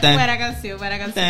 Buena 0.00 0.38
canción, 0.38 0.78
buena 0.78 0.98
canción. 0.98 1.24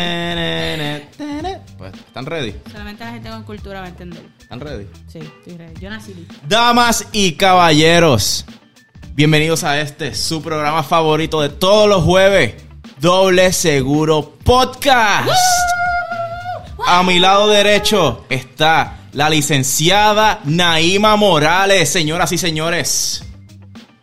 Pues, 1.77 1.93
¿están 1.93 2.25
ready? 2.25 2.55
Solamente 2.71 3.03
la 3.03 3.11
gente 3.11 3.29
con 3.29 3.43
cultura 3.43 3.79
va 3.79 3.87
a 3.87 3.89
entender. 3.89 4.21
¿Están 4.39 4.59
ready? 4.59 4.87
Sí, 5.07 5.19
estoy 5.19 5.57
ready. 5.57 5.73
Yo 5.79 5.89
nací 5.89 6.13
lista. 6.13 6.35
Damas 6.47 7.07
y 7.11 7.33
caballeros, 7.33 8.45
bienvenidos 9.15 9.63
a 9.63 9.81
este, 9.81 10.13
su 10.13 10.41
programa 10.43 10.83
favorito 10.83 11.41
de 11.41 11.49
todos 11.49 11.89
los 11.89 12.03
jueves, 12.03 12.55
Doble 12.99 13.51
Seguro 13.53 14.37
Podcast. 14.43 15.29
A 16.85 17.01
mi 17.03 17.19
lado 17.19 17.47
derecho 17.47 18.25
está 18.29 18.97
la 19.13 19.29
licenciada 19.29 20.41
Naima 20.43 21.15
Morales, 21.15 21.89
señoras 21.89 22.31
y 22.31 22.37
señores. 22.37 23.23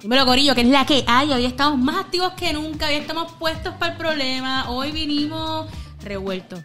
Dímelo, 0.06 0.24
Corillo, 0.24 0.54
que 0.54 0.60
es 0.60 0.68
la 0.68 0.86
que 0.86 1.02
hay. 1.08 1.32
Hoy 1.32 1.44
estamos 1.46 1.80
más 1.80 1.96
activos 1.96 2.34
que 2.34 2.52
nunca. 2.52 2.86
Hoy 2.86 2.94
estamos 2.94 3.32
puestos 3.40 3.74
para 3.74 3.90
el 3.90 3.98
problema. 3.98 4.70
Hoy 4.70 4.92
vinimos 4.92 5.66
revueltos. 6.00 6.60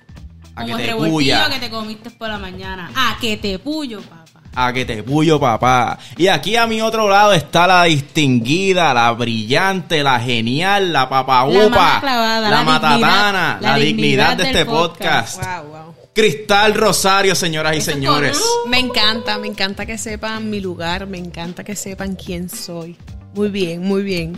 A 0.55 0.61
Como 0.61 0.77
que 0.77 0.83
el 0.83 0.89
te 0.91 0.95
puya. 0.95 1.49
que 1.49 1.57
te 1.59 1.69
comiste 1.71 2.11
por 2.11 2.29
la 2.29 2.37
mañana. 2.37 2.91
A 2.95 3.17
que 3.19 3.37
te 3.37 3.57
puyo, 3.57 3.99
papá. 4.01 4.25
A 4.53 4.71
que 4.71 4.85
te 4.85 5.01
puyo, 5.01 5.39
papá. 5.39 5.97
Y 6.17 6.27
aquí 6.27 6.55
a 6.55 6.67
mi 6.67 6.81
otro 6.83 7.09
lado 7.09 7.33
está 7.33 7.65
la 7.65 7.85
distinguida, 7.85 8.93
la 8.93 9.11
brillante, 9.13 10.03
la 10.03 10.19
genial, 10.19 10.93
la 10.93 10.99
La 10.99 11.09
papaúpa, 11.09 11.69
más 11.71 11.99
clavada, 12.01 12.41
la, 12.41 12.49
la 12.57 12.63
matatana, 12.63 12.99
dignidad- 12.99 13.61
la, 13.61 13.69
la 13.71 13.75
dignidad, 13.77 13.85
dignidad 13.87 14.37
de 14.37 14.43
del 14.43 14.55
este 14.55 14.65
podcast. 14.67 15.37
podcast. 15.37 15.63
Wow, 15.63 15.71
wow. 15.85 15.95
Cristal 16.13 16.73
Rosario, 16.75 17.33
señoras 17.33 17.75
y 17.75 17.81
señores. 17.81 18.39
Me 18.67 18.77
encanta, 18.77 19.39
me 19.39 19.47
encanta 19.47 19.87
que 19.87 19.97
sepan 19.97 20.47
mi 20.47 20.59
lugar, 20.59 21.07
me 21.07 21.17
encanta 21.17 21.63
que 21.63 21.75
sepan 21.75 22.15
quién 22.15 22.47
soy. 22.47 22.95
Muy 23.33 23.49
bien, 23.49 23.81
muy 23.81 24.03
bien. 24.03 24.37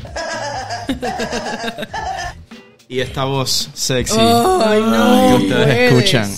Y 2.88 3.00
esta 3.00 3.24
voz 3.24 3.70
sexy 3.74 4.18
Ay, 4.20 4.82
que 4.82 5.44
ustedes 5.44 5.92
escuchan. 5.92 6.30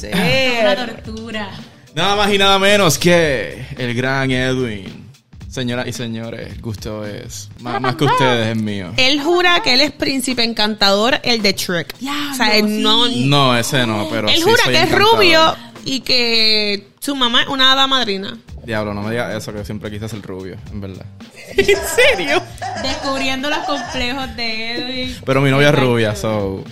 Una 0.62 0.76
tortura. 0.76 1.50
Nada 1.96 2.16
más 2.16 2.34
y 2.34 2.38
nada 2.38 2.60
menos 2.60 2.98
que 2.98 3.66
el 3.78 3.94
gran 3.94 4.32
Edwin. 4.32 5.06
Señoras 5.50 5.88
y 5.88 5.94
señores, 5.94 6.52
el 6.52 6.62
gusto 6.62 7.06
es 7.06 7.50
más, 7.60 7.80
más 7.80 7.96
que 7.96 8.04
ustedes 8.04 8.56
es 8.56 8.62
mío. 8.62 8.92
Él 8.98 9.22
jura 9.22 9.62
que 9.64 9.74
él 9.74 9.82
es 9.82 9.92
príncipe 9.92 10.44
encantador, 10.44 11.20
el 11.24 11.42
de 11.42 11.54
Shrek. 11.54 11.98
Diablo, 11.98 12.32
o 12.32 12.36
sea, 12.36 12.58
él 12.58 12.68
sí. 12.68 12.82
no. 12.82 13.08
No, 13.08 13.58
ese 13.58 13.88
no, 13.88 14.08
pero 14.10 14.28
él 14.28 14.36
sí 14.36 14.42
jura 14.42 14.64
soy 14.66 14.74
que 14.74 14.82
es 14.82 14.92
rubio 14.92 15.56
y 15.86 16.02
que 16.02 16.90
su 17.00 17.16
mamá 17.16 17.44
es 17.44 17.48
una 17.48 17.72
hada 17.72 17.88
madrina. 17.88 18.38
Diablo, 18.66 18.94
no 18.94 19.02
me 19.02 19.12
digas 19.12 19.34
eso, 19.36 19.52
que 19.52 19.60
yo 19.60 19.66
siempre 19.66 19.92
quise 19.92 20.10
ser 20.10 20.22
rubio, 20.22 20.58
en 20.72 20.82
verdad. 20.82 21.06
¿En 21.58 21.66
serio? 21.66 22.42
Descubriendo 22.82 23.50
los 23.50 23.60
complejos 23.60 24.36
de 24.36 24.76
Edwin. 24.76 25.18
Pero 25.26 25.42
mi 25.42 25.52
novia 25.52 25.70
es 25.70 25.76
rubia, 25.76 26.16
so... 26.16 26.64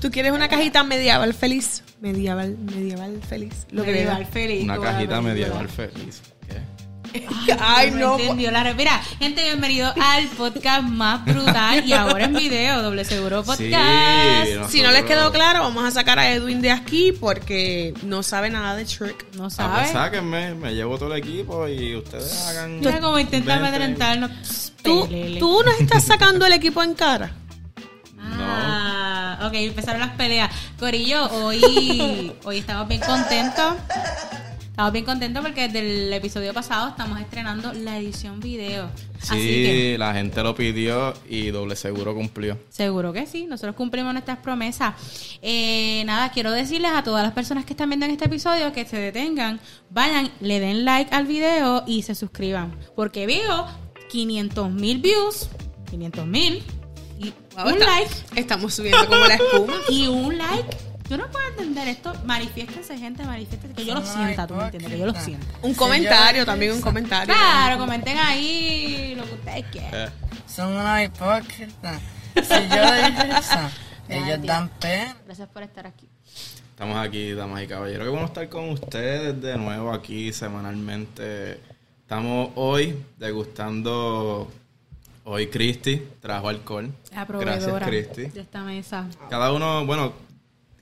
¿Tú 0.00 0.10
quieres 0.10 0.32
una 0.32 0.48
cajita 0.48 0.82
medieval 0.82 1.34
feliz? 1.34 1.82
Medieval, 2.00 2.56
medieval 2.58 3.20
feliz. 3.28 3.66
Lo 3.70 3.84
que 3.84 3.92
Medieval 3.92 4.24
feliz. 4.26 4.64
Una 4.64 4.78
cajita 4.78 5.20
medieval 5.20 5.68
feliz. 5.68 6.22
¿Qué? 7.12 7.26
Ay, 7.58 7.90
no. 7.90 8.18
entendió 8.18 8.50
la 8.50 8.62
re- 8.62 8.74
Mira, 8.74 9.00
gente, 9.18 9.42
bienvenido 9.42 9.92
al 10.00 10.26
podcast 10.28 10.82
más 10.82 11.24
brutal 11.24 11.84
y 11.86 11.92
ahora 11.92 12.26
en 12.26 12.34
video, 12.34 12.82
doble 12.82 13.04
seguro 13.04 13.42
podcast. 13.42 14.46
Sí, 14.46 14.52
Si 14.68 14.82
no 14.82 14.90
les 14.92 15.04
quedó 15.04 15.32
claro, 15.32 15.60
vamos 15.60 15.84
a 15.84 15.90
sacar 15.90 16.18
a 16.18 16.30
Edwin 16.30 16.60
de 16.62 16.70
aquí 16.70 17.12
porque 17.12 17.94
no 18.02 18.22
sabe 18.22 18.50
nada 18.50 18.74
de 18.76 18.84
Shrek. 18.84 19.26
No 19.34 19.44
Ah, 19.44 19.46
pues 19.46 19.54
sabes. 19.54 19.90
sáquenme, 19.92 20.54
me 20.54 20.72
llevo 20.74 20.98
todo 20.98 21.12
el 21.14 21.18
equipo 21.18 21.66
y 21.68 21.96
ustedes 21.96 22.46
hagan... 22.48 22.80
Mira 22.80 23.00
cómo 23.00 23.18
intenta 23.18 23.56
amedrentarnos. 23.56 24.30
¿Tú, 24.82 25.08
tú 25.38 25.62
nos 25.64 25.80
estás 25.80 26.04
sacando 26.04 26.46
el 26.46 26.52
equipo 26.52 26.82
en 26.82 26.94
cara. 26.94 27.32
Ah, 28.18 29.38
ok, 29.46 29.54
empezaron 29.54 30.00
las 30.00 30.10
peleas. 30.10 30.50
Corillo, 30.78 31.24
hoy, 31.30 32.32
hoy 32.44 32.58
estamos 32.58 32.88
bien 32.88 33.00
contentos. 33.00 33.74
Estamos 34.80 34.94
bien 34.94 35.04
contentos 35.04 35.42
porque 35.44 35.68
desde 35.68 36.06
el 36.06 36.10
episodio 36.14 36.54
pasado 36.54 36.88
estamos 36.88 37.20
estrenando 37.20 37.70
la 37.74 37.98
edición 37.98 38.40
video. 38.40 38.88
Sí, 39.20 39.28
Así 39.28 39.38
que 39.38 39.96
la 39.98 40.14
gente 40.14 40.42
lo 40.42 40.54
pidió 40.54 41.12
y 41.28 41.50
doble 41.50 41.76
seguro 41.76 42.14
cumplió. 42.14 42.58
Seguro 42.70 43.12
que 43.12 43.26
sí, 43.26 43.44
nosotros 43.44 43.76
cumplimos 43.76 44.14
nuestras 44.14 44.38
promesas. 44.38 44.94
Eh, 45.42 46.02
nada, 46.06 46.30
quiero 46.32 46.50
decirles 46.50 46.92
a 46.94 47.02
todas 47.02 47.22
las 47.22 47.32
personas 47.34 47.66
que 47.66 47.74
están 47.74 47.90
viendo 47.90 48.06
en 48.06 48.12
este 48.12 48.24
episodio 48.24 48.72
que 48.72 48.86
se 48.86 48.96
detengan, 48.96 49.60
vayan, 49.90 50.30
le 50.40 50.60
den 50.60 50.86
like 50.86 51.14
al 51.14 51.26
video 51.26 51.84
y 51.86 52.00
se 52.00 52.14
suscriban. 52.14 52.74
Porque 52.96 53.26
veo 53.26 53.66
500 54.08 54.70
mil 54.70 54.98
views, 55.00 55.50
500 55.90 56.26
mil, 56.26 56.62
y 57.18 57.34
Wow, 57.54 57.66
un 57.66 57.72
está- 57.74 57.84
like, 57.84 58.10
Estamos 58.34 58.72
subiendo 58.72 59.06
como 59.06 59.26
la 59.26 59.34
espuma. 59.34 59.74
y 59.90 60.06
un 60.06 60.38
like. 60.38 60.89
Yo 61.10 61.16
no 61.16 61.28
puedo 61.28 61.44
entender 61.48 61.88
esto. 61.88 62.12
Manifiéstense, 62.24 62.96
gente, 62.96 63.24
manifiéstense. 63.24 63.74
Que 63.74 63.84
yo 63.84 63.94
lo 63.94 64.06
sienta, 64.06 64.46
tú 64.46 64.54
me 64.54 64.66
entiendes, 64.66 64.92
que 64.92 64.98
yo 64.98 65.06
lo 65.06 65.14
siento. 65.16 65.44
Un 65.62 65.74
comentario, 65.74 66.46
también 66.46 66.72
un 66.72 66.80
comentario. 66.80 67.34
Claro, 67.34 67.78
comenten 67.78 68.16
ahí 68.16 69.16
lo 69.16 69.24
que 69.24 69.34
ustedes 69.34 69.64
quieran. 69.72 69.90
Eh, 69.92 70.08
Son 70.46 70.68
una 70.72 71.02
hipócrita. 71.02 71.98
Si 72.36 72.42
yo 72.68 72.94
dije 72.94 73.28
eso, 73.36 73.58
ellos 74.08 74.46
dan 74.46 74.68
pena. 74.78 75.16
Gracias 75.26 75.48
por 75.48 75.64
estar 75.64 75.84
aquí. 75.84 76.06
Estamos 76.70 76.96
aquí, 77.04 77.32
damas 77.32 77.64
y 77.64 77.66
caballeros. 77.66 78.04
Qué 78.04 78.10
bueno 78.10 78.26
estar 78.26 78.48
con 78.48 78.68
ustedes 78.68 79.42
de 79.42 79.58
nuevo 79.58 79.92
aquí 79.92 80.32
semanalmente. 80.32 81.60
Estamos 82.02 82.50
hoy 82.54 82.96
degustando. 83.18 84.48
Hoy 85.24 85.48
Cristi 85.48 86.00
trajo 86.20 86.48
alcohol. 86.48 86.92
La 87.12 87.24
Gracias, 87.24 87.82
Cristi. 87.82 88.26
de 88.26 88.40
esta 88.42 88.62
mesa. 88.62 89.08
Cada 89.28 89.52
uno, 89.52 89.84
bueno, 89.84 90.29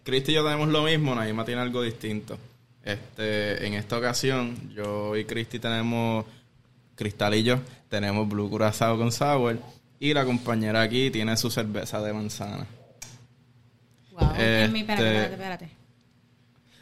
Cristi 0.09 0.33
y 0.33 0.35
yo 0.37 0.43
tenemos 0.45 0.69
lo 0.69 0.83
mismo, 0.85 1.15
Naima 1.15 1.45
tiene 1.45 1.61
algo 1.61 1.83
distinto. 1.83 2.39
Este, 2.83 3.67
en 3.67 3.75
esta 3.75 3.99
ocasión, 3.99 4.73
yo 4.75 5.15
y 5.17 5.25
Cristi 5.27 5.59
tenemos 5.59 6.25
Cristal 6.95 7.35
y 7.35 7.43
yo, 7.43 7.59
tenemos 7.91 8.27
Blue 8.27 8.49
Curazao 8.49 8.97
con 8.97 9.13
Sour. 9.13 9.59
Y 10.01 10.15
la 10.15 10.25
compañera 10.25 10.81
aquí 10.81 11.11
tiene 11.11 11.37
su 11.37 11.51
cerveza 11.51 12.01
de 12.01 12.13
manzana. 12.13 12.67
Wow. 14.13 14.31
En 14.39 14.73
mi- 14.73 14.81
espérate, 14.81 15.05
Este- 15.07 15.33
espérate, 15.35 15.65
espérate. 15.65 15.69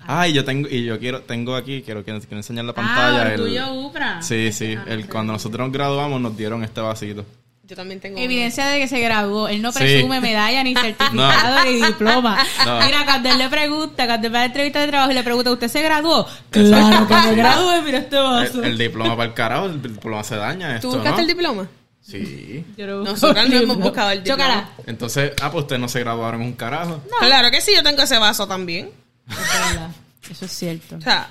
Ay, 0.09 0.33
yo 0.33 0.45
tengo, 0.45 0.69
y 0.69 0.85
yo 0.85 0.99
quiero, 1.01 1.23
tengo 1.23 1.57
aquí, 1.57 1.83
quiero, 1.83 2.05
quiero, 2.05 2.21
quiero 2.21 2.37
enseñar 2.37 2.65
la 2.65 2.75
pantalla. 2.75 3.23
ah, 3.23 3.35
el- 3.35 3.41
orgullo 3.41 3.75
Upra. 3.87 4.23
sí, 4.23 4.53
sí, 4.53 4.75
Ah, 4.77 4.85
el, 4.87 5.09
cuando 5.09 5.33
nosotros 5.33 5.67
nos 5.67 5.73
graduamos 5.73 6.21
nos 6.21 6.37
dieron 6.37 6.63
este 6.63 6.81
vasito. 6.81 7.25
Yo 7.69 7.75
también 7.75 7.99
tengo. 8.01 8.19
Evidencia 8.19 8.67
de 8.67 8.79
que 8.79 8.87
se 8.87 9.01
graduó. 9.01 9.49
Él 9.49 9.61
no 9.61 9.73
Sí. 9.73 9.79
presume 9.81 10.21
medalla, 10.21 10.63
ni 10.63 10.75
certificado, 10.77 11.65
ni 11.65 11.83
diploma. 11.83 12.39
No. 12.65 12.81
Mira, 12.81 13.05
cuando 13.05 13.29
él 13.31 13.39
le 13.39 13.49
pregunta, 13.49 14.07
cuando 14.07 14.27
él 14.29 14.35
va 14.35 14.39
a 14.39 14.43
la 14.43 14.47
entrevista 14.47 14.81
de 14.81 14.87
trabajo 14.89 15.11
y 15.11 15.15
le 15.15 15.23
pregunta, 15.25 15.51
¿usted 15.51 15.69
se 15.69 15.83
graduó? 15.83 16.27
Claro 16.51 17.09
que 17.09 17.15
me 17.15 17.35
gradué, 17.37 17.83
mira 17.83 17.99
este 17.99 18.17
vaso. 18.17 18.63
El, 18.63 18.71
el 18.73 18.79
diploma 18.79 19.17
para 19.17 19.29
el 19.29 19.35
carajo, 19.35 19.67
el 19.67 19.83
diploma 19.83 20.23
se 20.23 20.37
daña 20.37 20.77
esto, 20.77 20.89
¿Tú 20.89 20.95
buscaste 20.95 21.17
¿no? 21.17 21.23
el 21.23 21.27
diploma? 21.27 21.69
Sí. 22.01 22.65
Yo 22.77 22.87
no- 22.87 23.03
Nosotras 23.03 23.49
no 23.49 23.57
hemos 23.57 23.79
buscado 23.79 24.11
el 24.13 24.23
diploma. 24.23 24.71
Entonces, 24.87 25.33
ah, 25.43 25.51
pues 25.51 25.63
ustedes 25.63 25.81
no 25.81 25.89
se 25.89 25.99
graduaron 26.01 26.41
en 26.43 26.47
un 26.49 26.53
carajo. 26.55 27.03
Claro 27.19 27.51
que 27.51 27.61
sí, 27.61 27.73
yo 27.75 27.83
tengo 27.83 28.01
ese 28.03 28.17
vaso 28.19 28.47
también. 28.47 28.91
Es 29.29 29.37
verdad. 29.37 29.91
Eso 30.31 30.45
es 30.45 30.53
cierto. 30.53 30.97
O 30.97 31.01
sea, 31.01 31.29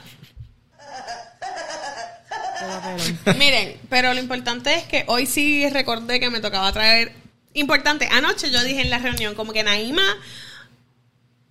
miren, 3.37 3.77
pero 3.89 4.13
lo 4.13 4.19
importante 4.19 4.73
es 4.75 4.83
que 4.83 5.03
hoy 5.07 5.25
sí 5.25 5.67
recordé 5.69 6.19
que 6.19 6.29
me 6.29 6.39
tocaba 6.39 6.71
traer. 6.71 7.11
Importante, 7.53 8.07
anoche 8.11 8.51
yo 8.51 8.63
dije 8.63 8.81
en 8.81 8.89
la 8.89 8.97
reunión, 8.99 9.33
como 9.35 9.53
que 9.53 9.63
Naima, 9.63 10.03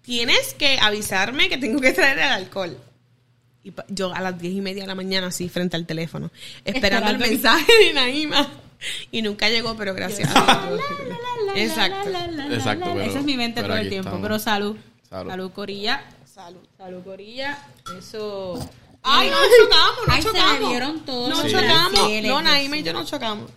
tienes 0.03 0.55
que 0.55 0.79
avisarme 0.81 1.49
que 1.49 1.56
tengo 1.56 1.81
que 1.81 1.93
traer 1.93 2.19
el 2.19 2.25
alcohol. 2.25 2.77
Y 3.62 3.73
yo 3.89 4.12
a 4.15 4.21
las 4.21 4.39
diez 4.39 4.53
y 4.55 4.61
media 4.61 4.83
de 4.83 4.87
la 4.89 4.95
mañana, 4.95 5.29
así, 5.29 5.49
frente 5.49 5.77
al 5.77 5.87
teléfono, 5.87 6.31
esperando 6.65 7.09
el 7.11 7.17
Esperando 7.17 7.27
mensaje 7.27 7.73
de 7.87 7.93
Naima. 7.95 8.49
Y 9.11 9.23
nunca 9.23 9.49
llegó, 9.49 9.75
pero 9.77 9.95
gracias 9.95 10.29
a 10.35 10.67
Dios. 10.69 10.81
Exacto. 11.55 12.11
Exacto, 12.53 12.85
pero- 12.93 13.01
Esa 13.01 13.19
es 13.21 13.25
mi 13.25 13.37
mente 13.39 13.62
todo 13.62 13.77
el 13.77 13.89
tiempo. 13.89 14.09
estamos. 14.11 14.23
Pero 14.27 14.39
salud. 14.39 14.77
Salud. 15.09 15.31
Salud, 15.31 15.51
Corilla. 15.53 16.05
Salud. 16.27 16.61
Salud, 16.77 17.03
Corilla. 17.03 17.59
Eso. 17.99 18.59
Ay, 19.05 19.31
no 19.31 19.37
chocamos, 19.37 20.06
no 20.09 20.12
Ay, 20.12 20.23
se 20.23 20.29
chocamos. 20.29 20.61
me 20.61 20.69
dieron 20.69 21.01
todos 21.01 21.29
No 21.31 21.43
los 21.43 21.53
chocamos. 21.53 22.01
No, 22.25 22.43
Naima 22.43 22.77
y 22.79 22.83
yo 22.83 22.93
no 22.93 23.05
chocamos. 23.05 23.51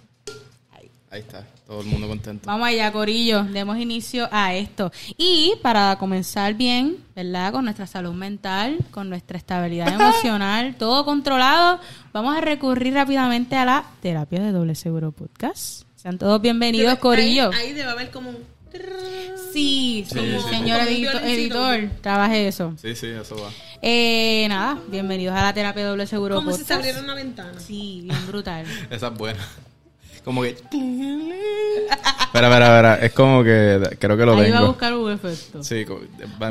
Ahí 1.10 1.22
está, 1.22 1.48
todo 1.66 1.80
el 1.80 1.88
mundo 1.88 2.06
contento. 2.10 2.46
Vamos 2.46 2.68
allá, 2.68 2.92
Corillo. 2.92 3.44
Demos 3.46 3.78
inicio 3.78 4.28
a 4.30 4.54
esto. 4.54 4.92
Y 5.18 5.54
para 5.62 5.96
comenzar 5.98 6.54
bien, 6.56 6.98
¿verdad? 7.16 7.54
Con 7.54 7.64
nuestra 7.64 7.88
salud 7.88 8.12
mental, 8.14 8.78
con 8.92 9.08
nuestra 9.10 9.38
estabilidad 9.38 9.88
emocional, 9.94 10.76
todo 10.78 11.06
controlado, 11.06 11.80
vamos 12.12 12.36
a 12.36 12.42
recurrir 12.42 12.94
rápidamente 12.94 13.56
a 13.56 13.64
la 13.64 13.86
terapia 14.02 14.42
de 14.42 14.52
doble 14.52 14.76
seguro 14.76 15.14
podcast. 15.14 15.84
Sean 15.96 16.18
todos 16.18 16.42
bienvenidos, 16.42 16.92
Ahí- 16.96 17.00
Corillo. 17.00 17.52
Ahí, 17.54 17.72
debe 17.72 17.90
haber 17.90 18.12
como 18.12 18.32
un... 18.32 18.57
Sí, 18.72 20.06
sí, 20.08 20.20
Sí, 20.20 20.20
sí. 20.20 20.50
señor 20.50 20.80
Como 20.80 21.26
editor, 21.28 21.90
trabaje 22.02 22.48
eso. 22.48 22.74
Sí, 22.82 22.96
sí, 22.96 23.08
eso 23.08 23.36
va. 23.42 23.50
Eh, 23.82 24.46
nada, 24.50 24.78
bienvenidos 24.90 25.36
a 25.36 25.44
la 25.44 25.54
terapia 25.54 25.84
de 25.84 25.90
doble 25.90 26.06
seguro 26.08 26.36
Como 26.36 26.52
si 26.52 26.60
podcast. 26.60 26.68
se 26.68 26.74
abriera 26.76 27.00
una 27.02 27.14
ventana. 27.16 27.60
Sí, 27.60 28.02
bien 28.04 28.28
brutal. 28.28 28.66
Esa 28.90 29.08
es 29.08 29.14
buena. 29.14 29.40
Como 30.24 30.42
que. 30.42 30.50
Espera, 32.28 32.48
espera, 32.50 32.66
espera. 32.76 32.96
Es 32.96 33.14
como 33.14 33.44
que. 33.44 33.96
Creo 34.00 34.18
que 34.18 34.26
lo 34.26 34.34
Ahí 34.34 34.52
va 34.52 34.58
a 34.58 34.60
tengo. 34.60 34.68
buscar 34.74 34.94
un 34.94 35.12
efecto. 35.14 35.64
Sí, 35.64 35.86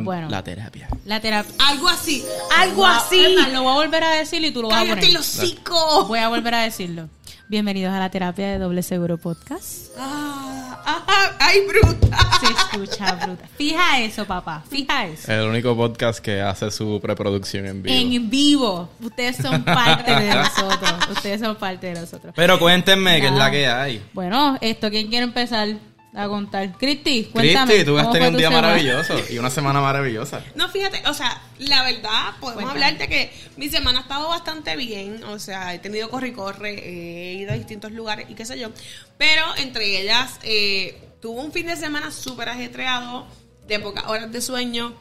Bueno. 0.01 0.31
la 0.31 0.43
terapia. 0.43 0.89
La 1.05 1.21
terapia. 1.21 1.53
Algo 1.69 1.89
así, 1.89 2.25
algo 2.57 2.87
así. 2.87 3.37
lo 3.53 3.63
voy 3.63 3.73
a 3.73 3.75
volver 3.87 4.03
a 4.05 4.11
decir 4.13 4.43
y 4.43 4.51
tú 4.51 4.63
lo 4.63 4.69
vas 4.69 4.79
a 4.79 4.81
Cállate 4.81 5.01
poner. 5.01 5.13
los 5.15 5.39
hocico. 5.39 6.07
Voy 6.07 6.19
a 6.21 6.29
volver 6.29 6.55
a 6.55 6.63
decirlo. 6.63 7.09
Bienvenidos 7.49 7.93
a 7.95 7.99
la 8.01 8.11
terapia 8.11 8.49
de 8.49 8.59
Doble 8.59 8.83
Seguro 8.83 9.19
Podcast. 9.19 9.91
Ah, 9.99 10.66
ah, 10.87 11.33
ay, 11.41 11.61
bruta. 11.67 12.19
Se 12.41 12.47
escucha 12.47 13.15
bruta. 13.15 13.47
Fija 13.57 14.01
eso, 14.01 14.25
papá. 14.25 14.63
Fija 14.69 15.07
eso. 15.07 15.33
El 15.33 15.49
único 15.49 15.77
podcast 15.77 16.21
que 16.21 16.41
hace 16.41 16.71
su 16.71 17.01
preproducción 17.03 17.67
en 17.67 17.83
vivo. 17.83 18.17
En 18.17 18.31
vivo. 18.31 18.89
Ustedes 19.01 19.37
son 19.37 19.63
parte 19.65 20.15
de 20.15 20.35
nosotros. 20.35 20.91
Ustedes 21.11 21.41
son 21.41 21.57
parte 21.57 21.89
de 21.89 22.01
nosotros. 22.01 22.33
Pero 22.37 22.59
cuéntenme, 22.59 23.21
¿qué 23.21 23.27
es 23.27 23.33
la 23.33 23.51
que 23.51 23.67
hay? 23.67 24.03
Bueno, 24.13 24.59
esto, 24.61 24.91
¿quién 24.91 25.09
quiere 25.09 25.25
empezar 25.25 25.69
a 26.17 26.29
contar? 26.29 26.73
Cristi, 26.79 27.25
cuéntame. 27.25 27.67
Cristi, 27.73 27.85
tú 27.85 27.97
has 27.99 28.05
¿cómo 28.05 28.13
tenido 28.15 28.31
un 28.31 28.37
día 28.39 28.49
semana? 28.49 28.69
maravilloso 28.69 29.15
y 29.31 29.39
una 29.39 29.51
semana 29.51 29.81
maravillosa. 29.81 30.43
No, 30.55 30.69
fíjate, 30.69 31.03
o 31.09 31.15
sea, 31.15 31.41
la 31.59 31.83
verdad, 31.83 32.35
podemos 32.41 32.65
Cuéntame. 32.65 32.71
hablar 32.87 32.99
de 32.99 33.09
que 33.09 33.33
mi 33.57 33.69
semana 33.69 33.99
ha 33.99 34.03
estado 34.03 34.29
bastante 34.29 34.75
bien. 34.77 35.23
O 35.25 35.39
sea, 35.39 35.75
he 35.75 35.79
tenido 35.79 36.09
corre 36.11 36.29
y 36.29 36.33
corre, 36.33 36.73
he 36.73 37.35
ido 37.35 37.53
a 37.53 37.55
distintos 37.57 37.93
lugares 37.93 38.27
y 38.31 38.35
qué 38.35 38.45
sé 38.45 38.59
yo. 38.59 38.71
Pero 39.19 39.45
entre 39.59 40.01
ellas, 40.01 40.41
eh, 40.43 40.99
tuve 41.21 41.41
un 41.41 41.53
fin 41.53 41.67
de 41.67 41.77
semana 41.77 42.11
súper 42.11 42.49
ajetreado, 42.49 43.27
de 43.69 43.79
pocas 43.79 44.05
horas 44.07 44.33
de 44.33 44.41
sueño. 44.41 44.95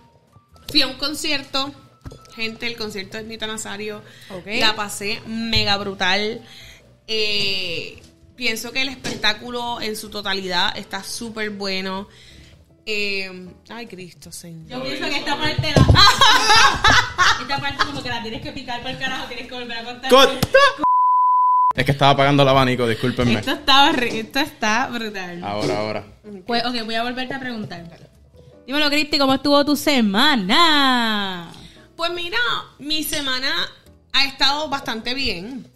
Fui 0.70 0.82
a 0.82 0.88
un 0.88 0.96
concierto. 0.96 1.74
Gente, 2.36 2.68
el 2.68 2.76
concierto 2.76 3.16
de 3.18 3.24
Nita 3.24 3.48
Nazario. 3.48 4.02
Ok. 4.30 4.48
La 4.60 4.76
pasé 4.76 5.22
mega 5.26 5.78
brutal. 5.78 6.42
Eh, 7.08 8.02
pienso 8.36 8.72
que 8.72 8.82
el 8.82 8.90
espectáculo 8.90 9.82
en 9.82 9.96
su 9.96 10.10
totalidad 10.10 10.78
está 10.78 11.04
súper 11.04 11.52
bueno. 11.52 12.08
Eh, 12.86 13.50
ay, 13.70 13.88
Cristo, 13.88 14.32
Señor. 14.32 14.70
Yo 14.70 14.84
pienso 14.84 15.06
que 15.10 15.18
esta 15.18 15.38
parte 15.38 15.74
la... 15.76 15.88
esta 17.42 17.60
parte 17.60 17.86
como 17.86 18.04
que 18.04 18.10
la 18.10 18.22
tienes 18.22 18.42
que 18.42 18.52
picar 18.52 18.82
por 18.82 18.92
el 18.92 19.00
carajo, 19.00 19.26
tienes 19.28 19.48
que 19.48 19.54
volver 19.54 19.78
a 19.78 19.84
contar. 19.84 20.10
¡Corta! 20.10 20.48
Es 21.76 21.84
que 21.84 21.92
estaba 21.92 22.12
apagando 22.12 22.44
el 22.44 22.50
abanico, 22.50 22.88
discúlpenme. 22.88 23.40
Esto 23.40 23.52
está, 23.52 23.92
esto 23.92 24.40
está 24.40 24.88
brutal. 24.88 25.44
Ahora, 25.44 25.80
ahora. 25.80 26.06
Pues, 26.46 26.66
ok, 26.66 26.86
voy 26.86 26.96
a 26.96 27.04
volverte 27.04 27.34
a 27.34 27.40
preguntar. 27.40 27.84
Dímelo, 28.66 28.90
Cristi, 28.90 29.18
¿cómo 29.18 29.34
estuvo 29.34 29.66
tu 29.66 29.76
semana? 29.76 31.52
Pues 31.98 32.12
mira, 32.14 32.38
mi 32.80 33.04
semana 33.04 33.50
ha 34.14 34.26
estado 34.26 34.70
bastante 34.70 35.14
bien. 35.14 35.68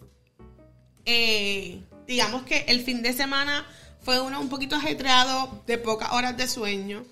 Eh, 1.04 1.82
digamos 2.10 2.42
que 2.42 2.64
el 2.66 2.82
fin 2.82 3.02
de 3.02 3.12
semana 3.12 3.64
fue 4.02 4.20
uno 4.20 4.40
un 4.40 4.48
poquito 4.48 4.74
ajetreado, 4.74 5.62
de 5.64 5.78
pocas 5.78 6.10
horas 6.10 6.36
de 6.36 6.48
sueño. 6.48 7.04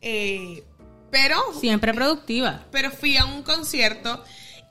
Eh, 0.00 0.64
pero, 1.10 1.36
Siempre 1.60 1.92
productiva. 1.92 2.64
pero 2.70 2.90
fui 2.90 3.18
a 3.18 3.26
un 3.26 3.42
concierto. 3.42 4.24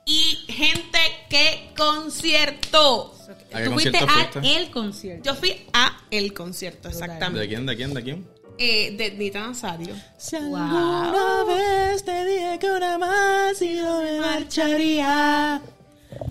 Y 0.04 0.44
gente, 0.48 0.98
¿qué 1.30 1.70
concierto? 1.76 3.14
¿A 3.52 3.58
qué 3.58 3.64
Tú 3.66 3.72
fuiste 3.74 3.92
concierto 4.00 4.38
a 4.38 4.42
fuiste? 4.42 4.56
el 4.56 4.70
concierto. 4.72 5.22
Yo 5.30 5.36
fui 5.36 5.64
a 5.72 5.96
el 6.10 6.34
concierto, 6.34 6.88
¿De 6.88 6.94
exactamente. 6.94 7.46
quién, 7.46 7.64
de 7.64 7.76
quién, 7.76 7.94
de 7.94 8.02
quién? 8.02 8.28
Eh, 8.58 8.96
de 8.96 9.12
Nita 9.12 9.46
Nazario. 9.46 9.94
Si 10.18 10.34
alguna 10.34 11.44
vez 11.46 12.04
te 12.04 12.24
dije 12.26 12.58
que 12.58 12.68
una 12.68 12.98
más 12.98 13.62
y 13.62 13.74
no 13.74 14.02
me 14.02 14.18
marcharía, 14.20 15.62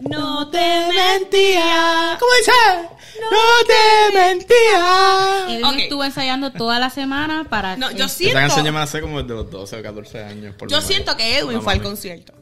no 0.01 0.49
te 0.49 0.87
mentía. 0.93 2.17
¿Cómo 2.19 2.31
dice? 2.39 3.00
No 3.19 3.37
te 3.67 4.17
mentía. 4.17 5.45
Edwin 5.49 5.65
Ok. 5.65 5.75
estuvo 5.79 6.03
ensayando 6.03 6.51
toda 6.51 6.79
la 6.79 6.89
semana 6.89 7.45
para... 7.49 7.75
No, 7.77 7.91
yo 7.91 8.05
eh, 8.05 8.09
siento, 8.09 8.37
Esta 8.37 8.47
canción 8.47 8.65
ya 8.65 8.71
me 8.71 8.79
la 8.79 8.87
sé 8.87 9.01
como 9.01 9.21
desde 9.21 9.35
los 9.35 9.49
12 9.51 9.79
o 9.79 9.83
14 9.83 10.23
años. 10.23 10.55
por 10.55 10.67
lo 10.67 10.71
yo 10.71 10.77
menos. 10.77 10.87
siento 10.87 11.17
que 11.17 11.37
Edwin 11.37 11.55
No, 11.57 11.61
fue 11.61 11.73
al 11.73 11.79
mami. 11.79 11.89
concierto. 11.89 12.33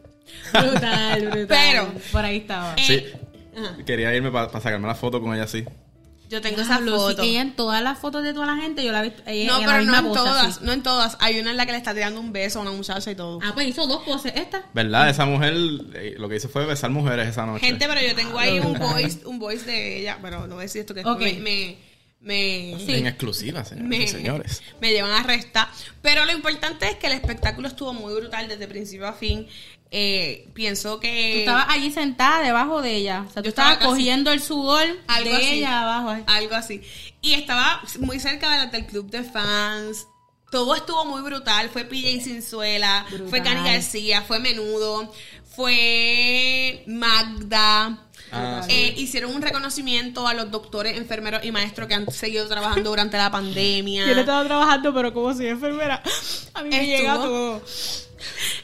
Brutal, 0.54 1.22
brutal. 1.30 1.48
Pero- 1.48 1.92
Por 2.12 2.26
ahí 2.26 2.38
estaba. 2.38 2.74
Eh, 2.78 2.84
Sí. 2.86 3.06
Ajá. 3.58 3.78
Quería 3.86 4.14
irme 4.16 4.32
para 4.32 4.50
sacarme 4.52 4.88
la 4.88 4.96
foto 4.96 5.20
con 5.22 5.34
ella 5.34 5.44
así. 5.44 5.66
Yo 6.30 6.42
tengo 6.42 6.62
esa 6.62 6.76
Diablo, 6.78 6.92
sí, 7.10 7.16
foto. 7.16 7.24
ella 7.24 7.42
en 7.42 7.56
todas 7.56 7.82
las 7.82 7.98
fotos 7.98 8.24
de 8.24 8.34
toda 8.34 8.46
la 8.46 8.56
gente, 8.58 8.84
yo 8.86 8.92
la 8.92 9.00
he 9.04 9.10
visto. 9.10 9.24
ella 9.26 9.48
No, 9.52 9.58
en 9.58 9.66
la 9.66 9.74
pero 9.74 9.84
no 9.86 9.98
en 9.98 10.14
todas, 10.14 10.46
así. 10.58 10.60
no 10.64 10.72
en 10.74 10.84
todas. 10.84 11.18
Hay 11.20 11.40
una 11.40 11.50
en 11.52 11.58
la 11.58 11.66
que 11.66 11.72
le 11.72 11.80
está 11.80 11.94
tirando 11.94 12.20
un 12.20 12.32
beso 12.32 12.60
a 12.60 12.62
una 12.62 12.72
muchacha 12.72 13.10
y 13.10 13.16
todo. 13.16 13.40
Ah, 13.44 13.52
pues 13.56 13.68
hizo 13.68 13.88
dos 13.88 14.04
poses. 14.04 14.34
Esta. 14.36 14.64
¿Verdad? 14.74 15.10
Esa 15.10 15.26
mujer 15.26 15.54
eh, 15.96 16.16
lo 16.20 16.30
que 16.30 16.36
hizo 16.36 16.48
fue 16.48 16.66
besar 16.66 16.92
mujeres 16.92 17.28
esa 17.28 17.46
noche. 17.48 17.66
Gente, 17.66 17.88
pero 17.88 18.00
yo 18.00 18.16
tengo 18.16 18.38
ahí 18.38 18.60
un 18.60 18.74
voice, 18.80 19.26
un 19.26 19.40
voice 19.40 19.66
de 19.66 20.02
ella, 20.02 20.20
pero 20.22 20.42
no 20.46 20.54
voy 20.56 20.62
a 20.62 20.66
decir 20.66 20.82
esto 20.82 20.94
que 20.94 21.00
después 21.04 21.16
Ok. 21.16 21.40
me, 21.40 21.78
me, 22.22 22.74
me, 22.74 22.76
Sí. 22.86 22.94
En 22.96 23.08
exclusiva, 23.08 23.66
señores 23.66 23.90
me- 23.90 24.04
y 24.04 24.08
señores. 24.08 24.62
me 24.82 24.92
llevan 24.92 25.12
a 25.12 25.24
resta. 25.24 25.72
Pero 26.02 26.26
lo 26.26 26.32
importante 26.32 26.88
es 26.90 26.96
que 26.98 27.08
el 27.08 27.14
espectáculo 27.14 27.68
estuvo 27.68 27.94
muy 27.94 28.14
brutal 28.14 28.48
desde 28.48 28.68
principio 28.68 29.08
a 29.08 29.14
fin. 29.14 29.48
Eh, 29.92 30.48
pienso 30.54 31.00
que... 31.00 31.32
Tú 31.34 31.40
estabas 31.40 31.66
allí 31.70 31.92
sentada 31.92 32.42
debajo 32.42 32.82
de 32.82 32.96
ella. 32.96 33.26
O 33.28 33.32
sea, 33.32 33.42
tú 33.42 33.46
Yo 33.48 33.50
estaba 33.50 33.72
estabas 33.74 33.88
cogiendo 33.94 34.32
el 34.32 34.40
sudor 34.42 34.86
algo 35.08 35.30
de 35.32 35.36
así, 35.38 35.48
ella 35.60 35.82
abajo. 35.82 36.14
eh. 36.14 36.24
Algo 36.28 36.56
así. 36.56 36.82
Y 37.22 37.34
estaba 37.34 37.82
muy 38.00 38.20
cerca 38.20 38.52
de 38.52 38.58
la 38.58 38.66
del 38.68 38.86
club 38.86 39.10
de 39.10 39.24
fans. 39.24 40.06
Todo 40.52 40.76
estuvo 40.76 41.06
muy 41.06 41.22
brutal. 41.22 41.70
Fue 41.70 41.86
PJ 41.86 42.24
Sinzuela, 42.24 43.06
Brutal. 43.10 43.28
fue 43.30 43.42
Cani 43.44 43.68
García, 43.70 44.22
fue 44.22 44.40
Menudo, 44.40 45.12
fue 45.56 46.84
Magda. 46.88 48.06
Ah, 48.32 48.62
sí. 48.66 48.72
Eh, 48.72 48.94
hicieron 48.98 49.34
un 49.36 49.42
reconocimiento 49.42 50.28
a 50.28 50.34
los 50.36 50.52
doctores, 50.52 50.98
enfermeros 50.98 51.44
y 51.44 51.52
maestros 51.52 51.88
que 51.88 51.96
han 51.96 52.10
seguido 52.12 52.48
trabajando 52.48 52.90
durante 52.92 53.18
la 53.18 53.32
pandemia. 53.32 54.06
Yo 54.08 54.14
no 54.14 54.20
estaba 54.22 54.44
trabajando, 54.46 54.94
pero 54.94 55.14
como 55.14 55.34
soy 55.34 55.48
enfermera, 55.48 56.02
a 56.54 56.62
mí 56.64 56.70
me 56.70 56.76
Estuvo- 56.78 56.98
llega 56.98 57.14
todo. 57.16 57.62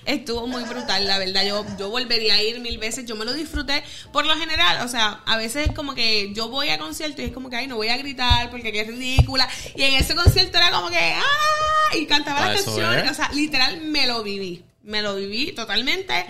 Estuvo 0.06 0.48
muy 0.48 0.64
brutal, 0.64 1.06
la 1.08 1.18
verdad. 1.18 1.44
Yo, 1.46 1.66
yo 1.78 1.90
volvería 1.90 2.36
a 2.36 2.42
ir 2.42 2.60
mil 2.60 2.78
veces. 2.78 3.06
Yo 3.06 3.16
me 3.16 3.26
lo 3.26 3.34
disfruté 3.34 3.84
por 4.12 4.26
lo 4.26 4.36
general. 4.38 4.86
O 4.86 4.88
sea, 4.88 5.22
a 5.26 5.38
veces 5.38 5.70
como 5.76 5.96
que 5.96 6.34
yo 6.34 6.50
voy 6.50 6.70
a 6.70 6.78
conciertos 6.78 7.20
y 7.22 7.24
es 7.26 7.32
como 7.32 7.50
que, 7.50 7.56
ay, 7.58 7.68
no 7.68 7.76
voy 7.76 7.90
a 7.90 7.98
gritar 7.98 8.50
porque 8.50 8.72
qué 8.72 8.84
ridícula. 8.84 9.48
Y 9.76 9.84
en 9.84 9.94
ese 9.96 10.16
concierto 10.16 10.58
era 10.58 10.72
como 10.72 10.90
que, 10.90 10.98
¡ah! 11.00 11.96
Y 11.98 12.06
cantaba 12.06 12.46
Ah, 12.46 12.54
las 12.54 12.64
canciones. 12.64 13.06
es. 13.06 13.12
O 13.12 13.14
sea, 13.14 13.30
literal 13.34 13.82
me 13.82 14.06
lo 14.08 14.24
viví. 14.24 14.64
Me 14.84 15.02
lo 15.02 15.16
viví 15.16 15.52
totalmente. 15.54 16.26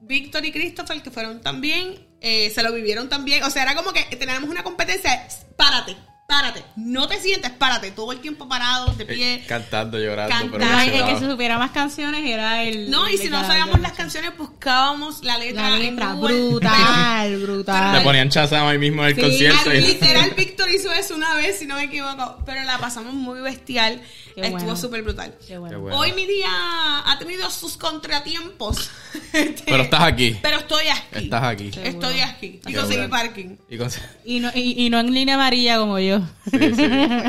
Víctor 0.00 0.44
y 0.44 0.52
Christopher, 0.52 1.00
que 1.02 1.10
fueron 1.10 1.40
también, 1.40 2.06
eh, 2.20 2.50
se 2.54 2.62
lo 2.62 2.72
vivieron 2.72 3.08
también. 3.08 3.42
O 3.44 3.50
sea, 3.50 3.62
era 3.62 3.74
como 3.74 3.92
que 3.92 4.02
teníamos 4.16 4.50
una 4.50 4.62
competencia. 4.62 5.26
Párate, 5.56 5.96
párate. 6.26 6.64
No 6.76 7.06
te 7.06 7.20
sientes, 7.20 7.50
párate. 7.52 7.90
Todo 7.90 8.12
el 8.12 8.20
tiempo 8.20 8.48
parado, 8.48 8.92
de 8.94 9.04
pie. 9.06 9.34
Eh, 9.34 9.44
Cantando, 9.46 9.98
llorando, 9.98 10.30
Cantando. 10.30 10.58
pero 10.58 10.70
Pero 10.84 11.06
el 11.06 11.14
que 11.14 11.20
se 11.20 11.30
supiera 11.30 11.58
más 11.58 11.70
canciones 11.70 12.24
era 12.24 12.62
el. 12.64 12.90
No, 12.90 13.08
y 13.08 13.16
si 13.18 13.28
no 13.28 13.40
sabíamos 13.46 13.80
las 13.80 13.92
canciones, 13.92 14.36
buscábamos 14.36 15.22
la 15.22 15.38
letra. 15.38 15.70
La 15.70 15.76
en 15.76 15.82
letra, 15.82 16.14
brutal, 16.14 17.36
brutal. 17.42 17.92
Le 17.98 18.00
ponían 18.00 18.28
chazam 18.30 18.66
ahí 18.66 18.78
mismo 18.78 19.02
en 19.02 19.08
el 19.10 19.14
Sí, 19.14 19.20
concierto. 19.20 19.70
Al- 19.70 19.76
y- 19.76 19.80
literal, 19.86 20.30
Víctor 20.36 20.70
hizo 20.70 20.92
eso 20.92 21.14
una 21.14 21.34
vez, 21.34 21.58
si 21.58 21.66
no 21.66 21.76
me 21.76 21.84
equivoco. 21.84 22.38
Pero 22.46 22.62
la 22.64 22.78
pasamos 22.78 23.14
muy 23.14 23.40
bestial. 23.40 24.00
Qué 24.34 24.40
Estuvo 24.40 24.58
bueno. 24.62 24.76
súper 24.76 25.02
brutal. 25.02 25.34
Qué 25.46 25.58
bueno. 25.58 25.76
Qué 25.76 25.80
bueno. 25.80 25.96
Hoy 25.98 26.12
mi 26.12 26.26
día 26.26 26.48
ha 26.48 27.16
tenido 27.20 27.48
sus 27.50 27.76
contratiempos. 27.76 28.90
Este, 29.32 29.62
Pero 29.66 29.84
estás 29.84 30.00
aquí. 30.02 30.36
Pero 30.42 30.56
estoy 30.58 30.86
aquí. 30.88 31.24
Estás 31.24 31.42
aquí. 31.44 31.70
Estoy 31.82 32.20
aquí. 32.20 32.46
Y 32.46 32.58
Qué 32.72 32.74
conseguí 32.74 32.96
bueno. 33.06 33.10
parking. 33.10 33.56
Y 33.68 33.78
con- 33.78 33.88
Y 34.24 34.40
no, 34.40 34.50
y, 34.52 34.84
y 34.86 34.90
no 34.90 34.98
en 34.98 35.14
línea 35.14 35.36
amarilla 35.36 35.78
como 35.78 36.00
yo. 36.00 36.18
Sí, 36.50 36.58
sí. 36.74 36.82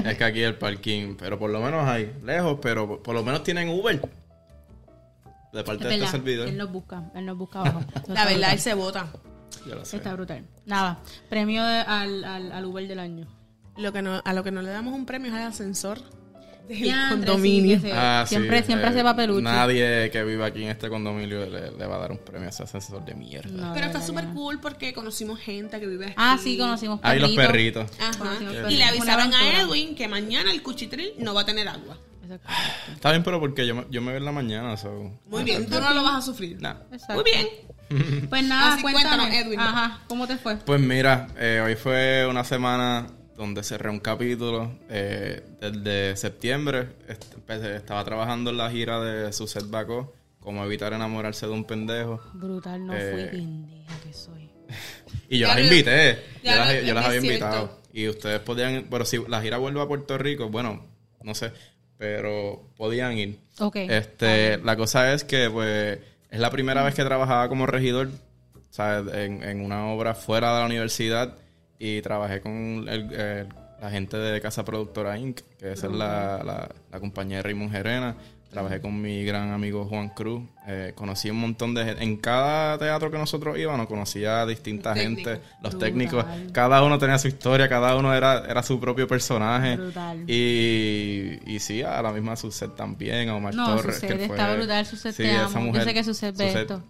Es 0.06 0.18
que 0.18 0.24
aquí 0.24 0.42
el 0.42 0.56
parking, 0.58 1.16
pero 1.16 1.38
por 1.38 1.52
lo 1.52 1.62
menos 1.62 1.88
hay. 1.88 2.12
Lejos, 2.24 2.58
pero 2.62 3.02
por, 3.04 3.14
lo 3.14 3.24
menos 3.24 3.44
tienen 3.44 3.70
Uber. 3.70 4.02
De 5.54 5.64
parte 5.64 5.84
Es 5.84 5.90
de 5.90 5.96
este 5.98 6.08
servidor. 6.12 6.48
él 6.48 6.58
nos 6.58 6.72
busca, 6.72 7.12
él 7.16 7.26
nos 7.26 7.38
busca 7.38 7.60
abajo. 7.62 7.82
La 8.08 8.26
verdad, 8.26 8.52
él 8.54 8.60
se 8.60 8.74
vota. 8.74 9.08
Yo 9.68 9.76
lo 9.76 9.86
sé. 9.86 9.98
Está 9.98 10.14
brutal. 10.14 10.44
Nada, 10.66 11.00
premio 11.30 11.64
de- 11.64 11.80
al, 11.82 12.24
al, 12.24 12.52
al 12.52 12.66
Uber 12.66 12.88
del 12.88 13.00
año. 13.00 13.28
Lo 13.78 13.94
que 13.94 14.02
no, 14.02 14.22
a 14.26 14.34
lo 14.34 14.44
que 14.44 14.52
no 14.52 14.62
le 14.62 14.70
damos 14.70 14.94
un 14.94 15.06
premio 15.06 15.32
es 15.32 15.38
al 15.38 15.48
ascensor 15.48 16.02
del 16.70 16.80
Diantre, 16.82 17.28
condominio. 17.28 17.80
sí, 17.80 17.90
Ah, 17.94 18.26
siempre 18.28 18.60
sí, 18.60 18.66
siempre 18.68 18.88
eh, 18.88 18.92
hace 18.92 19.04
papelucho. 19.04 19.42
Nadie 19.42 20.10
que 20.12 20.24
viva 20.24 20.48
aquí 20.48 20.64
en 20.64 20.70
este 20.70 20.90
condominio 20.90 21.46
le, 21.46 21.72
le 21.72 21.86
va 21.86 21.96
a 21.96 22.00
dar 22.00 22.12
un 22.12 22.18
premio 22.20 22.48
a 22.48 22.50
ese 22.50 22.64
asesor 22.64 23.04
de 23.06 23.14
mierda. 23.16 23.50
No, 23.52 23.74
Pero 23.74 23.88
está 23.88 24.02
súper 24.02 24.26
cool 24.30 24.60
porque 24.60 24.94
conocimos 24.94 25.40
gente 25.40 25.80
que 25.80 25.88
vive 25.88 26.06
aquí. 26.08 26.16
Ah, 26.18 26.38
sí, 26.42 26.58
conocimos 26.58 27.00
Hay 27.04 27.20
los 27.20 27.32
perritos. 27.32 27.90
perritos. 27.92 28.22
Ajá. 28.24 28.36
Y 28.42 28.46
perritos. 28.46 28.74
le 28.74 28.84
avisaron 28.84 29.34
a. 29.34 29.62
Edwin 29.62 29.96
que 29.96 30.08
mañana 30.08 30.52
el 30.52 30.62
cuchitril 30.64 31.14
no 31.20 31.34
va 31.34 31.42
a 31.42 31.46
tener 31.46 31.68
agua. 31.68 31.98
Exacto. 32.24 32.48
Está 32.94 33.12
bien, 33.12 33.24
pero 33.24 33.40
porque 33.40 33.68
yo 33.68 33.76
me, 33.76 33.86
yo 33.92 34.02
me 34.02 34.08
veo 34.12 34.18
en 34.18 34.26
la 34.26 34.32
mañana. 34.32 34.76
So. 34.78 35.12
Muy 35.28 35.44
bien, 35.44 35.70
tú 35.70 35.80
no 35.80 35.94
lo 35.94 36.04
vas 36.04 36.16
a 36.16 36.22
sufrir. 36.24 36.60
Nah. 36.60 36.74
Muy 37.14 37.24
bien. 37.24 37.48
Pues 38.30 38.44
nada, 38.44 38.74
Así 38.74 38.82
cuéntanos, 38.82 39.28
Edwin. 39.32 39.60
Ajá, 39.60 40.00
¿cómo 40.08 40.26
te 40.26 40.38
fue? 40.38 40.56
Pues 40.58 40.82
mira, 40.82 41.28
eh, 41.38 41.62
hoy 41.64 41.76
fue 41.76 42.26
una 42.28 42.44
semana 42.44 43.06
donde 43.36 43.64
cerré 43.64 43.90
un 43.90 44.00
capítulo. 44.00 44.72
eh, 44.90 45.44
desde 45.60 46.16
septiembre 46.18 46.88
est- 47.08 47.34
empecé- 47.36 47.76
estaba 47.76 48.04
trabajando 48.06 48.50
en 48.52 48.58
la 48.58 48.70
gira 48.72 49.00
de 49.02 49.32
Suset 49.34 49.70
Bacó, 49.70 50.14
cómo 50.40 50.64
evitar 50.64 50.94
enamorarse 50.94 51.46
de 51.46 51.52
un 51.52 51.66
pendejo. 51.66 52.22
Brutal, 52.34 52.86
no 52.86 52.94
Eh, 52.96 53.12
fui 53.12 53.40
pendeja 53.40 54.00
que 54.04 54.14
soy. 54.14 54.50
Y 55.30 55.40
yo 55.40 55.48
Ya 55.48 55.56
las 55.56 55.58
lo- 55.58 55.64
invité, 55.64 56.20
ya 56.44 56.52
yo 56.54 56.60
las, 56.60 56.86
yo 56.86 56.94
las 56.94 57.06
había 57.06 57.22
cierto. 57.22 57.46
invitado. 57.46 57.80
Y 57.94 58.08
ustedes 58.10 58.40
podían, 58.42 58.88
pero 58.90 59.06
si 59.06 59.20
la 59.28 59.42
gira 59.42 59.58
vuelve 59.58 59.82
a 59.82 59.88
Puerto 59.88 60.18
Rico, 60.18 60.50
bueno, 60.50 60.86
no 61.24 61.34
sé, 61.36 61.52
pero 61.98 62.70
podían 62.78 63.18
ir. 63.18 63.40
Ok. 63.60 63.76
Este, 63.78 64.58
la 64.60 64.76
cosa 64.76 65.14
es 65.14 65.24
que, 65.24 65.50
pues, 65.50 66.00
es 66.30 66.40
la 66.40 66.50
primera 66.52 66.84
vez 66.84 66.94
que 66.94 67.04
trabajaba 67.04 67.48
como 67.50 67.66
regidor, 67.66 68.10
¿sabes? 68.70 69.14
En, 69.16 69.42
en 69.44 69.62
una 69.62 69.88
obra 69.88 70.14
fuera 70.14 70.54
de 70.54 70.60
la 70.60 70.66
universidad 70.66 71.38
y 71.80 72.02
trabajé 72.02 72.42
con 72.42 72.86
el- 72.88 73.14
el- 73.14 73.48
la 73.82 73.90
gente 73.92 74.18
de 74.18 74.40
Casa 74.42 74.64
Productora 74.66 75.18
Inc., 75.20 75.42
que 75.60 75.74
esa 75.74 75.88
es 75.88 75.94
la, 75.94 76.42
la, 76.44 76.70
la 76.92 77.00
compañía 77.00 77.38
de 77.38 77.44
Raymond 77.44 77.72
Gerena. 77.72 78.16
Trabajé 78.50 78.80
con 78.80 79.02
mi 79.02 79.26
gran 79.26 79.52
amigo 79.52 79.84
Juan 79.86 80.10
Cruz. 80.10 80.42
Eh, 80.66 80.94
conocí 80.96 81.30
un 81.30 81.38
montón 81.42 81.74
de 81.74 81.84
gente. 81.84 82.02
En 82.04 82.16
cada 82.16 82.78
teatro 82.78 83.12
que 83.12 83.18
nosotros 83.18 83.58
íbamos, 83.60 83.86
conocía 83.88 84.42
a 84.42 84.46
distinta 84.46 84.94
Técnico. 84.94 85.30
gente. 85.32 85.46
Los 85.62 85.72
Brutal. 85.74 85.80
técnicos. 85.80 86.26
Cada 86.54 86.82
uno 86.84 86.98
tenía 86.98 87.18
su 87.18 87.28
historia, 87.28 87.68
cada 87.68 87.98
uno 87.98 88.14
era, 88.16 88.46
era 88.48 88.64
su 88.64 88.80
propio 88.80 89.10
personaje. 89.10 89.76
Brutal. 89.76 90.24
Y, 90.26 91.40
y 91.46 91.60
sí, 91.60 91.82
a 91.84 92.02
la 92.02 92.14
misma 92.14 92.38
Suset 92.38 92.74
también, 92.76 93.28
a 93.28 93.36
Omar 93.36 93.54
No, 93.56 93.76
Torres. 93.76 93.96
Suset 93.96 94.16
que 94.18 94.24
está 94.26 94.46
fue- 94.48 94.56
brutal, 94.58 94.86
Suset, 94.86 95.12
Sí, 95.16 95.24
te 95.24 95.32
esa 95.36 95.46
amo. 95.46 95.54
Yo 95.60 95.60
mujer- 95.66 95.84
sé 95.84 95.94
que 95.94 96.04
Suset 96.06 96.38
ve 96.38 96.48
Suset- 96.54 96.62
esto. 96.62 96.84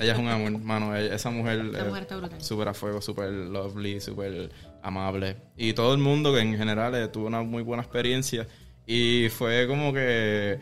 Ella 0.00 0.12
es 0.12 0.18
un 0.18 0.28
amor, 0.28 0.50
mano. 0.60 0.96
ella- 0.96 1.14
esa 1.14 1.30
mujer, 1.30 1.60
Esa 1.72 1.80
eh, 1.80 1.88
mujer 1.88 2.02
está 2.02 2.16
brutal. 2.16 2.42
súper 2.42 2.68
a 2.68 2.74
fuego, 2.74 3.00
súper 3.02 3.30
lovely, 3.30 4.00
súper 4.00 4.50
amable. 4.82 5.36
Y 5.56 5.72
todo 5.72 5.92
el 5.92 5.98
mundo 6.00 6.32
que 6.34 6.40
en 6.40 6.56
general 6.56 6.94
eh, 6.94 7.08
tuvo 7.08 7.26
una 7.26 7.42
muy 7.42 7.62
buena 7.62 7.82
experiencia. 7.82 8.46
Y 8.86 9.28
fue 9.30 9.66
como 9.66 9.92
que... 9.92 10.58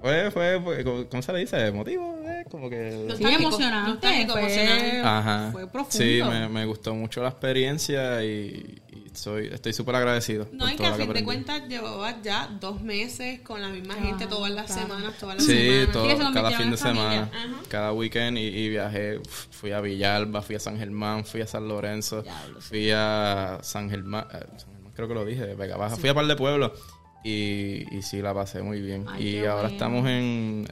Fue, 0.00 0.30
fue, 0.30 0.60
fue- 0.62 1.08
¿cómo 1.10 1.22
se 1.22 1.32
le 1.32 1.40
dice? 1.40 1.66
Emotivo, 1.66 2.22
eh, 2.26 2.44
Como 2.50 2.70
que... 2.70 3.06
Sí, 3.18 3.24
emocionante. 3.24 4.08
Fue, 4.08 4.40
emocionante. 4.40 5.00
Ajá. 5.04 5.48
fue 5.52 5.66
profundo. 5.70 5.90
Sí, 6.04 6.20
me, 6.26 6.48
me 6.48 6.64
gustó 6.64 6.94
mucho 6.94 7.22
la 7.22 7.28
experiencia 7.28 8.24
y 8.24 8.80
soy, 9.12 9.48
estoy 9.48 9.72
súper 9.72 9.94
agradecido. 9.96 10.48
No, 10.52 10.68
y 10.70 10.76
que 10.76 10.86
a 10.86 10.90
lo 10.90 10.96
que 10.96 11.04
fin 11.04 11.12
de 11.14 11.24
cuentas 11.24 11.68
llevabas 11.68 12.16
ya 12.22 12.48
dos 12.60 12.80
meses 12.82 13.40
con 13.40 13.60
la 13.60 13.68
misma 13.68 13.94
gente 13.94 14.26
todas 14.26 14.50
las 14.52 14.66
claro. 14.66 14.82
semanas, 14.82 15.18
todas 15.18 15.36
las 15.36 15.44
Sí, 15.44 15.52
semanas. 15.58 15.92
todo, 15.92 16.10
Sí, 16.10 16.34
cada 16.34 16.50
fin 16.52 16.70
de 16.70 16.76
semana, 16.76 17.22
Ajá. 17.32 17.48
cada 17.68 17.92
weekend 17.92 18.38
y, 18.38 18.42
y 18.46 18.68
viajé. 18.68 19.18
Uf, 19.18 19.46
Fui 19.50 19.72
a 19.72 19.80
Villalba, 19.80 20.42
fui 20.42 20.56
a 20.56 20.60
San 20.60 20.78
Germán, 20.78 21.24
fui 21.24 21.40
a 21.42 21.46
San 21.46 21.68
Lorenzo, 21.68 22.22
Diablo, 22.22 22.60
sí. 22.60 22.68
fui 22.68 22.90
a 22.92 23.58
San 23.62 23.90
Germán, 23.90 24.26
eh, 24.32 24.38
San 24.56 24.72
Germán, 24.74 24.92
creo 24.94 25.08
que 25.08 25.14
lo 25.14 25.24
dije, 25.24 25.54
Vega 25.54 25.76
Baja. 25.76 25.96
Fui 25.96 26.08
a 26.08 26.14
par 26.14 26.26
de 26.26 26.36
pueblos 26.36 26.72
y, 27.24 27.84
y 27.94 28.02
sí, 28.02 28.22
la 28.22 28.32
pasé 28.32 28.62
muy 28.62 28.80
bien. 28.80 29.04
Ay, 29.08 29.28
y 29.40 29.44
ahora 29.44 29.68
estamos 29.68 30.06
en 30.08 30.66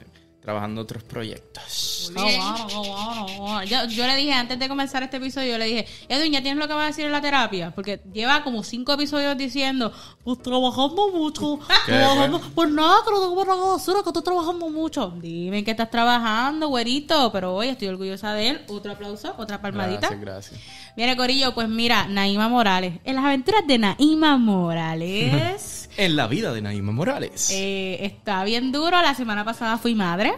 trabajando 0.48 0.80
otros 0.80 1.02
proyectos. 1.02 2.10
Oh, 2.16 2.22
wow, 2.22 2.66
oh, 2.74 3.36
wow, 3.36 3.46
wow. 3.46 3.62
Yo, 3.64 3.84
yo 3.84 4.06
le 4.06 4.16
dije 4.16 4.32
antes 4.32 4.58
de 4.58 4.66
comenzar 4.66 5.02
este 5.02 5.18
episodio, 5.18 5.52
yo 5.52 5.58
le 5.58 5.66
dije, 5.66 5.86
Edwin, 6.08 6.32
¿ya 6.32 6.40
tienes 6.40 6.58
lo 6.58 6.66
que 6.66 6.72
vas 6.72 6.84
a 6.84 6.86
decir 6.86 7.04
en 7.04 7.12
la 7.12 7.20
terapia? 7.20 7.70
Porque 7.74 8.00
lleva 8.14 8.42
como 8.42 8.62
cinco 8.62 8.94
episodios 8.94 9.36
diciendo, 9.36 9.92
pues 10.24 10.40
trabajando 10.40 11.10
mucho, 11.12 11.58
¿Qué, 11.84 11.92
trabajando, 11.92 12.40
pues? 12.54 12.70
nada, 12.70 12.94
que 13.04 13.10
no 13.10 13.28
tengo 13.28 13.44
nada 13.44 13.74
hacer, 13.74 13.94
que 14.02 14.08
estoy 14.08 14.22
trabajando 14.22 14.70
mucho. 14.70 15.12
Dime 15.20 15.62
que 15.64 15.72
estás 15.72 15.90
trabajando, 15.90 16.68
güerito, 16.68 17.30
pero 17.30 17.54
hoy 17.54 17.68
estoy 17.68 17.88
orgullosa 17.88 18.32
de 18.32 18.48
él. 18.48 18.60
Otro 18.68 18.92
aplauso, 18.92 19.34
otra 19.36 19.60
palmadita. 19.60 20.08
Gracias, 20.08 20.20
gracias. 20.22 20.60
Mire, 20.96 21.14
Corillo, 21.14 21.52
pues 21.52 21.68
mira, 21.68 22.08
Naima 22.08 22.48
Morales. 22.48 22.94
En 23.04 23.16
las 23.16 23.24
aventuras 23.26 23.66
de 23.66 23.76
Naima 23.76 24.38
Morales. 24.38 25.74
En 25.98 26.14
la 26.14 26.28
vida 26.28 26.52
de 26.52 26.62
Naima 26.62 26.92
Morales. 26.92 27.50
Eh, 27.50 28.06
está 28.06 28.44
bien 28.44 28.70
duro. 28.70 29.02
La 29.02 29.16
semana 29.16 29.44
pasada 29.44 29.78
fui 29.78 29.96
madre. 29.96 30.32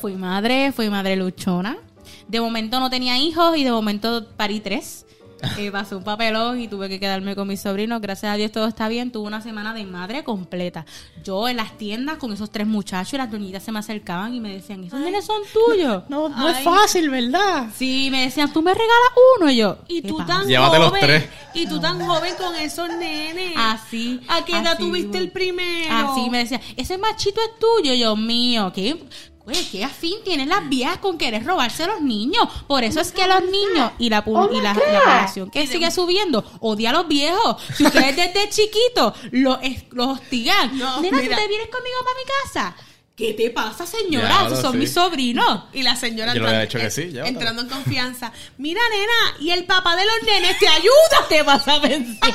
Fui 0.00 0.16
madre, 0.16 0.72
fui 0.72 0.90
madre 0.90 1.14
luchona. 1.14 1.78
De 2.26 2.40
momento 2.40 2.80
no 2.80 2.90
tenía 2.90 3.16
hijos 3.16 3.56
y 3.56 3.62
de 3.62 3.70
momento 3.70 4.26
parí 4.36 4.58
tres. 4.58 5.03
Eh, 5.58 5.70
pasó 5.70 5.98
un 5.98 6.04
papelón 6.04 6.60
y 6.60 6.68
tuve 6.68 6.88
que 6.88 6.98
quedarme 7.00 7.34
con 7.36 7.46
mis 7.48 7.60
sobrinos. 7.60 8.00
Gracias 8.00 8.32
a 8.32 8.36
Dios 8.36 8.50
todo 8.52 8.66
está 8.66 8.88
bien. 8.88 9.10
Tuve 9.12 9.26
una 9.26 9.40
semana 9.40 9.72
de 9.74 9.84
madre 9.84 10.24
completa. 10.24 10.84
Yo 11.22 11.48
en 11.48 11.56
las 11.56 11.76
tiendas 11.78 12.18
con 12.18 12.32
esos 12.32 12.50
tres 12.50 12.66
muchachos 12.66 13.14
y 13.14 13.16
las 13.18 13.30
doñitas 13.30 13.62
se 13.62 13.72
me 13.72 13.78
acercaban 13.78 14.34
y 14.34 14.40
me 14.40 14.52
decían, 14.52 14.84
¿esos 14.84 15.00
nenes 15.00 15.24
son 15.24 15.40
tuyos? 15.52 16.02
No, 16.08 16.28
no 16.28 16.48
es 16.48 16.58
fácil, 16.62 17.10
¿verdad? 17.10 17.68
Sí, 17.76 18.08
me 18.10 18.22
decían, 18.24 18.52
¿tú 18.52 18.62
me 18.62 18.72
regalas 18.72 19.10
uno? 19.38 19.50
Y 19.50 19.56
yo, 19.56 19.78
Y 19.88 20.02
¿qué 20.02 20.08
tú 20.08 20.18
pasa? 20.18 20.38
tan 20.40 20.48
Llévate 20.48 20.78
los 20.78 20.88
joven. 20.88 21.02
tres. 21.02 21.24
Y 21.54 21.66
tú 21.66 21.80
tan 21.80 22.00
joven 22.04 22.34
con 22.36 22.54
esos 22.56 22.88
nenes. 22.88 23.54
Así. 23.56 24.20
¿A 24.28 24.44
qué 24.44 24.58
edad 24.58 24.76
tuviste 24.78 25.18
el 25.18 25.30
primero? 25.30 25.92
Así 25.94 26.28
me 26.30 26.38
decía, 26.38 26.60
ese 26.76 26.98
machito 26.98 27.40
es 27.40 27.58
tuyo. 27.58 27.94
Y 27.94 28.00
yo, 28.00 28.16
mío, 28.16 28.72
¿qué? 28.74 28.96
Güey, 29.44 29.62
qué 29.70 29.84
afín 29.84 30.24
tienen 30.24 30.48
las 30.48 30.66
viejas 30.70 30.96
con 30.98 31.18
querer 31.18 31.44
robarse 31.44 31.84
a 31.84 31.86
los 31.88 32.00
niños. 32.00 32.48
Por 32.66 32.82
eso 32.82 33.00
es 33.00 33.12
que 33.12 33.26
los 33.26 33.42
niños 33.42 33.92
y 33.98 34.08
la, 34.08 34.24
pu- 34.24 34.48
y 34.56 34.60
la, 34.62 34.72
la 34.72 34.80
población 34.80 35.50
que 35.50 35.66
sigue 35.66 35.90
subiendo 35.90 36.42
odia 36.60 36.90
a 36.90 36.92
los 36.94 37.08
viejos. 37.08 37.56
Si 37.76 37.84
ustedes 37.84 38.16
desde 38.34 38.48
chiquitos 38.48 39.12
los, 39.32 39.58
hostigan, 39.98 40.78
No, 40.78 41.00
nena, 41.02 41.18
mira. 41.20 41.36
¿tú 41.36 41.42
te 41.42 41.48
vienes 41.48 41.68
conmigo 41.68 41.96
para 42.04 42.16
mi 42.16 42.24
casa? 42.72 42.76
¿Qué 43.14 43.32
te 43.34 43.50
pasa, 43.50 43.86
señora? 43.86 44.46
Esos 44.46 44.60
son 44.60 44.72
sí. 44.72 44.78
mis 44.78 44.92
sobrinos. 44.92 45.64
Y 45.74 45.82
la 45.82 45.94
señora 45.94 46.34
Yo 46.34 46.40
le 46.42 46.48
había 46.48 46.62
entrando, 46.62 46.66
dicho 46.66 46.78
que 46.78 46.90
sí, 46.90 47.12
llévatelo. 47.12 47.26
entrando 47.38 47.62
en 47.62 47.68
confianza. 47.68 48.32
Mira, 48.58 48.80
nena, 48.90 49.38
y 49.40 49.50
el 49.50 49.66
papá 49.66 49.94
de 49.94 50.04
los 50.04 50.14
nenes 50.26 50.58
te 50.58 50.66
ayuda. 50.66 50.88
te 51.28 51.42
vas 51.42 51.68
a 51.68 51.78
vencer. 51.80 52.34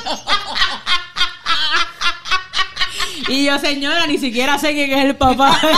y 3.28 3.44
yo, 3.46 3.58
señora, 3.58 4.06
ni 4.06 4.18
siquiera 4.18 4.58
sé 4.58 4.72
quién 4.72 4.92
es 4.92 5.04
el 5.04 5.16
papá. 5.16 5.58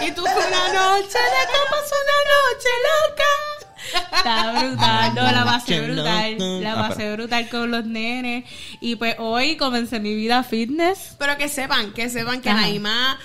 Y 0.00 0.12
tú 0.12 0.22
una 0.22 0.68
noche 0.68 1.18
de 1.18 1.46
copas, 1.52 1.90
una 1.92 2.18
noche 2.34 2.68
loca. 3.10 4.16
Está 4.16 4.52
brutal, 4.52 5.14
no, 5.14 5.22
la 5.32 5.44
pasé 5.44 5.80
brutal, 5.80 6.62
la 6.62 6.72
Ah, 6.72 6.88
pasé 6.88 7.12
brutal 7.12 7.48
con 7.48 7.70
los 7.70 7.84
nenes. 7.84 8.44
Y 8.80 8.96
pues 8.96 9.16
hoy 9.18 9.56
comencé 9.56 9.98
mi 9.98 10.14
vida 10.14 10.44
fitness. 10.44 11.16
Pero 11.18 11.36
que 11.36 11.48
sepan, 11.48 11.92
que 11.92 12.08
sepan 12.10 12.40
que 12.40 12.50
Ajá. 12.50 12.60
Naima, 12.60 13.18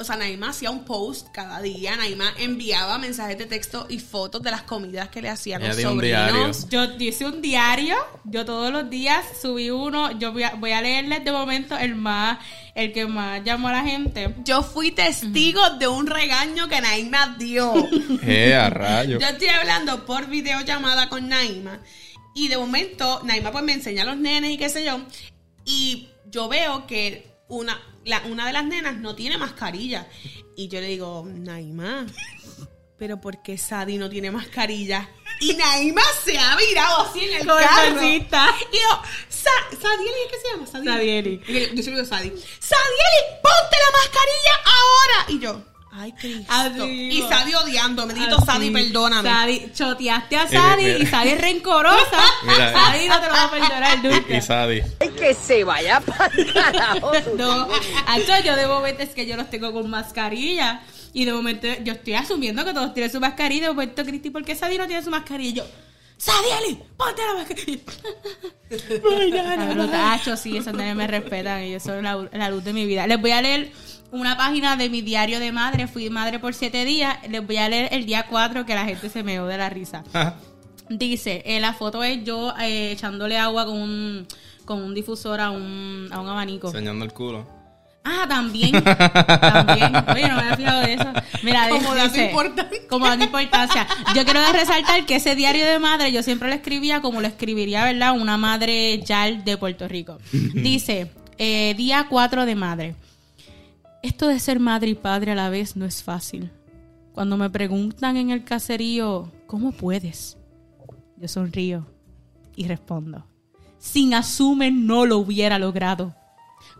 o 0.00 0.04
sea, 0.04 0.14
Naima 0.14 0.50
hacía 0.50 0.70
un 0.70 0.84
post 0.84 1.26
cada 1.32 1.60
día. 1.60 1.96
Naima 1.96 2.32
enviaba 2.38 2.98
mensajes 2.98 3.36
de 3.36 3.46
texto 3.46 3.86
y 3.88 3.98
fotos 3.98 4.40
de 4.42 4.52
las 4.52 4.62
comidas 4.62 5.08
que 5.08 5.20
le 5.20 5.28
hacían 5.28 5.60
los 5.60 5.76
un 5.76 5.82
sobrinos. 5.82 6.68
Yo 6.68 6.84
hice 7.00 7.26
un 7.26 7.42
diario, 7.42 7.96
yo 8.22 8.44
todos 8.44 8.70
los 8.72 8.88
días 8.88 9.24
subí 9.42 9.70
uno, 9.70 10.16
yo 10.16 10.32
voy 10.32 10.44
a, 10.44 10.54
voy 10.54 10.70
a 10.70 10.80
leerles 10.80 11.24
de 11.24 11.32
momento 11.32 11.76
el 11.76 11.96
más, 11.96 12.38
el 12.76 12.92
que 12.92 13.06
más 13.06 13.42
llamó 13.42 13.68
a 13.68 13.72
la 13.72 13.82
gente. 13.82 14.36
Yo 14.44 14.62
fui 14.62 14.92
testigo 14.92 15.68
de 15.80 15.88
un 15.88 16.06
regaño 16.06 16.68
que 16.68 16.80
Naima 16.80 17.34
dio. 17.36 17.74
Eh, 18.22 18.54
a 18.54 18.68
rayo. 18.68 19.18
Yo 19.18 19.26
estoy 19.26 19.48
hablando 19.48 20.04
por 20.04 20.26
videollamada 20.26 21.08
con 21.08 21.28
Naima. 21.28 21.80
Y 22.34 22.48
de 22.48 22.56
momento, 22.56 23.20
Naima 23.24 23.50
pues 23.50 23.64
me 23.64 23.72
enseña 23.72 24.02
a 24.02 24.06
los 24.06 24.16
nenes 24.16 24.52
y 24.52 24.58
qué 24.58 24.68
sé 24.68 24.84
yo. 24.84 25.00
Y 25.64 26.08
yo 26.30 26.48
veo 26.48 26.86
que 26.86 27.27
una, 27.48 27.80
la- 28.04 28.22
una 28.26 28.46
de 28.46 28.52
las 28.52 28.64
nenas 28.64 28.96
no 28.96 29.14
tiene 29.14 29.38
mascarilla. 29.38 30.06
Y 30.56 30.68
yo 30.68 30.80
le 30.80 30.88
digo, 30.88 31.24
Naima, 31.26 32.06
pero 32.98 33.20
¿por 33.20 33.42
qué 33.42 33.56
Sadi 33.58 33.96
no 33.98 34.08
tiene 34.10 34.30
mascarilla? 34.30 35.08
Y 35.40 35.54
Naima 35.54 36.02
se 36.24 36.36
ha 36.36 36.56
virado 36.56 37.02
así 37.02 37.20
en 37.20 37.32
el 37.40 37.46
carro. 37.66 38.00
Y 38.72 38.76
yo, 38.76 39.02
Sa- 39.28 39.70
Sadieli, 39.80 40.18
¿qué 40.30 40.36
se 40.42 40.50
llama? 40.52 40.66
Sadieli. 40.66 41.38
Yo, 41.46 41.58
yo 41.74 41.82
siempre 41.82 41.94
digo 41.94 42.04
Sadi. 42.06 42.28
Sadieli, 42.58 43.38
ponte 43.42 43.76
la 43.84 43.98
mascarilla 43.98 44.54
ahora. 44.64 45.26
Y 45.28 45.38
yo, 45.38 45.62
ay, 45.98 46.12
Cristo. 46.12 46.86
Y. 46.86 47.22
Sadi 47.28 47.54
odiándome. 47.54 48.14
Dito, 48.14 48.36
Así. 48.36 48.46
Sadi, 48.46 48.70
perdóname. 48.70 49.28
Sadi, 49.28 49.72
choteaste 49.74 50.36
a 50.36 50.48
Sadi 50.48 50.84
mira. 50.84 50.98
y 50.98 51.06
Sadi 51.06 51.28
es 51.30 51.40
rencorosa. 51.40 52.22
Mira. 52.44 52.72
Sadi 52.72 53.08
no 53.08 53.20
te 53.20 53.26
lo 53.26 53.32
va 53.32 53.44
a 53.44 53.50
perdonar 53.50 54.04
nunca. 54.04 54.34
Y, 54.34 54.36
y 54.36 54.40
Sadie. 54.40 54.84
que 55.18 55.34
se 55.34 55.64
vaya 55.64 56.00
para 56.06 56.30
carajo. 56.52 57.12
No, 57.36 57.68
Hacho, 58.06 58.32
yo 58.44 58.56
de 58.56 58.66
momento 58.66 59.02
es 59.02 59.10
que 59.10 59.26
yo 59.26 59.36
los 59.36 59.50
tengo 59.50 59.72
con 59.72 59.88
mascarilla. 59.90 60.82
Y 61.12 61.24
de 61.24 61.32
momento 61.32 61.66
yo 61.82 61.94
estoy 61.94 62.14
asumiendo 62.14 62.64
que 62.64 62.74
todos 62.74 62.92
tienen 62.94 63.10
su 63.10 63.18
mascarilla. 63.18 63.68
De 63.68 63.72
momento, 63.72 64.04
Cristi, 64.04 64.30
¿por 64.30 64.44
qué 64.44 64.54
Sadi 64.54 64.76
no 64.78 64.86
tiene 64.86 65.02
su 65.02 65.10
mascarilla? 65.10 65.50
Y 65.50 65.52
yo, 65.54 65.64
Sadieli, 66.18 66.78
ponte 66.96 67.22
la 67.24 67.34
mascarilla. 67.34 67.82
La 69.58 69.64
bruta, 69.72 70.12
Hacho, 70.12 70.36
sí, 70.36 70.56
esos 70.56 70.74
nenes 70.74 70.94
me 70.96 71.06
respetan. 71.06 71.64
Y 71.64 71.74
eso 71.74 71.94
es 71.94 72.02
la, 72.02 72.28
la 72.32 72.50
luz 72.50 72.64
de 72.64 72.72
mi 72.72 72.86
vida. 72.86 73.06
Les 73.06 73.20
voy 73.20 73.30
a 73.30 73.40
leer 73.42 73.72
una 74.10 74.36
página 74.36 74.76
de 74.76 74.88
mi 74.88 75.02
diario 75.02 75.40
de 75.40 75.52
madre. 75.52 75.86
Fui 75.86 76.08
madre 76.10 76.38
por 76.38 76.54
siete 76.54 76.84
días. 76.84 77.16
Les 77.28 77.46
voy 77.46 77.56
a 77.58 77.68
leer 77.68 77.88
el 77.92 78.06
día 78.06 78.26
4 78.28 78.64
que 78.66 78.74
la 78.74 78.84
gente 78.84 79.08
se 79.08 79.22
me 79.22 79.38
de 79.40 79.58
la 79.58 79.68
risa. 79.70 80.04
Dice, 80.88 81.42
eh, 81.44 81.60
la 81.60 81.74
foto 81.74 82.02
es 82.02 82.24
yo 82.24 82.54
eh, 82.60 82.92
echándole 82.92 83.36
agua 83.38 83.66
con 83.66 83.76
un, 83.76 84.26
con 84.64 84.82
un 84.82 84.94
difusor 84.94 85.40
a 85.40 85.50
un, 85.50 86.08
a 86.10 86.20
un 86.20 86.28
abanico. 86.28 86.68
Enseñando 86.68 87.04
el 87.04 87.12
culo. 87.12 87.46
Ah, 88.04 88.24
también. 88.26 88.72
también. 88.82 89.92
Oye, 90.14 90.28
no 90.28 90.36
me 90.36 90.40
había 90.40 90.56
fijado 90.56 90.80
de 90.80 90.94
eso. 90.94 91.12
Mira, 91.42 91.68
Como 91.68 91.94
dato 91.94 92.08
dice- 92.08 92.24
importante. 92.30 92.86
Como 92.88 93.06
dato 93.06 93.22
importancia. 93.24 93.86
Yo 94.14 94.24
quiero 94.24 94.40
resaltar 94.50 95.04
que 95.04 95.16
ese 95.16 95.34
diario 95.34 95.66
de 95.66 95.78
madre 95.78 96.10
yo 96.10 96.22
siempre 96.22 96.48
lo 96.48 96.54
escribía 96.54 97.02
como 97.02 97.20
lo 97.20 97.26
escribiría, 97.26 97.84
¿verdad? 97.84 98.12
Una 98.18 98.38
madre 98.38 99.02
yal 99.04 99.44
de 99.44 99.58
Puerto 99.58 99.86
Rico. 99.88 100.16
Dice, 100.32 101.10
eh, 101.36 101.74
día 101.76 102.06
4 102.08 102.46
de 102.46 102.54
madre. 102.54 102.94
Esto 104.08 104.28
de 104.28 104.40
ser 104.40 104.58
madre 104.58 104.88
y 104.88 104.94
padre 104.94 105.32
a 105.32 105.34
la 105.34 105.50
vez 105.50 105.76
no 105.76 105.84
es 105.84 106.02
fácil. 106.02 106.50
Cuando 107.12 107.36
me 107.36 107.50
preguntan 107.50 108.16
en 108.16 108.30
el 108.30 108.42
caserío, 108.42 109.30
¿cómo 109.46 109.70
puedes? 109.70 110.38
Yo 111.18 111.28
sonrío 111.28 111.86
y 112.56 112.66
respondo. 112.66 113.26
sin 113.78 114.14
Asume 114.14 114.70
no 114.70 115.04
lo 115.04 115.18
hubiera 115.18 115.58
logrado. 115.58 116.14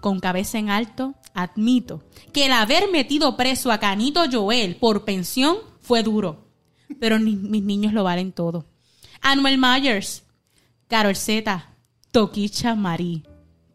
Con 0.00 0.20
cabeza 0.20 0.58
en 0.58 0.70
alto, 0.70 1.16
admito 1.34 2.02
que 2.32 2.46
el 2.46 2.52
haber 2.52 2.90
metido 2.90 3.36
preso 3.36 3.70
a 3.70 3.78
Canito 3.78 4.22
Joel 4.32 4.76
por 4.76 5.04
pensión 5.04 5.58
fue 5.82 6.02
duro, 6.02 6.48
pero 6.98 7.20
mis 7.20 7.62
niños 7.62 7.92
lo 7.92 8.04
valen 8.04 8.32
todo. 8.32 8.64
Anuel 9.20 9.58
Myers, 9.58 10.24
Carol 10.86 11.14
Z, 11.14 11.74
Toquicha 12.10 12.74
Marí, 12.74 13.22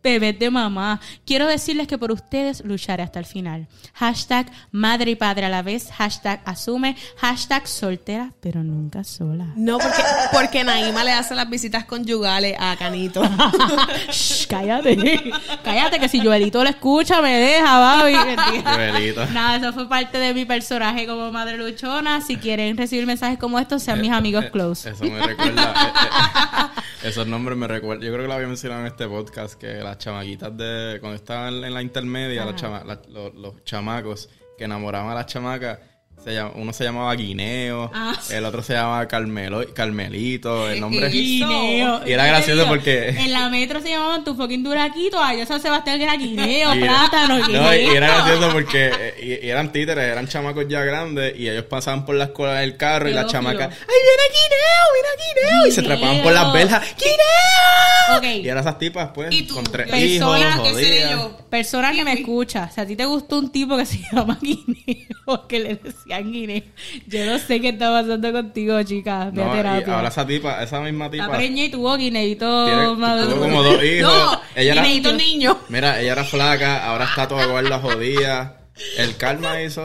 bebés 0.03 0.37
de 0.37 0.51
mamá. 0.51 0.99
Quiero 1.25 1.47
decirles 1.47 1.87
que 1.87 1.97
por 1.97 2.11
ustedes 2.11 2.63
lucharé 2.65 3.03
hasta 3.03 3.19
el 3.19 3.25
final. 3.25 3.67
Hashtag 3.93 4.51
madre 4.71 5.11
y 5.11 5.15
padre 5.15 5.45
a 5.45 5.49
la 5.49 5.61
vez. 5.61 5.89
Hashtag 5.91 6.41
asume. 6.45 6.95
Hashtag 7.17 7.67
soltera, 7.67 8.31
pero 8.41 8.63
nunca 8.63 9.03
sola. 9.03 9.47
No, 9.55 9.77
porque, 9.77 10.03
porque 10.31 10.63
Naima 10.63 11.03
le 11.03 11.11
hace 11.13 11.33
las 11.35 11.49
visitas 11.49 11.85
conyugales 11.85 12.55
a 12.59 12.75
Canito. 12.75 13.23
Shh, 14.11 14.47
cállate. 14.47 15.31
cállate 15.63 15.99
que 15.99 16.09
si 16.09 16.19
Joelito 16.19 16.63
lo 16.63 16.69
escucha 16.69 17.21
me 17.21 17.37
deja, 17.37 17.79
baby. 17.79 18.15
Joelito. 18.63 19.25
Nada, 19.27 19.57
eso 19.57 19.73
fue 19.73 19.87
parte 19.87 20.17
de 20.17 20.33
mi 20.33 20.45
personaje 20.45 21.07
como 21.07 21.31
madre 21.31 21.57
luchona. 21.57 22.21
Si 22.21 22.37
quieren 22.37 22.75
recibir 22.77 23.05
mensajes 23.05 23.37
como 23.39 23.57
estos, 23.59 23.81
sean 23.83 24.01
mis 24.01 24.11
amigos 24.11 24.45
close. 24.51 24.89
Eso 24.89 25.05
me 25.05 25.25
recuerda. 25.25 25.73
eh, 25.73 26.69
eh, 27.03 27.09
esos 27.09 27.27
nombres 27.27 27.57
me 27.57 27.67
recuerdan. 27.67 28.05
Yo 28.05 28.11
creo 28.11 28.23
que 28.23 28.27
lo 28.27 28.33
había 28.33 28.47
mencionado 28.47 28.81
en 28.81 28.87
este 28.87 29.07
podcast 29.07 29.53
que 29.55 29.81
las 29.93 29.97
chamaquitas 30.03 30.55
de. 30.57 30.97
Cuando 30.99 31.15
estaban 31.15 31.63
en 31.63 31.73
la 31.73 31.81
intermedia, 31.81 32.45
los, 32.45 32.55
chama- 32.55 32.83
la- 32.83 33.01
los, 33.09 33.33
los 33.35 33.63
chamacos 33.63 34.29
que 34.57 34.65
enamoraban 34.65 35.11
a 35.11 35.15
las 35.15 35.25
chamacas. 35.27 35.79
Se 36.23 36.33
llama- 36.33 36.51
uno 36.55 36.71
se 36.73 36.83
llamaba 36.85 37.13
Guineo, 37.15 37.91
Ah. 37.93 38.17
el 38.31 38.45
otro 38.45 38.63
se 38.63 38.73
llamaba 38.73 39.05
Carmelo, 39.07 39.61
Carmelito, 39.73 40.69
el 40.69 40.79
nombre. 40.79 41.09
Guineo. 41.11 42.01
Y 42.07 42.11
era 42.13 42.25
gracioso 42.27 42.65
porque- 42.67 43.09
En 43.09 43.31
la 43.33 43.49
metro 43.49 43.81
se 43.81 43.89
llamaban 43.89 44.23
tu 44.23 44.33
fucking 44.35 44.63
duraquito, 44.63 45.19
allá 45.21 45.45
San 45.45 45.61
Sebastián 45.61 45.97
que 45.97 46.03
era 46.05 46.15
guineo, 46.15 46.73
Y 46.75 46.83
era- 46.83 46.87
plátano, 47.09 47.37
No, 47.39 47.45
guineo. 47.47 47.73
y 47.73 47.95
era 47.97 48.07
gracioso 48.07 48.49
porque 48.53 48.91
eh, 48.97 49.39
y- 49.41 49.47
y 49.47 49.49
eran 49.49 49.71
títeres, 49.73 50.05
eran 50.05 50.27
chamacos 50.27 50.65
ya 50.69 50.81
grandes 50.83 51.37
y 51.37 51.49
ellos 51.49 51.65
pasaban 51.65 52.05
por 52.05 52.15
la 52.15 52.25
escuela 52.25 52.55
del 52.59 52.77
carro 52.77 53.09
y 53.09 53.13
la 53.13 53.25
chamaca, 53.27 53.65
¡ay, 53.65 53.69
viene 53.69 54.23
Guineo, 54.33 54.85
mira 54.95 55.49
Guineo! 55.57 55.67
Y 55.67 55.71
se 55.71 55.81
trepaban 55.81 56.21
por 56.23 56.31
las 56.33 56.53
verjas, 56.53 56.83
¡Guineo! 56.97 58.41
Y 58.43 58.47
eran 58.47 58.59
esas 58.59 58.77
tipas, 58.77 59.09
pues, 59.13 59.33
Y 59.33 59.43
tú, 59.43 59.55
con 59.55 59.63
tres 59.63 59.87
persona, 59.89 60.39
hijos, 60.39 60.67
¿qué 60.69 60.73
seré 60.75 61.01
jodidas. 61.03 61.11
yo? 61.11 61.37
Persona 61.49 61.93
que 61.93 62.03
me 62.03 62.13
escucha, 62.13 62.69
si 62.69 62.81
a 62.81 62.85
ti 62.85 62.95
te 62.95 63.05
gustó 63.05 63.39
un 63.39 63.51
tipo 63.51 63.77
que 63.77 63.85
se 63.85 63.99
llama 64.11 64.37
Guineo, 64.41 65.47
que 65.47 65.59
le 65.59 65.75
decían 66.03 66.31
Guineo, 66.31 66.63
yo 67.07 67.25
no 67.25 67.39
sé 67.39 67.61
qué 67.61 67.69
está 67.69 67.89
pasando 67.89 68.31
contigo, 68.31 68.83
chica. 68.83 69.31
No, 69.31 69.51
terapia. 69.53 69.95
ahora 69.95 70.09
esa 70.09 70.25
tipa, 70.27 70.61
esa 70.63 70.81
misma 70.81 71.05
La 71.05 71.11
tipa, 71.11 71.31
preña 71.31 71.65
y 71.65 71.69
tuvo 71.69 71.95
guineito 71.97 72.45
tuvo 72.45 73.39
como 73.39 73.63
dos 73.63 73.83
hijos. 73.83 74.13
No, 74.13 74.41
ella 74.55 74.73
era, 74.73 74.83
Guineito 74.83 75.13
niño. 75.13 75.57
mira, 75.69 75.99
ella 76.01 76.11
era 76.13 76.23
flaca, 76.23 76.85
ahora 76.85 77.05
está 77.05 77.27
toda 77.27 77.45
gorda, 77.45 77.79
jodida. 77.79 78.62
El 78.97 79.17
karma 79.17 79.61
hizo, 79.61 79.81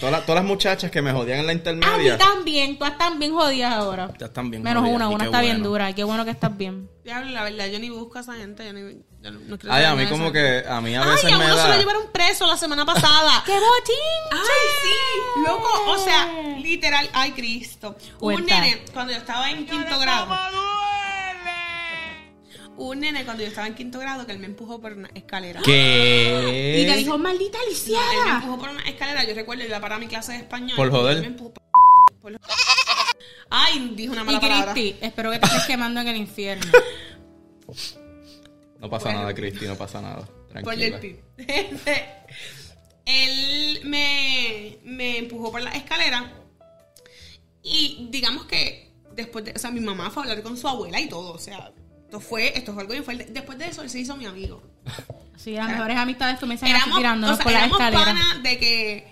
todas 0.00 0.12
las, 0.12 0.22
todas 0.26 0.36
las 0.36 0.44
muchachas 0.44 0.90
que 0.90 1.02
me 1.02 1.12
jodían 1.12 1.40
en 1.40 1.46
la 1.46 1.52
A 1.52 1.54
mí 1.54 1.58
intermedia, 1.58 2.16
también, 2.16 2.78
tú 2.78 2.84
estás 2.86 3.18
bien 3.18 3.34
jodidas 3.34 3.74
ahora. 3.74 4.10
ya 4.18 4.26
están 4.26 4.50
bien 4.50 4.62
Menos 4.62 4.82
jodidas, 4.82 4.96
una, 4.96 5.04
y 5.10 5.14
una 5.14 5.18
qué 5.18 5.24
está 5.26 5.40
bien 5.42 5.56
bueno. 5.58 5.68
dura. 5.68 5.90
y 5.90 5.94
Qué 5.94 6.04
bueno 6.04 6.24
que 6.24 6.30
estás 6.30 6.56
bien. 6.56 6.88
Diablo, 7.04 7.30
la 7.32 7.42
verdad, 7.44 7.66
yo 7.66 7.78
ni 7.78 7.90
busco 7.90 8.16
a 8.18 8.22
esa 8.22 8.34
gente. 8.36 8.64
Yo, 8.64 8.72
ni, 8.72 8.80
yo 9.22 9.30
no, 9.30 9.40
no 9.40 9.58
quiero 9.58 9.74
Ay, 9.74 9.84
a 9.84 9.88
saber 9.90 9.96
mí 9.96 9.96
nada 9.96 10.04
de 10.04 10.08
como 10.10 10.24
eso. 10.24 10.32
que, 10.32 10.64
a 10.70 10.80
mí 10.80 10.94
a 10.96 11.04
veces 11.04 11.24
Ay, 11.26 11.32
a 11.32 11.38
me 11.38 11.44
uno 11.44 11.56
se 11.56 11.62
lo 11.62 11.68
da... 11.68 11.76
llevaron 11.78 12.02
preso 12.12 12.46
la 12.46 12.56
semana 12.56 12.86
pasada. 12.86 13.42
¡Qué 13.46 13.52
botín! 13.52 14.30
Ay, 14.32 14.68
sí, 14.84 15.42
loco, 15.46 15.68
o 15.88 15.98
sea, 15.98 16.32
literal, 16.62 17.10
ay, 17.12 17.32
Cristo. 17.32 17.94
Hubo 18.20 18.28
un 18.28 18.34
Cuenta. 18.36 18.60
nene 18.60 18.84
cuando 18.94 19.12
yo 19.12 19.18
estaba 19.18 19.50
en 19.50 19.66
quinto 19.66 19.98
grado. 19.98 20.34
Un 22.82 23.00
nene 23.00 23.24
cuando 23.26 23.42
yo 23.42 23.48
estaba 23.50 23.66
en 23.66 23.74
quinto 23.74 23.98
grado 23.98 24.24
que 24.26 24.32
él 24.32 24.38
me 24.38 24.46
empujó 24.46 24.80
por 24.80 24.92
una 24.94 25.10
escalera. 25.14 25.60
¿Qué? 25.62 26.82
Y 26.82 26.86
te 26.90 26.96
dijo, 26.96 27.18
maldita 27.18 27.58
No, 27.58 27.64
él 27.64 27.68
me 27.68 27.74
lisiada. 27.74 28.36
empujó 28.36 28.58
por 28.58 28.68
una 28.70 28.82
escalera. 28.88 29.24
Yo 29.24 29.34
recuerdo, 29.34 29.64
iba 29.64 29.80
para 29.80 29.98
mi 29.98 30.06
clase 30.06 30.32
de 30.32 30.38
español. 30.38 30.76
Por 30.76 30.90
joder. 30.90 31.12
y 31.12 31.16
él 31.16 31.20
me 31.22 31.26
empujó 31.28 31.52
por- 31.52 31.62
por- 32.22 32.40
Ay, 33.50 33.92
dijo 33.96 34.12
una 34.14 34.22
Y 34.22 34.24
mala 34.24 34.40
palabra. 34.40 34.72
Cristi, 34.72 34.96
espero 35.04 35.30
que 35.30 35.38
te 35.40 35.46
estés 35.46 35.64
quemando 35.66 36.00
en 36.00 36.08
el 36.08 36.16
infierno. 36.16 36.72
No 38.78 38.88
pasa 38.88 39.12
nada, 39.12 39.34
Cristi, 39.34 39.66
no 39.66 39.76
pasa 39.76 40.00
nada. 40.00 40.26
Ponle 40.64 40.86
el 40.86 40.92
Tranquila. 40.98 41.00
pi. 41.36 41.84
Él 43.04 43.80
me, 43.84 44.78
me 44.84 45.18
empujó 45.18 45.50
por 45.52 45.60
la 45.60 45.70
escalera. 45.72 46.32
Y 47.62 48.08
digamos 48.10 48.46
que 48.46 48.90
después 49.14 49.44
de. 49.44 49.52
O 49.52 49.58
sea, 49.58 49.70
mi 49.70 49.80
mamá 49.80 50.10
fue 50.10 50.22
a 50.22 50.30
hablar 50.30 50.42
con 50.42 50.56
su 50.56 50.66
abuela 50.66 50.98
y 50.98 51.08
todo. 51.08 51.32
O 51.32 51.38
sea, 51.38 51.72
esto 52.10 52.20
fue, 52.20 52.58
esto 52.58 52.72
fue 52.72 52.82
algo 52.82 52.92
bien 52.92 53.04
fuerte. 53.04 53.26
Después 53.30 53.56
de 53.56 53.68
eso, 53.68 53.82
él 53.82 53.88
se 53.90 54.00
hizo 54.00 54.16
mi 54.16 54.26
amigo. 54.26 54.60
Sí, 55.36 55.52
las 55.52 55.68
mejores 55.70 55.96
amistades 55.96 56.40
comienzan 56.40 56.68
así 56.70 56.76
Éramos, 56.76 56.98
tirándonos 56.98 57.34
o 57.34 57.36
sea, 57.36 57.44
por 57.44 57.52
la 57.52 57.58
éramos 57.60 57.78
escalera. 57.80 58.04
pana 58.04 58.40
de 58.42 58.58
que. 58.58 59.10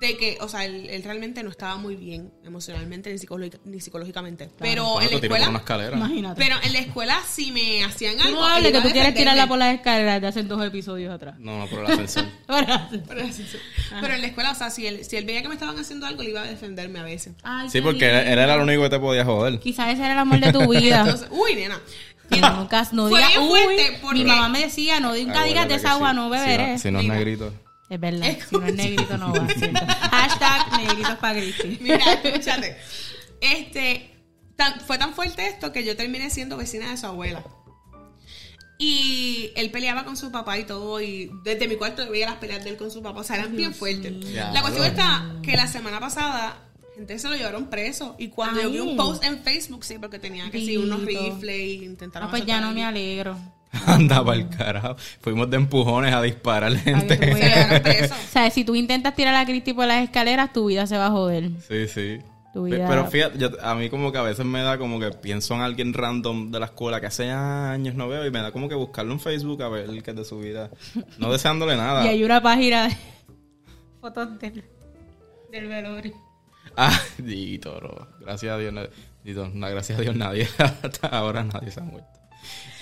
De 0.00 0.16
que, 0.16 0.38
o 0.40 0.48
sea, 0.48 0.64
él, 0.64 0.88
él 0.90 1.02
realmente 1.02 1.42
no 1.42 1.50
estaba 1.50 1.74
muy 1.76 1.96
bien 1.96 2.32
emocionalmente 2.44 3.10
ni, 3.10 3.18
psicológica- 3.18 3.58
ni 3.64 3.80
psicológicamente. 3.80 4.48
Pero 4.56 4.84
Bueno, 4.92 5.00
en 5.00 5.10
la 5.10 5.16
una 5.16 5.26
escuela. 5.26 5.58
escalera. 5.58 5.96
Imagínate. 5.96 6.40
Pero 6.40 6.54
en 6.62 6.72
la 6.72 6.78
escuela, 6.78 7.18
si 7.28 7.50
me 7.50 7.82
hacían 7.82 8.20
algo. 8.20 8.38
no 8.38 8.46
hables 8.46 8.70
que 8.70 8.80
tú 8.80 8.90
quieres 8.90 9.12
tirarla 9.14 9.48
por 9.48 9.58
las 9.58 9.74
escaleras 9.74 10.20
de 10.20 10.28
hace 10.28 10.44
dos 10.44 10.64
episodios 10.64 11.12
atrás. 11.12 11.34
No, 11.40 11.58
no, 11.58 11.66
por 11.66 11.80
el 11.80 11.86
ascensor. 11.86 12.26
Ahora. 12.46 12.88
Pero, 13.08 13.24
pero 14.00 14.14
en 14.14 14.20
la 14.20 14.26
escuela, 14.28 14.52
o 14.52 14.54
sea, 14.54 14.70
si 14.70 14.86
él, 14.86 15.04
si 15.04 15.16
él 15.16 15.24
veía 15.24 15.42
que 15.42 15.48
me 15.48 15.54
estaban 15.54 15.76
haciendo 15.76 16.06
algo, 16.06 16.22
él 16.22 16.28
iba 16.28 16.42
a 16.42 16.46
defenderme 16.46 17.00
a 17.00 17.02
veces. 17.02 17.34
Ay, 17.42 17.68
Sí, 17.68 17.80
porque 17.80 18.08
él, 18.08 18.14
era 18.38 18.54
el 18.54 18.60
único 18.60 18.82
que 18.84 18.90
te 18.90 19.00
podía 19.00 19.24
joder. 19.24 19.58
Quizás 19.58 19.88
ese 19.92 20.02
era 20.04 20.12
el 20.12 20.18
amor 20.20 20.38
de 20.38 20.52
tu 20.52 20.60
vida. 20.70 21.00
Entonces, 21.00 21.26
uy, 21.32 21.56
nena. 21.56 21.80
Nunca, 22.30 22.86
no 22.92 23.08
digas, 23.08 23.30
uy, 23.38 23.60
porque- 24.02 24.18
mi 24.18 24.24
mamá 24.24 24.48
me 24.48 24.60
decía, 24.60 25.00
no 25.00 25.08
nunca 25.08 25.20
digas 25.22 25.38
Acuérdate 25.64 25.68
de 25.68 25.74
esa 25.76 25.92
agua, 25.92 26.12
no 26.12 26.24
si 26.26 26.30
beberé. 26.32 26.78
Si 26.78 26.90
no 26.90 27.00
es 27.00 27.06
negrito. 27.06 27.52
Es 27.88 27.98
verdad, 28.00 28.36
si 28.48 28.56
no 28.56 28.66
es 28.66 28.74
negrito 28.74 29.16
no 29.18 29.32
va. 29.32 29.48
¿cierto? 29.58 29.80
Hashtag 30.10 30.72
negritos 30.78 31.16
para 31.16 31.38
Cristi. 31.40 31.78
Mira, 31.80 32.12
escúchate. 32.22 32.76
Este, 33.40 34.14
tan- 34.56 34.80
fue 34.80 34.98
tan 34.98 35.14
fuerte 35.14 35.46
esto 35.46 35.72
que 35.72 35.84
yo 35.84 35.96
terminé 35.96 36.28
siendo 36.30 36.56
vecina 36.58 36.90
de 36.90 36.96
su 36.98 37.06
abuela. 37.06 37.42
Y 38.80 39.50
él 39.56 39.70
peleaba 39.72 40.04
con 40.04 40.16
su 40.16 40.30
papá 40.30 40.56
y 40.58 40.64
todo, 40.64 41.00
y 41.00 41.30
desde 41.42 41.66
mi 41.66 41.74
cuarto 41.76 42.04
yo 42.04 42.12
veía 42.12 42.26
las 42.26 42.36
peleas 42.36 42.62
de 42.62 42.70
él 42.70 42.76
con 42.76 42.90
su 42.92 43.02
papá, 43.02 43.20
o 43.20 43.24
sea, 43.24 43.36
eran 43.36 43.56
bien 43.56 43.74
fuertes. 43.74 44.12
La 44.32 44.60
cuestión 44.60 44.84
no. 44.84 44.90
está 44.92 45.26
que 45.42 45.56
la 45.56 45.66
semana 45.66 45.98
pasada, 45.98 46.67
gente 46.98 47.18
se 47.18 47.28
lo 47.28 47.34
llevaron 47.36 47.66
preso, 47.70 48.14
y 48.18 48.28
cuando 48.28 48.60
yo 48.60 48.70
vi 48.70 48.76
Ay. 48.78 48.88
un 48.88 48.96
post 48.96 49.24
en 49.24 49.38
Facebook, 49.38 49.84
sí, 49.84 49.96
porque 49.98 50.18
tenía 50.18 50.50
que 50.50 50.58
sí, 50.58 50.76
unos 50.76 51.02
rifles 51.04 51.58
y 51.60 51.84
intentaron 51.84 52.28
Ah, 52.28 52.30
pues 52.30 52.44
ya 52.44 52.60
no 52.60 52.72
me 52.72 52.84
alegro. 52.84 53.36
Andaba 53.86 54.34
el 54.34 54.48
carajo. 54.48 54.96
Fuimos 55.20 55.48
de 55.50 55.56
empujones 55.58 56.12
a 56.14 56.22
disparar 56.22 56.72
Ay, 56.72 56.78
gente. 56.78 57.16
Se 57.18 57.26
llevaron 57.34 57.82
preso. 57.82 58.14
O 58.14 58.32
sea, 58.32 58.50
si 58.50 58.64
tú 58.64 58.74
intentas 58.74 59.14
tirar 59.14 59.34
a 59.34 59.44
Cristi 59.44 59.72
por 59.74 59.86
las 59.86 60.02
escaleras, 60.02 60.52
tu 60.52 60.66
vida 60.66 60.86
se 60.86 60.96
va 60.96 61.06
a 61.06 61.10
joder. 61.10 61.50
Sí, 61.68 61.86
sí. 61.88 62.18
Tu 62.54 62.64
vida- 62.64 62.86
Pero 62.88 63.06
fíjate, 63.08 63.38
yo- 63.38 63.50
a 63.62 63.74
mí 63.74 63.90
como 63.90 64.10
que 64.10 64.16
a 64.18 64.22
veces 64.22 64.46
me 64.46 64.62
da 64.62 64.78
como 64.78 64.98
que 64.98 65.10
pienso 65.10 65.54
en 65.54 65.60
alguien 65.60 65.92
random 65.92 66.50
de 66.50 66.58
la 66.60 66.64
escuela 66.66 66.98
que 66.98 67.06
hace 67.08 67.30
años 67.30 67.94
no 67.94 68.08
veo 68.08 68.24
y 68.26 68.30
me 68.30 68.40
da 68.40 68.52
como 68.52 68.70
que 68.70 68.74
buscarlo 68.74 69.12
en 69.12 69.20
Facebook 69.20 69.62
a 69.62 69.68
ver 69.68 70.02
qué 70.02 70.10
es 70.12 70.16
de 70.16 70.24
su 70.24 70.38
vida. 70.38 70.70
No 71.18 71.30
deseándole 71.30 71.76
nada. 71.76 72.04
Y 72.06 72.08
hay 72.08 72.24
una 72.24 72.42
página 72.42 72.88
de 72.88 72.96
fotos 74.00 74.38
del, 74.38 74.64
del 75.52 75.68
velorio. 75.68 76.14
Ah, 76.80 76.96
Dito, 77.18 77.74
bro. 77.74 78.06
Gracias 78.20 78.52
a 78.52 78.56
Dios. 78.56 78.72
Dito, 79.24 79.50
no, 79.52 79.68
gracias 79.68 79.98
a 79.98 80.02
Dios 80.02 80.14
nadie. 80.14 80.48
Hasta 80.58 81.08
ahora 81.08 81.42
nadie 81.42 81.72
se 81.72 81.80
ha 81.80 81.82
muerto. 81.82 82.08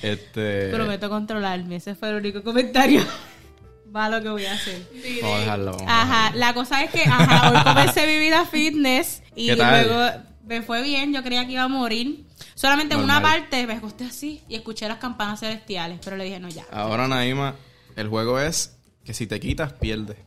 Este... 0.02 0.68
Prometo 0.68 1.08
controlarme. 1.08 1.76
Ese 1.76 1.94
fue 1.94 2.10
el 2.10 2.16
único 2.16 2.42
comentario. 2.42 3.02
Va 3.96 4.10
lo 4.10 4.20
que 4.20 4.28
voy 4.28 4.44
a 4.44 4.52
hacer. 4.52 4.82
Vamos 5.22 5.36
a 5.36 5.40
dejarlo. 5.40 5.72
vamos 5.72 5.88
a 5.88 6.02
Ajá, 6.02 6.16
dejarlo. 6.16 6.38
la 6.40 6.54
cosa 6.54 6.84
es 6.84 6.90
que 6.90 7.02
ajá, 7.04 7.50
hoy 7.50 7.64
comencé 7.64 8.06
mi 8.06 8.18
vida 8.18 8.44
fitness 8.44 9.22
y 9.34 9.52
luego 9.54 10.10
me 10.44 10.60
fue 10.60 10.82
bien, 10.82 11.14
yo 11.14 11.22
creía 11.22 11.46
que 11.46 11.52
iba 11.52 11.62
a 11.62 11.68
morir. 11.68 12.26
Solamente 12.54 12.94
en 12.94 13.00
una 13.00 13.22
parte 13.22 13.66
me 13.66 13.74
acosté 13.74 14.04
así 14.04 14.42
y 14.48 14.56
escuché 14.56 14.86
las 14.88 14.98
campanas 14.98 15.40
celestiales, 15.40 16.00
pero 16.04 16.16
le 16.16 16.24
dije, 16.24 16.38
no, 16.40 16.48
ya. 16.48 16.64
Ahora, 16.70 17.08
Naima, 17.08 17.54
el 17.94 18.08
juego 18.08 18.38
es 18.38 18.76
que 19.04 19.14
si 19.14 19.26
te 19.26 19.40
quitas, 19.40 19.72
pierdes. 19.72 20.18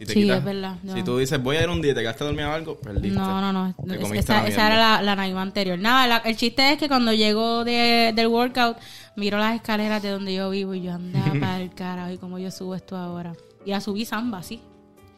Si 0.00 0.06
te 0.06 0.12
Sí, 0.14 0.22
quitas, 0.22 0.38
es 0.38 0.44
verdad, 0.44 0.76
no. 0.82 0.94
Si 0.94 1.02
tú 1.02 1.18
dices, 1.18 1.42
voy 1.42 1.58
a 1.58 1.62
ir 1.62 1.68
un 1.68 1.82
día 1.82 1.92
y 1.92 1.94
te 1.94 2.00
quedaste 2.00 2.24
dormido 2.24 2.48
o 2.48 2.52
algo, 2.52 2.78
perdiste. 2.78 3.10
No, 3.18 3.38
no, 3.42 3.52
no. 3.52 3.66
Es- 3.68 3.74
comiste 4.00 4.18
Esa, 4.32 4.46
esa 4.48 4.66
era 4.68 4.76
la, 4.96 5.02
la 5.02 5.14
Naima 5.14 5.42
anterior. 5.42 5.78
Nada, 5.78 6.06
la- 6.06 6.16
el 6.24 6.36
chiste 6.36 6.72
es 6.72 6.78
que 6.78 6.88
cuando 6.88 7.12
llego 7.12 7.64
de, 7.64 8.12
del 8.16 8.26
workout, 8.28 8.78
miro 9.16 9.36
las 9.36 9.54
escaleras 9.54 10.02
de 10.02 10.08
donde 10.08 10.32
yo 10.34 10.48
vivo 10.48 10.72
y 10.74 10.80
yo 10.80 10.94
andaba 10.94 11.32
para 11.40 11.60
el 11.60 11.74
carajo 11.74 12.10
y 12.12 12.16
como 12.16 12.38
yo 12.38 12.50
subo 12.50 12.74
esto 12.74 12.96
ahora. 12.96 13.34
Y 13.66 13.70
la 13.72 13.82
subí 13.82 14.06
samba, 14.06 14.42
sí. 14.42 14.62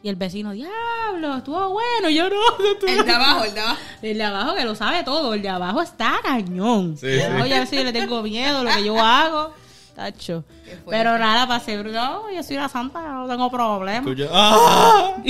Y 0.01 0.09
el 0.09 0.17
vecino, 0.17 0.51
diablo, 0.51 1.37
estuvo 1.37 1.69
bueno. 1.69 2.09
Yo 2.09 2.29
no, 2.29 2.35
no 2.59 2.71
estuvo 2.73 2.89
El 2.91 3.05
de 3.05 3.11
abajo, 3.13 3.45
el 3.45 3.53
de 3.53 3.61
abajo. 3.61 3.79
El 4.01 4.17
de 4.17 4.23
abajo 4.25 4.55
que 4.55 4.65
lo 4.65 4.75
sabe 4.75 5.01
todo, 5.03 5.33
el 5.33 5.41
de 5.41 5.47
abajo 5.47 5.81
está 5.81 6.15
cañón. 6.21 6.97
Sí, 6.97 7.07
sí. 7.19 7.41
Oye, 7.41 7.55
a 7.55 7.59
ver 7.59 7.67
si 7.67 7.81
le 7.81 7.93
tengo 7.93 8.21
miedo, 8.21 8.65
lo 8.65 8.69
que 8.75 8.83
yo 8.83 8.99
hago. 9.01 9.53
Tacho. 9.93 10.43
Pero 10.89 11.17
nada, 11.17 11.47
pasé, 11.47 11.83
no, 11.83 12.31
yo 12.31 12.43
soy 12.43 12.57
una 12.57 12.69
santa, 12.69 13.01
no 13.01 13.27
tengo 13.27 13.49
problema. 13.51 13.99
Escucha, 13.99 14.27
¡Ah! 14.31 15.15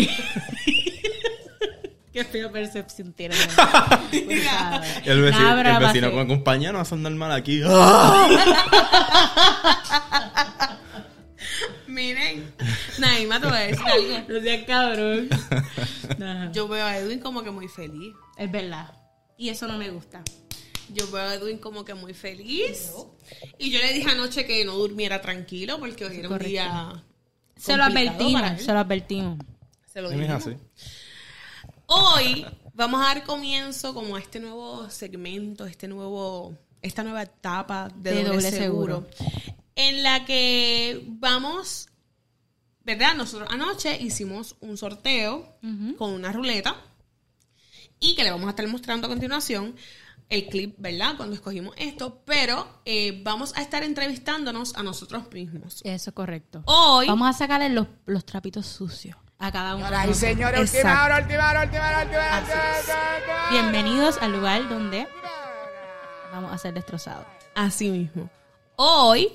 Qué 2.14 2.24
fea 2.24 2.52
percepción 2.52 3.12
tiene. 3.14 3.34
Favor. 3.36 4.00
El 5.04 5.22
vecino, 5.22 5.50
pero 5.56 5.70
el 5.70 5.74
va 5.74 5.78
a 5.78 5.80
vecino 5.80 6.08
ser. 6.08 6.12
con 6.12 6.28
compañero 6.28 6.78
no 6.78 6.86
son 6.86 7.02
normal 7.02 7.32
aquí. 7.32 7.64
¡Ah! 7.66 8.28
Miren, 11.88 12.54
Naima, 13.00 13.40
te 13.40 13.48
voy 13.48 13.58
a 13.58 13.62
decir 13.62 13.86
algo. 13.86 14.18
No 14.28 14.40
seas 14.42 14.64
cabrón. 14.66 15.30
Yo 16.54 16.68
veo 16.68 16.86
a 16.86 16.98
Edwin 16.98 17.20
como 17.20 17.44
que 17.44 17.50
muy 17.52 17.68
feliz. 17.68 18.14
Es 18.38 18.52
verdad. 18.52 18.92
Y 19.38 19.50
eso 19.50 19.68
no 19.68 19.78
me 19.80 19.90
gusta. 19.90 20.22
Yo 20.90 21.10
veo 21.12 21.22
a 21.22 21.36
Edwin 21.36 21.58
como 21.58 21.86
que 21.86 21.94
muy 21.94 22.14
feliz. 22.14 22.92
Y 23.58 23.72
yo 23.72 23.80
le 23.80 23.94
dije 23.94 24.10
anoche 24.10 24.46
que 24.46 24.64
no 24.66 24.76
durmiera 24.76 25.22
tranquilo 25.22 25.80
porque 25.80 26.06
hoy 26.06 26.18
era 26.18 26.30
un 26.30 26.40
día. 26.40 27.04
Se 27.56 27.78
lo 27.78 27.84
advertimos, 27.84 28.62
se 28.62 28.74
lo 28.74 28.80
advertimos. 28.80 29.40
Se 29.92 30.02
lo 30.02 30.10
dijimos. 30.10 30.50
Hoy 31.86 32.46
vamos 32.74 33.02
a 33.02 33.06
dar 33.06 33.24
comienzo 33.24 33.94
como 33.94 34.16
a 34.16 34.20
este 34.20 34.40
nuevo 34.40 34.90
segmento, 34.90 35.66
este 35.66 35.88
nuevo, 35.88 36.58
esta 36.82 37.04
nueva 37.04 37.24
etapa 37.24 37.90
de, 37.96 38.12
De 38.12 38.24
doble, 38.24 38.36
doble 38.36 38.52
seguro, 38.52 39.08
en 39.76 40.04
la 40.04 40.26
que 40.26 41.04
vamos, 41.08 41.90
¿verdad? 42.84 43.16
Nosotros 43.16 43.50
anoche 43.52 44.02
hicimos 44.02 44.56
un 44.60 44.78
sorteo 44.78 45.58
con 45.98 46.12
una 46.12 46.32
ruleta 46.32 46.76
y 48.00 48.16
que 48.16 48.24
le 48.24 48.32
vamos 48.32 48.48
a 48.48 48.52
estar 48.52 48.68
mostrando 48.68 49.08
a 49.08 49.10
continuación 49.10 49.76
el 50.30 50.48
clip, 50.48 50.76
¿verdad? 50.80 51.16
Cuando 51.18 51.36
escogimos 51.36 51.76
esto, 51.78 52.22
pero 52.26 52.68
eh, 52.86 53.22
vamos 53.24 53.54
a 53.56 53.62
estar 53.62 53.84
entrevistándonos 53.84 54.76
a 54.76 54.84
nosotros 54.84 55.32
mismos. 55.32 55.82
Eso 55.84 56.10
es 56.10 56.14
correcto. 56.16 56.64
Hoy 56.66 57.08
Vamos 57.08 57.30
a 57.30 57.34
sacarle 57.38 57.70
los, 57.70 57.88
los 58.06 58.26
trapitos 58.26 58.66
sucios 58.66 59.16
a 59.40 59.52
cada 59.52 59.76
uno. 59.76 59.90
de 59.90 59.96
Ay, 59.96 60.08
nosotros. 60.08 60.18
señores, 60.32 60.74
última 60.74 61.04
hora, 61.06 61.20
última 61.22 61.50
hora, 61.52 61.64
última 61.64 61.88
hora, 61.88 62.02
última. 62.04 63.50
Bienvenidos 63.52 64.18
al 64.22 64.32
lugar 64.32 64.68
donde 64.70 65.08
vamos 66.32 66.52
a 66.52 66.58
ser 66.58 66.74
destrozados. 66.74 67.26
Así 67.56 67.90
mismo. 67.90 68.30
Hoy 68.76 69.32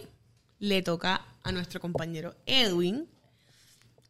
le 0.58 0.82
toca 0.82 1.24
a 1.44 1.52
nuestro 1.52 1.80
compañero 1.80 2.34
Edwin. 2.46 3.06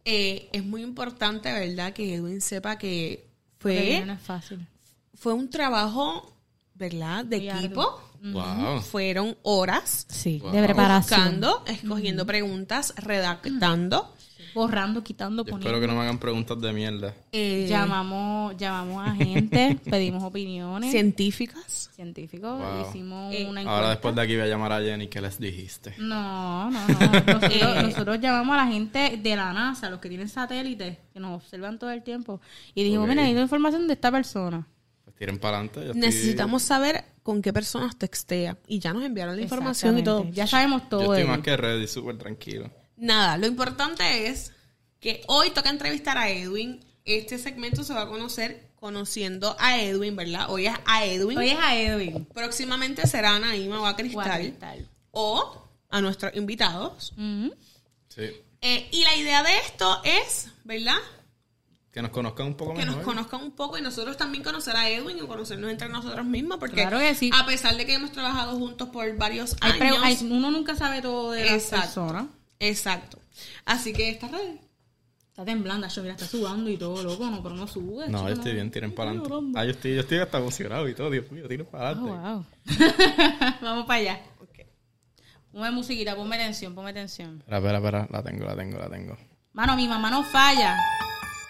Eh, 0.04 0.48
es 0.52 0.64
muy 0.64 0.82
importante, 0.82 1.52
¿verdad? 1.52 1.92
Que 1.92 2.14
Edwin 2.14 2.40
sepa 2.40 2.78
que 2.78 3.26
no 3.26 3.58
fue, 3.60 3.98
es 3.98 4.20
fácil. 4.22 4.66
fue 5.14 5.34
un 5.34 5.50
trabajo, 5.50 6.32
¿verdad? 6.78 7.24
De 7.24 7.38
Muy 7.38 7.48
equipo. 7.48 8.00
Wow. 8.22 8.80
Fueron 8.80 9.36
horas 9.42 10.06
Sí, 10.08 10.38
Wow. 10.42 10.50
de 10.52 10.62
preparación. 10.64 11.20
buscando, 11.20 11.62
escogiendo 11.66 12.26
preguntas, 12.26 12.92
redactando. 12.96 14.14
Borrando, 14.54 15.04
quitando, 15.04 15.44
Yo 15.44 15.50
poniendo. 15.50 15.68
espero 15.68 15.80
que 15.80 15.86
no 15.86 15.94
me 15.94 16.00
hagan 16.04 16.18
preguntas 16.18 16.58
de 16.60 16.72
mierda. 16.72 17.14
eh, 17.32 17.66
Llamamos, 17.68 18.56
llamamos 18.56 19.06
a 19.06 19.14
gente, 19.14 19.78
pedimos 19.84 20.24
opiniones. 20.24 20.90
científicas. 20.90 21.90
Científicos, 21.94 22.58
Wow. 22.58 22.88
hicimos 22.88 23.34
Eh, 23.34 23.42
una 23.46 23.60
encuesta. 23.60 23.70
Ahora 23.76 23.90
después 23.90 24.14
de 24.14 24.22
aquí 24.22 24.32
voy 24.34 24.44
a 24.44 24.46
llamar 24.48 24.72
a 24.72 24.80
Jenny. 24.80 25.06
¿Qué 25.08 25.20
les 25.20 25.38
dijiste? 25.38 25.94
No, 25.98 26.70
no, 26.70 26.88
no. 26.88 26.98
Nosotros, 26.98 27.42
Eh. 27.52 27.82
nosotros 27.82 28.20
llamamos 28.20 28.54
a 28.58 28.64
la 28.64 28.72
gente 28.72 29.18
de 29.22 29.36
la 29.36 29.52
NASA, 29.52 29.90
los 29.90 30.00
que 30.00 30.08
tienen 30.08 30.28
satélites, 30.28 30.96
que 31.12 31.20
nos 31.20 31.36
observan 31.42 31.78
todo 31.78 31.90
el 31.90 32.02
tiempo. 32.02 32.40
Y 32.74 32.82
dijimos, 32.84 33.04
Ok. 33.04 33.10
mira, 33.10 33.22
necesito 33.22 33.42
información 33.42 33.86
de 33.86 33.92
esta 33.94 34.10
persona. 34.10 34.66
Tiren 35.18 35.38
para 35.38 35.58
adelante. 35.58 35.98
Necesitamos 35.98 36.62
saber 36.62 37.04
con 37.22 37.42
qué 37.42 37.52
personas 37.52 37.98
textea. 37.98 38.56
Y 38.66 38.78
ya 38.78 38.92
nos 38.92 39.04
enviaron 39.04 39.36
la 39.36 39.42
información 39.42 39.98
y 39.98 40.04
todo. 40.04 40.28
Ya 40.30 40.46
sabemos 40.46 40.88
todo 40.88 41.06
Yo 41.06 41.14
estoy 41.14 41.28
más 41.28 41.40
que 41.40 41.56
ready, 41.56 41.86
súper 41.88 42.16
tranquilo. 42.16 42.70
Nada, 42.96 43.36
lo 43.36 43.46
importante 43.46 44.28
es 44.28 44.52
que 45.00 45.22
hoy 45.26 45.50
toca 45.50 45.70
entrevistar 45.70 46.16
a 46.18 46.30
Edwin. 46.30 46.80
Este 47.04 47.38
segmento 47.38 47.82
se 47.82 47.94
va 47.94 48.02
a 48.02 48.08
conocer 48.08 48.68
conociendo 48.76 49.56
a 49.58 49.80
Edwin, 49.80 50.14
¿verdad? 50.14 50.50
Hoy 50.50 50.66
es 50.66 50.74
a 50.84 51.04
Edwin. 51.04 51.36
Hoy 51.36 51.50
es 51.50 51.58
a 51.58 51.76
Edwin. 51.76 52.24
Próximamente 52.26 53.06
será 53.06 53.34
a 53.34 53.38
Naima 53.40 53.80
o 53.80 53.86
a 53.86 53.96
Cristal. 53.96 54.56
O 55.10 55.68
a 55.90 56.00
nuestros 56.00 56.36
invitados. 56.36 57.12
Sí. 58.08 58.22
Eh, 58.60 58.88
y 58.90 59.04
la 59.04 59.16
idea 59.16 59.42
de 59.42 59.58
esto 59.58 60.00
es, 60.04 60.48
¿verdad? 60.64 60.98
Que 61.98 62.02
nos 62.02 62.12
conozcan 62.12 62.46
un 62.46 62.54
poco 62.54 62.74
Que 62.74 62.78
mejor. 62.84 62.94
nos 62.98 63.04
conozcan 63.04 63.42
un 63.42 63.50
poco 63.50 63.76
y 63.76 63.82
nosotros 63.82 64.16
también 64.16 64.44
conocer 64.44 64.76
a 64.76 64.88
Edwin 64.88 65.18
y 65.18 65.26
conocernos 65.26 65.68
entre 65.68 65.88
nosotros 65.88 66.24
mismos. 66.24 66.58
Porque 66.58 66.76
Claro 66.82 67.00
que 67.00 67.12
sí. 67.16 67.28
a 67.34 67.44
pesar 67.44 67.74
de 67.76 67.84
que 67.86 67.94
hemos 67.94 68.12
trabajado 68.12 68.56
juntos 68.56 68.88
por 68.90 69.16
varios 69.16 69.56
Hay 69.60 69.72
pre- 69.80 69.88
años. 69.88 69.98
hay- 70.04 70.18
uno 70.30 70.52
nunca 70.52 70.76
sabe 70.76 71.02
todo 71.02 71.32
de 71.32 71.44
la 71.44 71.54
Exacto. 71.54 71.82
persona. 72.06 72.28
Exacto. 72.60 73.18
Así 73.64 73.92
que 73.92 74.10
esta 74.10 74.28
red. 74.28 74.58
Está 75.30 75.44
temblando, 75.44 75.88
yo 75.88 76.02
mira, 76.02 76.14
está 76.14 76.26
sudando 76.26 76.70
y 76.70 76.76
todo, 76.76 77.02
loco, 77.02 77.28
no, 77.28 77.42
pero 77.42 77.56
no 77.56 77.66
sube. 77.66 78.08
No, 78.08 78.18
chico, 78.18 78.28
yo 78.28 78.34
estoy 78.34 78.52
bien, 78.54 78.70
tiren 78.70 78.94
para 78.94 79.10
adelante. 79.10 79.58
Ah, 79.58 79.64
yo 79.64 79.70
estoy, 79.72 79.94
yo 79.96 80.00
estoy 80.02 80.18
hasta 80.18 80.38
emocionado 80.38 80.88
y 80.88 80.94
todo, 80.94 81.10
Dios 81.10 81.28
mío, 81.32 81.48
tiren 81.48 81.66
para 81.66 81.88
Ah, 81.88 81.90
adelante. 81.90 82.12
wow. 82.12 82.44
Vamos 83.60 83.86
para 83.86 83.98
allá. 84.00 84.20
Ok. 84.40 84.58
Ponme 85.50 85.70
musiquita, 85.72 86.14
ponme 86.14 86.36
atención, 86.36 86.76
ponme 86.76 86.90
atención. 86.90 87.38
Espera, 87.40 87.56
espera, 87.58 87.78
espera, 87.78 88.08
la 88.12 88.22
tengo, 88.22 88.44
la 88.46 88.54
tengo, 88.56 88.78
la 88.78 88.88
tengo. 88.88 89.16
Mano, 89.52 89.74
mi 89.74 89.88
mamá 89.88 90.10
no 90.12 90.22
falla. 90.22 90.76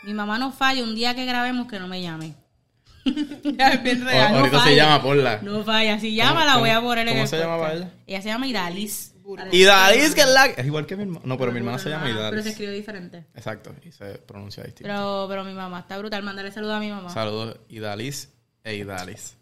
Mi 0.04 0.14
mamá 0.14 0.38
no 0.38 0.52
falla 0.52 0.82
un 0.82 0.94
día 0.94 1.14
que 1.14 1.24
grabemos 1.24 1.66
que 1.68 1.78
no 1.78 1.88
me 1.88 2.00
llame. 2.02 2.34
es 3.04 3.82
bien 3.82 4.02
O- 4.02 4.06
real. 4.06 4.32
no 4.32 4.38
ahorita 4.38 4.58
se 4.58 4.64
falla. 4.64 4.76
llama 4.84 5.02
Porla. 5.02 5.38
No 5.42 5.64
falla. 5.64 5.98
Si 5.98 6.14
llama, 6.14 6.44
la 6.44 6.52
¿Cómo- 6.52 6.60
voy 6.60 6.70
a 6.70 6.80
poner 6.80 7.08
en 7.08 7.14
cómo 7.14 7.22
el 7.22 7.28
se 7.28 7.38
llamaba 7.38 7.72
ella? 7.72 7.90
Ella 8.06 8.22
se 8.22 8.28
llama 8.28 8.46
Idalis. 8.46 9.14
Y 9.52 9.64
Dalis, 9.64 10.14
que 10.14 10.22
es 10.22 10.26
la... 10.28 10.46
Es 10.46 10.64
igual 10.64 10.86
que 10.86 10.96
mi 10.96 11.02
hermana. 11.02 11.20
No, 11.24 11.36
pero 11.36 11.52
mi 11.52 11.58
hermana 11.58 11.78
se 11.78 11.90
llama 11.90 12.04
Pero 12.04 12.16
se 12.16 12.20
Idalis. 12.22 12.46
escribe 12.46 12.72
diferente. 12.72 13.26
Exacto, 13.34 13.74
y 13.84 13.92
se 13.92 14.06
pronuncia 14.20 14.62
distinto. 14.62 14.88
Pero, 14.90 15.26
pero 15.28 15.44
mi 15.44 15.52
mamá 15.52 15.80
está 15.80 15.98
brutal. 15.98 16.22
Mándale 16.22 16.50
saludos 16.50 16.76
a 16.76 16.80
mi 16.80 16.90
mamá. 16.90 17.10
Saludos, 17.10 17.58
Idalis 17.68 18.30
e 18.64 18.76
Idalis. 18.76 19.36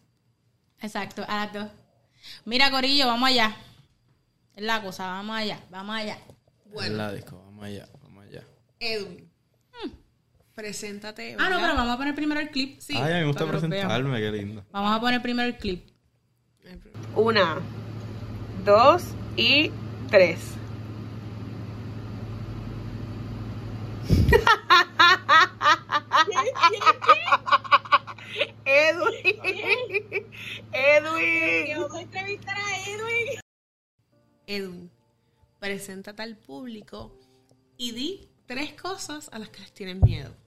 Exacto, 0.81 1.25
a 1.29 1.45
las 1.45 1.53
dos. 1.53 1.67
Mira, 2.47 2.69
Corillo, 2.73 3.07
vamos 3.07 3.29
allá. 3.29 3.57
Es 4.57 4.65
la 4.65 4.83
cosa, 4.83 5.07
vamos 5.07 5.37
allá, 5.37 5.61
vamos 5.71 5.95
allá. 5.95 6.19
Bueno. 6.65 6.91
En 6.93 6.99
la 6.99 7.13
disco, 7.13 7.41
vamos 7.45 7.65
allá, 7.67 7.87
vamos 8.03 8.25
allá. 8.25 8.43
Edwin. 8.81 9.26
Preséntate. 10.57 11.37
Ah, 11.39 11.51
no, 11.51 11.61
pero 11.61 11.75
vamos 11.75 11.95
a 11.95 11.99
poner 11.99 12.15
primero 12.15 12.41
el 12.41 12.49
clip. 12.49 12.81
Sí. 12.81 12.95
Ay, 12.97 13.03
a 13.03 13.17
mí 13.17 13.21
me 13.21 13.27
gusta 13.27 13.47
presentarme, 13.47 14.19
qué 14.19 14.33
lindo. 14.33 14.65
Vamos 14.73 14.97
a 14.97 15.01
poner 15.03 15.21
primero 15.21 15.47
el 15.47 15.59
clip. 15.59 15.87
Una, 17.15 17.59
dos 18.65 19.03
y 19.37 19.71
tres. 20.11 20.55
Edwin. 28.65 29.37
Edwin. 30.73 31.77
Vamos 31.77 31.95
a 31.95 32.01
entrevistar 32.01 32.57
a 32.57 32.79
Edwin. 32.89 33.41
Edwin, 34.47 34.91
preséntate 35.61 36.23
al 36.23 36.39
público 36.39 37.21
y 37.77 37.93
di 37.93 38.31
tres 38.47 38.73
cosas 38.73 39.29
a 39.35 39.39
las 39.39 39.51
que 39.51 39.61
les 39.61 39.73
tienen 39.73 40.01
miedo. 40.01 40.46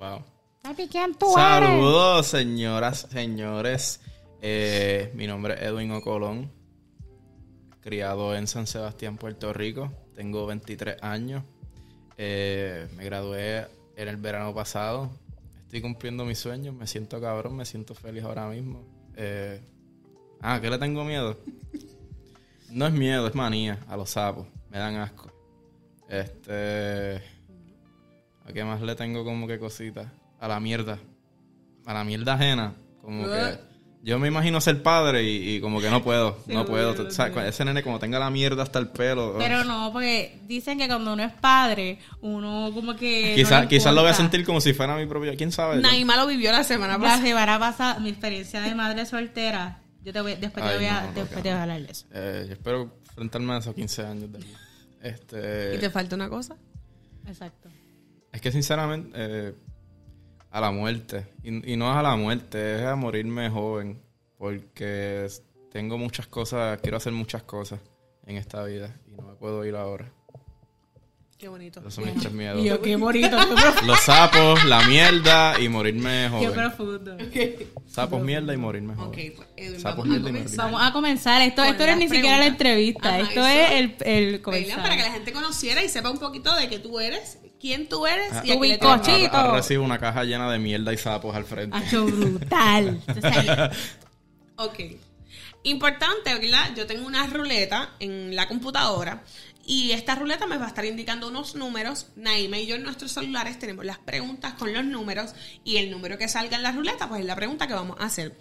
Wow. 0.00 0.24
Papi, 0.62 0.88
¿quién 0.88 1.14
tú 1.14 1.26
eres? 1.36 1.68
Saludos, 1.68 2.26
señoras, 2.26 3.06
señores. 3.12 4.00
Eh, 4.40 5.12
mi 5.14 5.26
nombre 5.26 5.52
es 5.54 5.60
Edwin 5.60 5.90
Ocolón, 5.92 6.50
criado 7.82 8.34
en 8.34 8.46
San 8.46 8.66
Sebastián, 8.66 9.18
Puerto 9.18 9.52
Rico. 9.52 9.92
Tengo 10.14 10.46
23 10.46 11.02
años. 11.02 11.44
Eh, 12.16 12.88
me 12.96 13.04
gradué 13.04 13.66
en 13.94 14.08
el 14.08 14.16
verano 14.16 14.54
pasado. 14.54 15.10
Estoy 15.64 15.82
cumpliendo 15.82 16.24
mis 16.24 16.38
sueños. 16.38 16.74
Me 16.74 16.86
siento 16.86 17.20
cabrón, 17.20 17.56
me 17.56 17.66
siento 17.66 17.94
feliz 17.94 18.24
ahora 18.24 18.48
mismo. 18.48 18.82
Eh, 19.16 19.60
ah, 20.40 20.60
¿qué 20.62 20.70
le 20.70 20.78
tengo 20.78 21.04
miedo? 21.04 21.36
No 22.70 22.86
es 22.86 22.92
miedo, 22.94 23.26
es 23.26 23.34
manía 23.34 23.84
a 23.86 23.98
los 23.98 24.08
sapos. 24.08 24.46
Me 24.70 24.78
dan 24.78 24.94
asco. 24.94 25.30
Este. 26.08 27.39
¿A 28.50 28.52
qué 28.52 28.64
más 28.64 28.80
le 28.80 28.96
tengo 28.96 29.24
como 29.24 29.46
que 29.46 29.60
cositas? 29.60 30.08
A 30.40 30.48
la 30.48 30.58
mierda. 30.58 30.98
A 31.86 31.94
la 31.94 32.02
mierda 32.02 32.34
ajena. 32.34 32.74
Como 33.00 33.24
que. 33.24 33.70
Yo 34.02 34.18
me 34.18 34.26
imagino 34.26 34.60
ser 34.60 34.82
padre 34.82 35.22
y, 35.22 35.56
y 35.56 35.60
como 35.60 35.80
que 35.80 35.88
no 35.88 36.02
puedo. 36.02 36.36
no 36.48 36.64
puedo. 36.64 36.94
Tú 36.94 37.12
sabes, 37.12 37.36
ese 37.46 37.64
nene 37.64 37.84
como 37.84 38.00
tenga 38.00 38.18
la 38.18 38.28
mierda 38.28 38.64
hasta 38.64 38.80
el 38.80 38.88
pelo. 38.88 39.36
Pero 39.38 39.62
no, 39.62 39.92
porque 39.92 40.40
dicen 40.48 40.78
que 40.78 40.88
cuando 40.88 41.12
uno 41.12 41.22
es 41.22 41.32
padre, 41.32 42.00
uno 42.22 42.72
como 42.74 42.96
que. 42.96 43.34
Quizás 43.36 43.68
no 43.86 43.92
lo 43.92 44.00
voy 44.02 44.10
a 44.10 44.14
sentir 44.14 44.44
como 44.44 44.60
si 44.60 44.72
fuera 44.72 44.96
mi 44.96 45.06
propio. 45.06 45.32
¿Quién 45.36 45.52
sabe? 45.52 45.80
Naima 45.80 46.16
lo 46.16 46.26
vivió 46.26 46.50
la 46.50 46.64
semana 46.64 46.94
La 46.94 46.98
pasada. 46.98 47.22
semana 47.22 47.58
pasada, 47.60 48.00
mi 48.00 48.08
experiencia 48.08 48.60
de 48.62 48.74
madre 48.74 49.06
soltera. 49.06 49.80
Yo 50.02 50.12
te 50.12 50.20
voy, 50.22 50.34
después 50.34 50.66
te 50.66 50.76
voy 50.76 50.86
a, 50.86 51.02
no, 51.02 51.06
no, 51.08 51.12
después 51.12 51.42
te 51.42 51.50
voy 51.50 51.58
a 51.58 51.62
hablar 51.62 51.82
de 51.82 51.92
eso. 51.92 52.06
Eh, 52.10 52.46
yo 52.48 52.54
espero 52.54 52.96
enfrentarme 53.10 53.52
a 53.52 53.58
esos 53.58 53.74
15 53.76 54.06
años 54.06 54.32
de 54.32 54.38
aquí. 54.38 54.54
Este. 55.02 55.74
¿Y 55.76 55.78
te 55.78 55.90
falta 55.90 56.16
una 56.16 56.28
cosa? 56.28 56.56
Exacto. 57.28 57.68
Es 58.32 58.40
que 58.40 58.52
sinceramente, 58.52 59.10
eh, 59.14 59.54
a 60.50 60.60
la 60.60 60.70
muerte. 60.70 61.26
Y, 61.42 61.72
y 61.72 61.76
no 61.76 61.90
es 61.90 61.96
a 61.96 62.02
la 62.02 62.16
muerte, 62.16 62.76
es 62.76 62.82
a 62.82 62.96
morirme 62.96 63.48
joven. 63.50 64.00
Porque 64.38 65.26
tengo 65.70 65.98
muchas 65.98 66.26
cosas, 66.26 66.80
quiero 66.80 66.96
hacer 66.96 67.12
muchas 67.12 67.42
cosas 67.42 67.80
en 68.26 68.36
esta 68.36 68.64
vida 68.64 68.96
y 69.06 69.12
no 69.12 69.22
me 69.28 69.34
puedo 69.34 69.64
ir 69.64 69.76
ahora. 69.76 70.10
Qué 71.36 71.48
bonito. 71.48 71.80
Esos 71.80 71.94
son 71.94 72.04
mis 72.04 72.20
tres 72.20 72.32
miedos. 72.34 72.62
Yo, 72.62 72.82
qué 72.82 72.96
bonito, 72.96 73.34
qué. 73.38 73.86
Los 73.86 74.00
sapos, 74.00 74.62
la 74.66 74.82
mierda 74.86 75.58
y 75.58 75.70
morirme 75.70 76.24
Qué 76.24 76.28
joven. 76.28 76.52
profundo. 76.52 77.16
Sapos, 77.86 78.22
mierda 78.22 78.52
y 78.52 78.56
morirme 78.58 78.94
joven. 78.94 79.32
pues, 79.36 79.48
Edwin, 79.56 79.80
Sapos, 79.80 80.04
vamos 80.04 80.04
a 80.04 80.08
mierda 80.08 80.28
y 80.28 80.32
comenzar. 80.32 80.64
Vamos 80.66 80.82
a 80.82 80.92
comenzar. 80.92 81.42
Esto, 81.42 81.62
Con 81.62 81.70
esto 81.70 81.86
no 81.86 81.92
es 81.92 81.98
ni 81.98 82.08
siquiera 82.08 82.36
la 82.38 82.46
entrevista. 82.46 83.08
Ajá, 83.08 83.20
esto 83.20 83.46
es 83.46 83.70
el, 83.72 83.96
el 84.06 84.42
comenzar. 84.42 84.82
Para 84.82 84.96
que 84.96 85.02
la 85.02 85.12
gente 85.12 85.32
conociera 85.32 85.82
y 85.82 85.88
sepa 85.88 86.10
un 86.10 86.18
poquito 86.18 86.54
de 86.56 86.68
que 86.68 86.78
tú 86.78 87.00
eres, 87.00 87.38
quién 87.60 87.88
tú 87.88 88.06
eres 88.06 88.32
Ah, 88.32 88.42
y 88.44 88.50
a 88.50 88.54
tu 88.54 88.60
quién 88.60 88.60
le 88.60 88.68
bizcocho. 88.68 89.02
tienes 89.02 89.18
miedo. 89.20 89.26
Chito. 89.30 89.36
Ahora 89.36 89.56
recibo 89.58 89.84
una 89.84 89.98
caja 89.98 90.24
llena 90.24 90.50
de 90.50 90.58
mierda 90.58 90.92
y 90.92 90.96
sapos 90.98 91.34
al 91.36 91.44
frente. 91.44 91.76
Hacho 91.76 92.04
brutal. 92.06 93.00
Entonces, 93.06 93.78
Ok. 94.56 94.78
Importante, 95.62 96.34
¿verdad? 96.38 96.74
Yo 96.74 96.86
tengo 96.86 97.06
una 97.06 97.26
ruleta 97.26 97.90
en 98.00 98.34
la 98.34 98.48
computadora 98.48 99.22
y 99.66 99.92
esta 99.92 100.14
ruleta 100.14 100.46
me 100.46 100.56
va 100.56 100.64
a 100.64 100.68
estar 100.68 100.84
indicando 100.86 101.28
unos 101.28 101.54
números. 101.54 102.06
Naima 102.16 102.58
y 102.58 102.66
yo 102.66 102.76
en 102.76 102.82
nuestros 102.82 103.12
celulares 103.12 103.58
tenemos 103.58 103.84
las 103.84 103.98
preguntas 103.98 104.54
con 104.54 104.72
los 104.72 104.84
números 104.84 105.34
y 105.62 105.76
el 105.76 105.90
número 105.90 106.16
que 106.16 106.28
salga 106.28 106.56
en 106.56 106.62
la 106.62 106.72
ruleta, 106.72 107.08
pues 107.08 107.20
es 107.20 107.26
la 107.26 107.36
pregunta 107.36 107.66
que 107.66 107.74
vamos 107.74 107.96
a 108.00 108.04
hacer. 108.06 108.36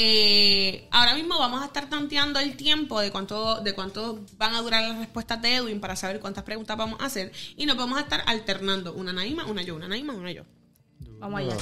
Eh, 0.00 0.86
ahora 0.92 1.16
mismo 1.16 1.36
vamos 1.40 1.60
a 1.60 1.64
estar 1.64 1.88
tanteando 1.90 2.38
el 2.38 2.56
tiempo 2.56 3.00
de 3.00 3.10
cuánto, 3.10 3.60
de 3.62 3.74
cuánto 3.74 4.24
van 4.36 4.54
a 4.54 4.62
durar 4.62 4.80
las 4.84 4.96
respuestas 4.98 5.42
de 5.42 5.56
Edwin 5.56 5.80
para 5.80 5.96
saber 5.96 6.20
cuántas 6.20 6.44
preguntas 6.44 6.76
vamos 6.76 7.00
a 7.00 7.06
hacer 7.06 7.32
y 7.56 7.66
nos 7.66 7.76
vamos 7.76 7.98
a 7.98 8.02
estar 8.02 8.22
alternando 8.26 8.94
una 8.94 9.12
Naima, 9.12 9.44
una 9.46 9.60
yo, 9.62 9.74
una 9.74 9.88
Naima, 9.88 10.12
una 10.12 10.30
yo. 10.30 10.44
vamos 11.18 11.40
allá. 11.40 11.56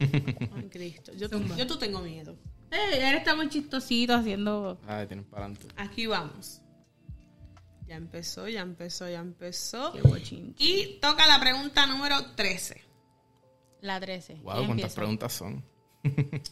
Ay, 0.00 0.68
Cristo. 0.70 1.12
Yo, 1.16 1.28
yo 1.56 1.66
tú 1.66 1.78
tengo 1.78 2.00
miedo. 2.00 2.36
Eh, 2.70 3.08
él 3.08 3.16
está 3.16 3.34
muy 3.34 3.48
chistosito 3.48 4.12
haciendo. 4.12 4.78
Ay, 4.86 5.06
tienes 5.06 5.24
para 5.24 5.46
adelante. 5.46 5.66
Aquí 5.78 6.06
vamos. 6.06 6.60
Ya 7.88 7.96
empezó, 7.96 8.46
ya 8.48 8.60
empezó, 8.60 9.08
ya 9.08 9.20
empezó. 9.20 9.94
Qué. 9.94 10.52
Y 10.58 10.98
toca 11.00 11.26
la 11.26 11.40
pregunta 11.40 11.86
número 11.86 12.34
13. 12.34 12.85
La 13.86 14.00
13. 14.00 14.34
Wow, 14.34 14.42
¿Quién 14.42 14.54
cuántas 14.54 14.70
empieza? 14.70 14.94
preguntas 14.96 15.32
son. 15.32 15.64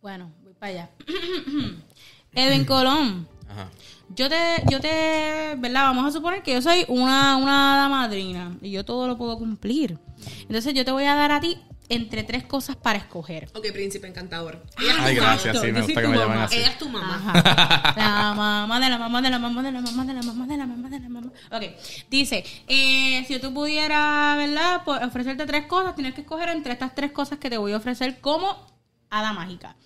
Bueno, 0.00 0.30
voy 0.44 0.52
para 0.54 0.70
allá. 0.72 0.90
Edwin 2.32 2.64
Colón. 2.64 3.26
Ajá. 3.48 3.68
Yo 4.14 4.28
te, 4.28 4.36
yo 4.70 4.80
te, 4.80 5.56
¿verdad? 5.58 5.86
Vamos 5.86 6.06
a 6.06 6.12
suponer 6.12 6.40
que 6.44 6.52
yo 6.52 6.62
soy 6.62 6.84
una, 6.86 7.36
una 7.36 7.88
madrina 7.90 8.56
y 8.62 8.70
yo 8.70 8.84
todo 8.84 9.08
lo 9.08 9.18
puedo 9.18 9.36
cumplir. 9.36 9.98
Entonces 10.42 10.72
yo 10.72 10.84
te 10.84 10.92
voy 10.92 11.02
a 11.04 11.16
dar 11.16 11.32
a 11.32 11.40
ti 11.40 11.58
entre 11.88 12.22
tres 12.22 12.44
cosas 12.44 12.76
para 12.76 12.98
escoger. 12.98 13.48
Ok, 13.54 13.72
príncipe 13.72 14.06
encantador. 14.06 14.62
Ay, 15.00 15.14
gracias, 15.14 15.60
sí, 15.60 15.72
me 15.72 15.80
gusta 15.82 16.00
que 16.00 16.06
tu 16.06 16.12
me 16.12 16.16
llamen 16.18 16.34
mamá. 16.34 16.44
así. 16.44 16.56
Ella 16.56 16.68
es 16.68 16.78
tu 16.78 16.88
mamá. 16.88 17.14
Ajá. 17.16 17.94
La 17.96 18.34
mamá 18.34 18.80
de 18.80 18.90
la 18.90 18.98
mamá 18.98 19.22
de 19.22 19.30
la 19.30 19.38
mamá 19.38 19.62
de 19.62 19.72
la 19.72 19.80
mamá 19.80 20.04
de 20.04 20.12
la 20.14 20.22
mamá 20.22 20.46
de 20.46 20.56
la 20.56 20.66
mamá 20.66 20.90
de 20.90 21.00
la 21.00 21.08
mamá. 21.08 21.32
Ok. 21.50 21.62
Dice, 22.10 22.44
eh, 22.66 23.24
si 23.26 23.38
tú 23.38 23.52
pudieras, 23.54 24.36
¿verdad? 24.36 24.82
Pues, 24.84 25.02
ofrecerte 25.02 25.46
tres 25.46 25.66
cosas, 25.66 25.94
tienes 25.94 26.14
que 26.14 26.20
escoger 26.20 26.50
entre 26.50 26.72
estas 26.72 26.94
tres 26.94 27.12
cosas 27.12 27.38
que 27.38 27.48
te 27.50 27.58
voy 27.58 27.72
a 27.72 27.78
ofrecer 27.78 28.20
como 28.20 28.66
hada 29.10 29.32
mágica. 29.32 29.76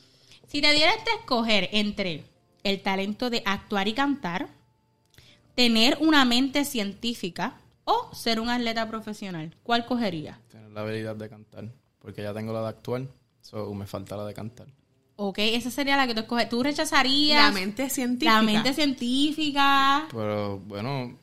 Si 0.48 0.60
te 0.60 0.72
dieras 0.72 0.96
a 0.96 1.20
escoger 1.20 1.68
entre 1.72 2.24
el 2.64 2.82
talento 2.82 3.30
de 3.30 3.42
actuar 3.46 3.88
y 3.88 3.94
cantar, 3.94 4.48
tener 5.54 5.98
una 6.00 6.24
mente 6.24 6.64
científica 6.64 7.54
o 7.84 8.14
ser 8.14 8.40
un 8.40 8.48
atleta 8.48 8.88
profesional, 8.88 9.54
¿cuál 9.62 9.86
cogerías? 9.86 10.38
Tener 10.48 10.70
la 10.70 10.82
habilidad 10.82 11.16
de 11.16 11.28
cantar. 11.28 11.81
Porque 12.02 12.22
ya 12.22 12.34
tengo 12.34 12.52
la 12.52 12.62
de 12.62 12.68
actuar. 12.68 13.02
So, 13.40 13.72
me 13.74 13.86
falta 13.86 14.16
la 14.16 14.24
de 14.26 14.34
cantar. 14.34 14.66
Ok, 15.16 15.38
esa 15.38 15.70
sería 15.70 15.96
la 15.96 16.06
que 16.06 16.14
tú 16.14 16.20
escoges. 16.20 16.48
¿Tú 16.48 16.62
rechazarías 16.62 17.42
La 17.44 17.52
mente 17.52 17.88
científica. 17.90 18.34
la 18.34 18.42
mente 18.42 18.72
científica? 18.74 20.08
Pero 20.10 20.58
bueno, 20.60 21.16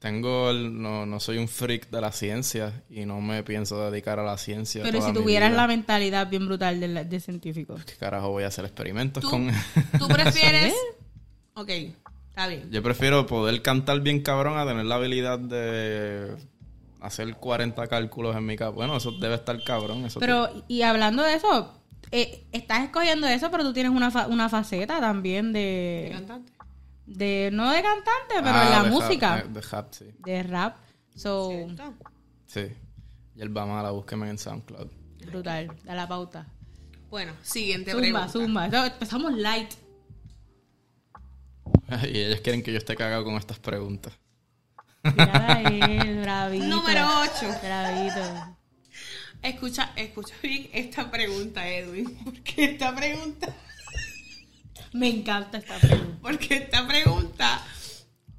tengo 0.00 0.50
el, 0.50 0.80
no, 0.80 1.06
no 1.06 1.18
soy 1.20 1.38
un 1.38 1.48
freak 1.48 1.90
de 1.90 2.00
la 2.00 2.12
ciencia 2.12 2.82
y 2.90 3.04
no 3.06 3.20
me 3.20 3.42
pienso 3.42 3.90
dedicar 3.90 4.18
a 4.18 4.24
la 4.24 4.36
ciencia. 4.38 4.82
Pero 4.82 4.98
toda 4.98 5.10
si 5.10 5.16
mi 5.18 5.22
tuvieras 5.24 5.50
vida. 5.50 5.60
la 5.62 5.66
mentalidad 5.68 6.28
bien 6.28 6.46
brutal 6.46 6.80
de, 6.80 6.88
la- 6.88 7.04
de 7.04 7.20
científico. 7.20 7.76
¿Qué 7.86 7.94
carajo 7.96 8.30
voy 8.30 8.44
a 8.44 8.48
hacer 8.48 8.64
experimentos 8.64 9.22
¿Tú, 9.22 9.30
con...? 9.30 9.50
tú 9.98 10.08
prefieres... 10.08 10.74
Ok, 11.54 11.70
está 12.28 12.46
bien. 12.46 12.70
Yo 12.70 12.82
prefiero 12.82 13.26
poder 13.26 13.60
cantar 13.62 14.00
bien 14.00 14.22
cabrón 14.22 14.58
a 14.58 14.66
tener 14.66 14.84
la 14.84 14.96
habilidad 14.96 15.38
de 15.38 16.36
hacer 17.00 17.34
40 17.36 17.86
cálculos 17.86 18.34
en 18.36 18.46
mi 18.46 18.56
cabeza. 18.56 18.74
Bueno, 18.74 18.96
eso 18.96 19.12
debe 19.12 19.34
estar 19.36 19.62
cabrón. 19.64 20.04
Eso 20.04 20.20
Pero, 20.20 20.48
y 20.68 20.82
hablando 20.82 21.22
de 21.22 21.34
eso, 21.34 21.72
eh, 22.10 22.46
estás 22.52 22.84
escogiendo 22.84 23.26
eso, 23.26 23.50
pero 23.50 23.64
tú 23.64 23.72
tienes 23.72 23.92
una, 23.92 24.10
fa- 24.10 24.26
una 24.26 24.48
faceta 24.48 25.00
también 25.00 25.52
de, 25.52 26.10
Cantante. 26.12 26.52
de... 27.06 27.50
No 27.52 27.70
de 27.70 27.82
cantante, 27.82 28.34
pero 28.36 28.50
Ah, 28.50 28.64
en 28.66 28.70
la 28.70 28.82
de 28.84 28.90
música. 28.90 29.36
rap, 29.36 29.46
eh, 29.46 29.48
de 29.52 29.60
rap, 29.60 29.92
sí. 29.92 30.04
De 30.18 30.42
rap. 30.42 30.76
So, 31.14 31.48
¿Cierto? 31.50 31.94
Sí. 32.46 32.66
Y 33.36 33.40
el 33.42 33.48
Bamala, 33.50 33.90
búsqueme 33.90 34.28
en 34.30 34.38
SoundCloud. 34.38 34.88
brutal. 35.26 35.70
Da 35.84 35.94
la 35.94 36.08
pauta. 36.08 36.46
Bueno, 37.10 37.32
siguiente 37.42 37.90
Zumba, 37.92 38.02
pregunta. 38.02 38.28
zumba. 38.28 38.66
Eso, 38.66 38.84
Empezamos 38.84 39.32
light. 39.34 39.70
Y 42.12 42.18
ellos 42.18 42.40
quieren 42.40 42.62
que 42.62 42.70
yo 42.72 42.78
esté 42.78 42.94
cagado 42.96 43.24
con 43.24 43.34
estas 43.34 43.58
preguntas. 43.58 44.12
Él, 45.02 46.20
bravito. 46.22 46.64
Número 46.66 47.06
8. 47.20 47.58
Bravito. 47.62 48.56
Escucha, 49.42 49.92
escucha 49.96 50.34
bien 50.42 50.68
esta 50.72 51.10
pregunta, 51.10 51.66
Edwin. 51.68 52.16
Porque 52.24 52.64
esta 52.64 52.94
pregunta... 52.94 53.54
Me 54.92 55.08
encanta 55.08 55.58
esta 55.58 55.78
pregunta. 55.78 56.18
Porque 56.22 56.54
esta 56.56 56.86
pregunta 56.88 57.62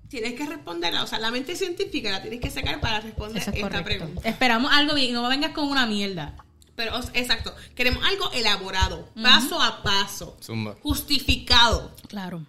tienes 0.09 0.33
que 0.33 0.45
responderla. 0.45 1.03
O 1.03 1.07
sea, 1.07 1.19
la 1.19 1.31
mente 1.31 1.55
científica 1.55 2.09
la 2.11 2.21
tienes 2.21 2.41
que 2.41 2.49
sacar 2.49 2.79
para 2.81 2.99
responder 3.01 3.41
es 3.41 3.47
esta 3.47 3.61
correcto. 3.61 3.83
pregunta. 3.85 4.27
Esperamos 4.27 4.71
algo 4.73 4.95
bien. 4.95 5.13
No 5.13 5.21
me 5.23 5.29
vengas 5.29 5.51
con 5.51 5.67
una 5.69 5.85
mierda. 5.85 6.33
Pero, 6.75 6.97
o- 6.97 7.03
exacto. 7.13 7.55
Queremos 7.75 8.03
algo 8.05 8.31
elaborado, 8.31 9.09
paso 9.21 9.61
a 9.61 9.83
paso, 9.83 10.37
Zumba. 10.41 10.75
justificado. 10.81 11.95
Claro. 12.07 12.43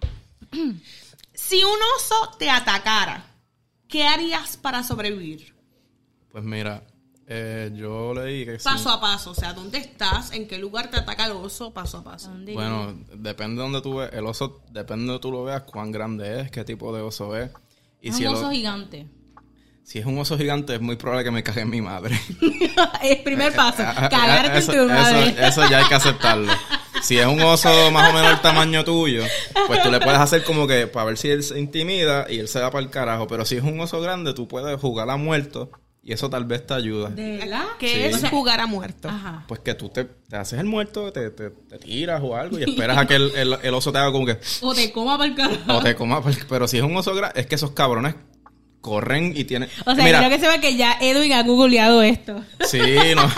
Si 1.33 1.63
un 1.63 1.77
oso 1.97 2.35
te 2.39 2.49
atacara, 2.49 3.23
¿qué 3.91 4.07
harías 4.07 4.57
para 4.57 4.83
sobrevivir? 4.83 5.53
Pues 6.31 6.43
mira, 6.43 6.83
eh, 7.27 7.71
yo 7.75 8.13
leí 8.15 8.45
que 8.45 8.57
sí. 8.57 8.63
Paso 8.63 8.89
a 8.89 8.99
paso. 8.99 9.31
O 9.31 9.35
sea, 9.35 9.53
¿dónde 9.53 9.77
estás? 9.77 10.31
¿En 10.31 10.47
qué 10.47 10.57
lugar 10.57 10.89
te 10.89 10.97
ataca 10.97 11.25
el 11.25 11.33
oso? 11.33 11.71
Paso 11.71 11.99
a 11.99 12.03
paso. 12.03 12.29
¿Dónde 12.29 12.53
Bueno, 12.53 12.97
depende 13.13 13.57
de 13.57 13.61
donde 13.61 13.81
tú 13.81 13.97
ves. 13.97 14.09
El 14.13 14.25
oso, 14.25 14.63
depende 14.71 15.03
de 15.03 15.07
donde 15.07 15.21
tú 15.21 15.31
lo 15.31 15.43
veas, 15.43 15.61
cuán 15.63 15.91
grande 15.91 16.41
es, 16.41 16.51
qué 16.51 16.63
tipo 16.63 16.95
de 16.95 17.01
oso 17.01 17.37
es. 17.37 17.51
Y 18.01 18.09
es 18.09 18.15
si, 18.15 18.25
un 18.25 18.33
oso 18.33 18.49
gigante. 18.49 19.07
si 19.83 19.99
es 19.99 20.05
un 20.05 20.17
oso 20.17 20.37
gigante, 20.37 20.73
es 20.73 20.81
muy 20.81 20.95
probable 20.95 21.25
que 21.25 21.31
me 21.31 21.43
cague 21.43 21.61
en 21.61 21.69
mi 21.69 21.81
madre. 21.81 22.19
es 23.03 23.17
primer 23.19 23.53
paso. 23.53 23.77
Cagarte 23.83 24.57
eso, 24.57 24.73
en 24.73 24.87
tu 24.87 24.93
madre. 24.93 25.29
Eso, 25.29 25.61
eso 25.61 25.69
ya 25.69 25.79
hay 25.79 25.85
que 25.85 25.95
aceptarlo. 25.95 26.51
Si 27.01 27.17
es 27.17 27.25
un 27.25 27.41
oso 27.41 27.69
más 27.91 28.09
o 28.09 28.13
menos 28.13 28.31
el 28.31 28.41
tamaño 28.41 28.83
tuyo, 28.83 29.23
pues 29.67 29.81
tú 29.83 29.89
le 29.91 29.99
puedes 29.99 30.19
hacer 30.19 30.43
como 30.43 30.67
que 30.67 30.87
para 30.87 31.05
ver 31.05 31.17
si 31.17 31.29
él 31.29 31.43
se 31.43 31.59
intimida 31.59 32.25
y 32.29 32.39
él 32.39 32.47
se 32.47 32.59
va 32.59 32.71
para 32.71 32.83
el 32.83 32.89
carajo. 32.91 33.27
Pero 33.27 33.45
si 33.45 33.55
es 33.57 33.63
un 33.63 33.79
oso 33.79 33.99
grande, 34.01 34.33
tú 34.33 34.47
puedes 34.47 34.79
jugar 34.79 35.09
a 35.09 35.17
muerto 35.17 35.71
y 36.03 36.13
eso 36.13 36.29
tal 36.29 36.45
vez 36.45 36.65
te 36.65 36.73
ayuda. 36.73 37.09
¿De 37.09 37.37
verdad? 37.37 37.63
¿Qué 37.79 37.87
Sí. 37.87 38.01
es 38.03 38.15
O 38.15 38.19
sea, 38.19 38.29
jugar 38.29 38.59
a 38.59 38.65
muerto? 38.65 39.07
Ajá. 39.09 39.45
Pues 39.47 39.59
que 39.59 39.73
tú 39.75 39.89
te, 39.89 40.05
te 40.05 40.35
haces 40.35 40.59
el 40.59 40.65
muerto, 40.65 41.11
te, 41.11 41.29
te, 41.29 41.49
te 41.51 41.77
tiras 41.79 42.21
o 42.23 42.35
algo 42.35 42.57
y 42.59 42.63
esperas 42.69 42.97
a 42.97 43.05
que 43.07 43.15
el, 43.15 43.31
el- 43.35 43.57
el 43.61 43.73
oso 43.73 43.91
te 43.91 43.97
haga 43.99 44.11
como 44.11 44.25
que... 44.25 44.39
O 44.61 44.73
te 44.73 44.91
coma 44.91 45.17
para 45.17 45.29
el 45.29 45.35
carajo. 45.35 45.77
O 45.77 45.81
te 45.83 45.95
coma, 45.95 46.21
pues, 46.23 46.39
pero 46.49 46.67
si 46.67 46.77
es 46.77 46.83
un 46.83 46.95
oso 46.97 47.13
grande, 47.13 47.39
es 47.39 47.45
que 47.47 47.55
esos 47.55 47.71
cabrones 47.71 48.15
corren 48.81 49.33
y 49.35 49.43
tienen... 49.43 49.69
O 49.85 49.95
sea, 49.95 50.03
Mira, 50.03 50.19
quiero 50.19 50.35
que 50.35 50.41
sepa 50.41 50.59
que 50.59 50.75
ya 50.75 50.97
Edwin 50.99 51.33
ha 51.33 51.43
googleado 51.43 52.01
esto. 52.01 52.43
sí, 52.61 52.81
no. 53.15 53.31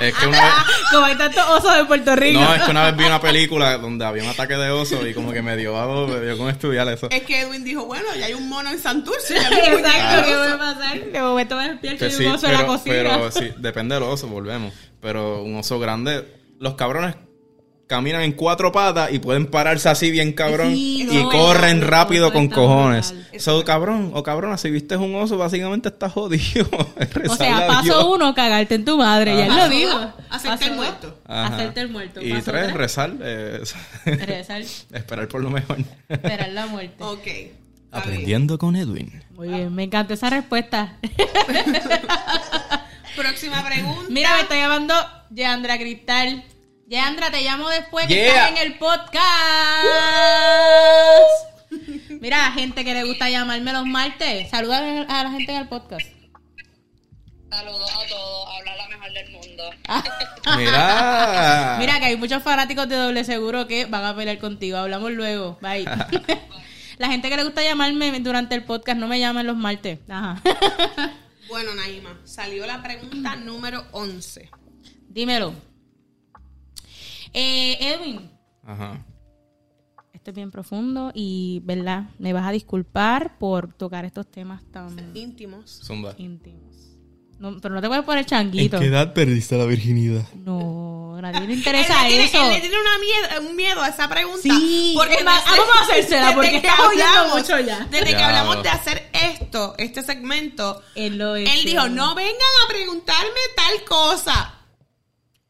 Es 0.00 0.14
que 0.14 0.26
una 0.26 0.42
vez... 0.42 0.52
Como 0.92 1.04
hay 1.04 1.14
tantos 1.16 1.44
osos 1.48 1.76
de 1.76 1.84
Puerto 1.84 2.16
Rico. 2.16 2.40
No, 2.40 2.54
es 2.54 2.62
que 2.62 2.70
una 2.70 2.84
vez 2.86 2.96
vi 2.96 3.04
una 3.04 3.20
película 3.20 3.76
donde 3.78 4.04
había 4.04 4.22
un 4.22 4.30
ataque 4.30 4.54
de 4.56 4.70
oso 4.70 5.06
y 5.06 5.12
como 5.12 5.32
que 5.32 5.42
me 5.42 5.56
dio 5.56 5.78
algo, 5.78 6.06
me 6.08 6.20
dio 6.20 6.38
con 6.38 6.48
estudiar 6.48 6.88
eso. 6.88 7.08
Es 7.10 7.22
que 7.22 7.40
Edwin 7.42 7.62
dijo, 7.62 7.84
bueno, 7.84 8.06
ya 8.18 8.26
hay 8.26 8.34
un 8.34 8.48
mono 8.48 8.70
en 8.70 8.78
Santurce. 8.78 9.34
ya 9.34 9.48
Exacto, 9.48 10.26
¿qué 10.26 10.34
va 10.34 10.52
a 10.54 10.58
pasar? 10.58 11.04
De 11.04 11.20
momento 11.20 11.56
me 11.56 11.68
despierto 11.68 11.98
Que 12.06 12.06
y 12.06 12.10
sí, 12.16 12.24
un 12.24 12.32
oso 12.32 12.46
en 12.46 12.52
la 12.52 12.58
pero, 12.58 12.68
cocina. 12.68 12.94
pero 12.94 13.30
sí, 13.30 13.50
depende 13.58 13.94
del 13.94 14.04
oso, 14.04 14.26
volvemos. 14.28 14.72
Pero 15.00 15.42
un 15.42 15.56
oso 15.56 15.78
grande, 15.78 16.24
los 16.58 16.74
cabrones 16.74 17.14
caminan 17.88 18.22
en 18.22 18.32
cuatro 18.32 18.70
patas 18.70 19.10
y 19.12 19.18
pueden 19.18 19.46
pararse 19.46 19.88
así 19.88 20.10
bien 20.12 20.32
cabrón 20.34 20.72
Sí, 20.72 21.08
y 21.10 21.22
no, 21.24 21.30
corren 21.30 21.80
no, 21.80 21.86
rápido 21.86 22.26
no, 22.28 22.32
con 22.34 22.48
cojones. 22.48 23.12
brutal. 23.12 23.40
So, 23.40 23.64
cabrón 23.64 24.10
o 24.14 24.22
cabrona, 24.22 24.56
si 24.58 24.70
viste 24.70 24.96
un 24.96 25.14
oso, 25.16 25.36
básicamente 25.38 25.88
estás 25.88 26.12
jodido. 26.12 26.68
o 27.28 27.34
sea, 27.36 27.66
paso 27.66 28.12
uno, 28.14 28.32
cagarte 28.34 28.74
en 28.76 28.84
tu 28.84 28.98
madre. 28.98 29.36
Ya 29.36 29.46
él 29.66 29.80
lo 29.82 29.88
dos, 29.98 30.06
hacerte 30.30 30.66
el 30.66 30.76
muerto. 30.76 31.18
Hacerte 31.26 31.80
el 31.80 31.88
muerto. 31.88 32.20
Y 32.22 32.32
Paso 32.34 32.50
tres, 32.52 32.72
rezar. 32.74 33.12
eh, 33.22 33.62
Rezar, 34.04 34.62
esperar 34.92 35.26
por 35.28 35.42
lo 35.42 35.50
mejor. 35.50 35.78
esperar 36.08 36.50
la 36.50 36.66
muerte. 36.66 37.02
Ok. 37.02 37.24
bien. 37.24 37.68
Aprendiendo 37.90 38.58
con 38.58 38.76
Edwin. 38.76 39.24
Muy 39.30 39.48
bien, 39.48 39.74
me 39.74 39.84
encantó 39.84 40.12
esa 40.12 40.28
respuesta. 40.28 40.98
Próxima 43.16 43.64
pregunta. 43.64 44.02
Mira, 44.10 44.34
me 44.36 44.42
está 44.42 44.56
llamando 44.56 44.92
Yandra 45.30 45.78
Cristal. 45.78 46.44
Yandra, 46.88 47.30
te 47.30 47.42
llamo 47.42 47.68
después 47.68 48.06
que 48.06 48.14
Yeah. 48.14 48.48
estás 48.48 48.50
en 48.62 48.66
el 48.72 48.78
podcast. 48.78 49.22
Mira, 52.20 52.50
gente 52.52 52.82
que 52.82 52.94
le 52.94 53.04
gusta 53.04 53.28
llamarme 53.28 53.72
los 53.74 53.84
martes. 53.84 54.48
Saluda 54.48 54.78
a 55.06 55.24
la 55.24 55.30
gente 55.30 55.52
en 55.52 55.58
el 55.58 55.68
podcast. 55.68 56.06
Saludos 57.50 57.90
a 57.90 58.08
todos, 58.08 58.48
habla 58.58 58.76
la 58.76 58.88
mejor 58.88 59.12
del 59.12 59.30
mundo. 59.32 59.70
Mira. 60.56 61.76
Mira 61.78 62.00
que 62.00 62.06
hay 62.06 62.16
muchos 62.16 62.42
fanáticos 62.42 62.88
de 62.88 62.96
doble 62.96 63.22
seguro 63.24 63.66
que 63.66 63.84
van 63.84 64.04
a 64.06 64.16
pelear 64.16 64.38
contigo. 64.38 64.78
Hablamos 64.78 65.12
luego. 65.12 65.58
Bye. 65.60 65.84
la 66.98 67.08
gente 67.08 67.28
que 67.28 67.36
le 67.36 67.44
gusta 67.44 67.62
llamarme 67.62 68.18
durante 68.20 68.54
el 68.54 68.64
podcast 68.64 68.98
no 68.98 69.08
me 69.08 69.20
llaman 69.20 69.46
los 69.46 69.56
martes. 69.56 69.98
Ajá. 70.08 70.40
Bueno, 71.48 71.74
Naima, 71.74 72.18
salió 72.24 72.64
la 72.66 72.82
pregunta 72.82 73.36
número 73.36 73.84
11. 73.92 74.50
Dímelo. 75.08 75.67
Eh, 77.32 77.76
Edwin, 77.80 78.30
Ajá. 78.64 79.04
esto 80.12 80.30
es 80.30 80.34
bien 80.36 80.50
profundo 80.50 81.10
y, 81.14 81.60
¿verdad? 81.64 82.04
Me 82.18 82.32
vas 82.32 82.46
a 82.46 82.50
disculpar 82.52 83.38
por 83.38 83.72
tocar 83.74 84.04
estos 84.04 84.30
temas 84.30 84.62
tan 84.70 85.16
Íntimos. 85.16 85.80
Zumba. 85.84 86.14
íntimos. 86.18 86.76
No, 87.38 87.56
pero 87.60 87.72
no 87.74 87.80
te 87.80 87.86
puedes 87.86 88.04
poner 88.04 88.26
changuito. 88.26 88.78
edad 88.82 89.12
perdiste 89.14 89.56
la 89.56 89.64
virginidad? 89.64 90.26
No, 90.34 91.14
a 91.16 91.22
nadie 91.22 91.46
le 91.46 91.52
Él 91.52 91.58
interesa 91.58 92.02
le 92.02 92.08
tiene, 92.08 92.24
eso. 92.24 92.42
él 92.42 92.52
le 92.54 92.60
tiene 92.60 92.76
una 92.80 92.98
miedo, 92.98 93.48
un 93.50 93.56
miedo 93.56 93.80
a 93.80 93.88
esa 93.90 94.08
pregunta. 94.08 94.40
Sí, 94.42 94.92
porque 94.96 95.14
es 95.16 95.24
más, 95.24 95.44
desde- 95.44 95.58
vamos 95.60 95.76
a 95.76 95.82
hacérsela, 95.84 96.34
porque 96.34 96.50
que 96.50 96.56
estamos 96.56 97.36
mucho 97.36 97.60
ya. 97.60 97.86
Desde 97.92 98.08
que 98.08 98.16
hablamos 98.22 98.60
de 98.64 98.68
hacer 98.70 99.08
esto, 99.12 99.74
este 99.78 100.02
segmento, 100.02 100.82
Él 100.96 101.16
lo 101.16 101.36
él 101.36 101.48
dijo, 101.64 101.88
no 101.88 102.16
vengan 102.16 102.34
a 102.64 102.68
preguntarme 102.68 103.38
tal 103.54 103.84
cosa. 103.84 104.54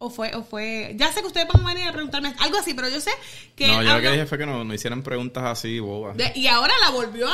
O 0.00 0.10
fue, 0.10 0.32
o 0.36 0.44
fue, 0.44 0.94
ya 0.96 1.12
sé 1.12 1.22
que 1.22 1.26
ustedes 1.26 1.48
van 1.52 1.64
a 1.66 1.74
venir 1.74 1.88
a 1.88 1.92
preguntarme 1.92 2.32
algo 2.38 2.56
así, 2.58 2.72
pero 2.72 2.88
yo 2.88 3.00
sé 3.00 3.10
que... 3.56 3.66
No, 3.66 3.82
yo 3.82 3.94
lo 3.96 4.00
que 4.00 4.10
dije 4.12 4.26
fue 4.26 4.38
que 4.38 4.46
no, 4.46 4.62
no 4.62 4.72
hicieran 4.72 5.02
preguntas 5.02 5.42
así, 5.42 5.80
bobas. 5.80 6.16
de- 6.16 6.30
y 6.36 6.46
ahora 6.46 6.72
la 6.80 6.90
volvió 6.90 7.26
a... 7.26 7.32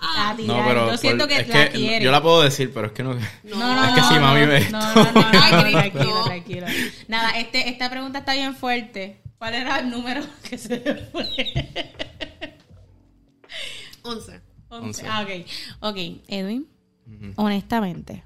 a- 0.00 0.30
A 0.30 0.36
tirar. 0.36 0.56
No, 0.56 0.66
pero 0.66 0.90
yo 0.92 0.96
siento 0.96 1.24
por- 1.26 1.34
que 1.34 1.42
es 1.42 1.48
la 1.48 1.68
que 1.68 1.72
quiere. 1.78 2.02
yo 2.02 2.10
la 2.10 2.22
puedo 2.22 2.40
decir, 2.40 2.72
pero 2.72 2.86
es 2.86 2.92
que 2.94 3.02
no. 3.02 3.12
No, 3.14 3.20
no, 3.44 3.84
Es 3.84 3.94
que 3.94 4.00
no, 4.00 4.08
si 4.08 4.14
no, 4.14 4.20
mami 4.22 4.40
no, 4.40 4.46
ve 4.46 4.60
no, 4.70 4.78
esto. 4.78 4.78
no, 4.78 4.94
no, 4.94 5.12
no, 5.12 5.32
no, 5.62 5.70
tranquilo, 5.70 6.24
tranquilo. 6.24 6.66
Nada, 7.08 7.30
este, 7.38 7.68
esta 7.68 7.90
pregunta 7.90 8.20
está 8.20 8.32
bien 8.32 8.56
fuerte. 8.56 9.20
¿Cuál 9.36 9.52
era 9.52 9.78
el 9.80 9.90
número 9.90 10.22
que 10.48 10.56
se 10.56 10.78
le 10.80 10.94
fue? 11.12 11.28
11. 14.02 14.32
Once. 14.38 14.40
Once. 14.70 15.06
Ah, 15.06 15.20
ok. 15.22 15.46
Ok, 15.80 15.96
Edwin, 16.28 16.66
honestamente, 17.36 18.24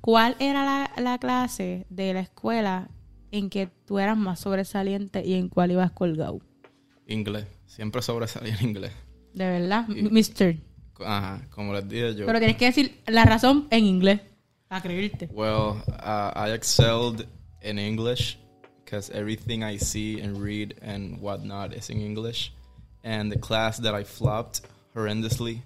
¿cuál 0.00 0.36
era 0.38 0.64
la, 0.64 0.90
la 0.96 1.18
clase 1.18 1.84
de 1.90 2.14
la 2.14 2.20
escuela 2.20 2.88
en 3.30 3.50
que 3.50 3.68
tú 3.86 3.98
eras 3.98 4.16
más 4.16 4.40
sobresaliente 4.40 5.24
y 5.24 5.34
en 5.34 5.48
cuál 5.48 5.72
ibas 5.72 5.92
colgado? 5.92 6.40
Inglés. 7.06 7.46
Siempre 7.66 8.02
sobresalí 8.02 8.50
en 8.50 8.68
inglés. 8.68 8.92
De 9.34 9.46
verdad, 9.46 9.86
Mister. 9.88 10.56
Ajá, 11.04 11.46
como 11.50 11.74
les 11.74 11.88
dije 11.88 12.14
yo. 12.14 12.26
Pero 12.26 12.38
tienes 12.38 12.56
que 12.56 12.66
decir 12.66 13.00
la 13.06 13.24
razón 13.24 13.66
en 13.70 13.84
inglés. 13.84 14.20
Para 14.68 14.82
creerte. 14.82 15.28
Well, 15.32 15.82
uh, 15.88 16.32
I 16.34 16.52
excelled 16.52 17.26
in 17.62 17.78
English 17.78 18.38
because 18.84 19.10
everything 19.12 19.62
I 19.62 19.78
see 19.78 20.20
and 20.20 20.38
read 20.42 20.74
and 20.80 21.20
whatnot 21.20 21.74
is 21.74 21.90
in 21.90 22.00
English. 22.00 22.52
And 23.04 23.30
the 23.30 23.38
class 23.38 23.78
that 23.82 23.94
I 23.94 24.04
flopped 24.04 24.62
horrendously 24.94 25.62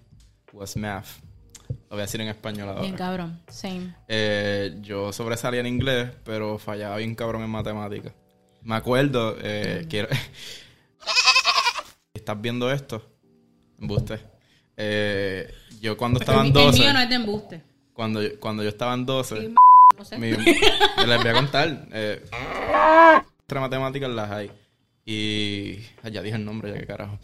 was 0.53 0.77
math. 0.77 1.21
Lo 1.91 1.97
voy 1.97 2.03
a 2.03 2.07
decir 2.07 2.21
en 2.21 2.29
español 2.29 2.69
Bien 2.81 2.93
ahora. 2.93 2.97
cabrón. 2.97 3.43
Same. 3.49 3.95
Eh, 4.07 4.77
yo 4.81 5.13
sobresalía 5.13 5.59
en 5.61 5.67
inglés, 5.67 6.11
pero 6.25 6.57
fallaba 6.59 6.97
bien 6.99 7.17
cabrón 7.17 7.43
en 7.43 7.51
matemáticas. 7.51 8.13
Me 8.63 8.77
acuerdo, 8.77 9.37
eh, 9.43 9.87
quiero... 9.91 10.09
¿Estás 12.15 12.41
viendo 12.41 12.71
esto? 12.71 13.03
Embuste. 13.81 14.21
Eh, 14.77 15.53
yo 15.81 15.97
cuando 15.97 16.21
estaba 16.21 16.41
en 16.43 16.47
el, 16.47 16.57
el 16.59 16.65
12... 16.67 16.79
mío 16.81 16.93
no 16.93 17.01
es 17.01 17.09
de 17.09 17.15
embuste. 17.17 17.63
Cuando, 17.93 18.23
yo- 18.23 18.39
cuando 18.39 18.63
yo 18.63 18.69
estaba 18.69 18.95
en 18.95 19.07
12... 19.07 19.53
No 19.99 20.05
sé. 20.05 20.17
Mi- 20.19 20.31
les 20.33 21.19
voy 21.19 21.29
a 21.29 21.33
contar. 21.33 21.89
Eh, 21.93 22.25
matemáticas 23.53 24.11
las 24.11 24.31
hay. 24.31 24.51
Y. 25.05 25.79
ya 26.11 26.23
dije 26.23 26.37
el 26.37 26.45
nombre, 26.45 26.73
ya 26.73 26.79
que 26.79 26.87
carajo. 26.87 27.19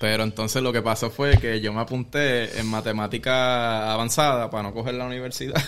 Pero 0.00 0.22
entonces 0.22 0.62
lo 0.62 0.72
que 0.72 0.80
pasó 0.82 1.10
fue 1.10 1.38
que 1.38 1.60
yo 1.60 1.72
me 1.72 1.80
apunté 1.80 2.58
en 2.60 2.66
matemática 2.66 3.92
avanzada 3.92 4.48
para 4.50 4.62
no 4.64 4.72
coger 4.72 4.94
la 4.94 5.06
universidad. 5.06 5.60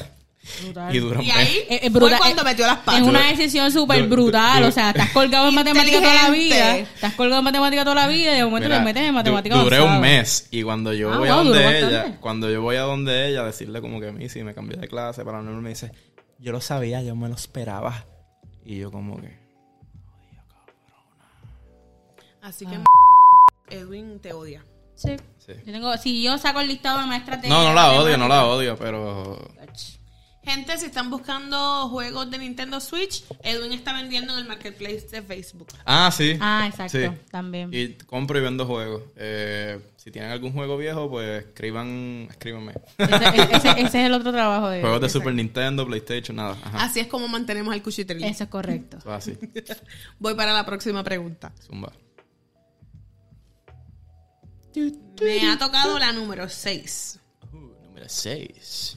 Brutal. 0.62 0.94
y 0.94 0.98
duró 1.00 1.18
un 1.20 1.24
Y 1.26 1.28
mes. 1.28 1.36
ahí 1.36 1.56
Eh, 1.56 1.66
eh, 1.68 1.80
fue 1.90 2.00
brutal. 2.00 2.18
cuando 2.18 2.42
Eh, 2.42 2.44
metió 2.44 2.66
las 2.66 2.78
Es 2.78 2.84
patas. 2.84 3.02
una 3.02 3.26
decisión 3.28 3.70
súper 3.72 4.02
du- 4.04 4.08
brutal. 4.08 4.62
du- 4.62 4.68
O 4.68 4.72
sea, 4.72 4.90
estás 4.90 5.10
colgado 5.10 5.48
en 5.48 5.54
matemática 5.54 6.00
toda 6.00 6.14
la 6.14 6.30
vida. 6.30 6.76
Estás 6.78 7.14
colgado 7.14 7.40
en 7.40 7.44
matemática 7.44 7.82
toda 7.82 7.96
la 7.96 8.06
vida 8.06 8.32
y 8.32 8.36
de 8.36 8.44
momento 8.44 8.68
Mira, 8.68 8.78
te 8.78 8.84
metes 8.84 9.02
en 9.02 9.08
du- 9.08 9.14
matemática 9.14 9.56
Duré 9.56 9.76
avanzada. 9.76 9.96
un 9.96 10.02
mes. 10.02 10.48
Y 10.52 10.62
cuando 10.62 10.92
yo 10.92 11.12
Ah, 11.12 11.18
voy 11.18 11.28
a 11.28 11.34
wow, 11.34 11.44
donde 11.44 11.64
bastante. 11.64 11.88
ella, 11.88 12.16
cuando 12.20 12.50
yo 12.50 12.62
voy 12.62 12.76
a 12.76 12.82
donde 12.82 13.28
ella, 13.28 13.40
a 13.42 13.46
decirle 13.46 13.80
como 13.80 14.00
que 14.00 14.08
a 14.08 14.12
mí 14.12 14.28
sí 14.28 14.42
me 14.44 14.54
cambié 14.54 14.78
de 14.78 14.86
clase 14.88 15.24
para 15.24 15.42
no 15.42 15.50
me 15.60 15.70
dice, 15.70 15.90
yo 16.38 16.52
lo 16.52 16.60
sabía, 16.60 17.02
yo 17.02 17.16
me 17.16 17.28
lo 17.28 17.34
esperaba. 17.34 18.06
Y 18.64 18.78
yo 18.78 18.90
como 18.92 19.20
que. 19.20 19.38
Así 22.42 22.64
que 22.64 22.78
Edwin 23.70 24.20
te 24.20 24.32
odia. 24.32 24.64
Sí. 24.94 25.16
Sí. 25.38 25.52
Yo 25.64 25.72
tengo, 25.72 25.96
si 25.96 26.22
yo 26.22 26.36
saco 26.38 26.60
el 26.60 26.68
listado 26.68 27.00
de 27.00 27.06
maestras 27.06 27.40
de 27.42 27.48
No, 27.48 27.62
no 27.66 27.72
la 27.74 27.92
odio, 27.92 28.18
no 28.18 28.28
la 28.28 28.44
odio, 28.46 28.76
pero 28.76 29.38
Gente, 30.42 30.78
si 30.78 30.86
están 30.86 31.10
buscando 31.10 31.88
juegos 31.90 32.30
de 32.30 32.38
Nintendo 32.38 32.80
Switch, 32.80 33.24
Edwin 33.42 33.72
está 33.72 33.92
vendiendo 33.92 34.32
en 34.32 34.38
el 34.40 34.48
marketplace 34.48 35.06
de 35.10 35.20
Facebook. 35.22 35.68
Ah, 35.84 36.10
sí. 36.10 36.36
Ah, 36.40 36.64
exacto, 36.66 36.98
Sí. 36.98 37.08
también. 37.30 37.68
Y 37.72 37.92
compro 38.06 38.38
y 38.38 38.42
vendo 38.42 38.64
juegos. 38.66 39.02
Eh, 39.16 39.78
si 39.96 40.10
tienen 40.10 40.30
algún 40.30 40.52
juego 40.54 40.78
viejo, 40.78 41.10
pues 41.10 41.44
escriban, 41.44 42.26
escríbanme. 42.30 42.72
Ese, 42.96 43.28
ese- 43.54 43.70
ese 43.82 43.84
es 43.84 43.94
el 44.06 44.14
otro 44.14 44.32
trabajo 44.32 44.70
de 44.70 44.80
Juegos 44.80 45.02
de 45.02 45.08
Super 45.10 45.34
Nintendo, 45.34 45.86
PlayStation, 45.86 46.34
nada. 46.36 46.56
Ajá. 46.64 46.84
Así 46.84 47.00
es 47.00 47.06
como 47.06 47.28
mantenemos 47.28 47.74
el 47.74 47.82
cuchitril. 47.82 48.24
Eso 48.24 48.44
es 48.44 48.50
correcto. 48.50 48.96
Así. 49.10 49.36
Voy 50.18 50.34
para 50.34 50.54
la 50.54 50.64
próxima 50.64 51.04
pregunta. 51.04 51.52
Zumba. 51.66 51.92
Me 55.20 55.48
ha 55.50 55.58
tocado 55.58 55.98
la 55.98 56.12
número 56.12 56.48
6. 56.48 57.18
Uh, 57.52 57.56
número 57.86 58.08
6. 58.08 58.96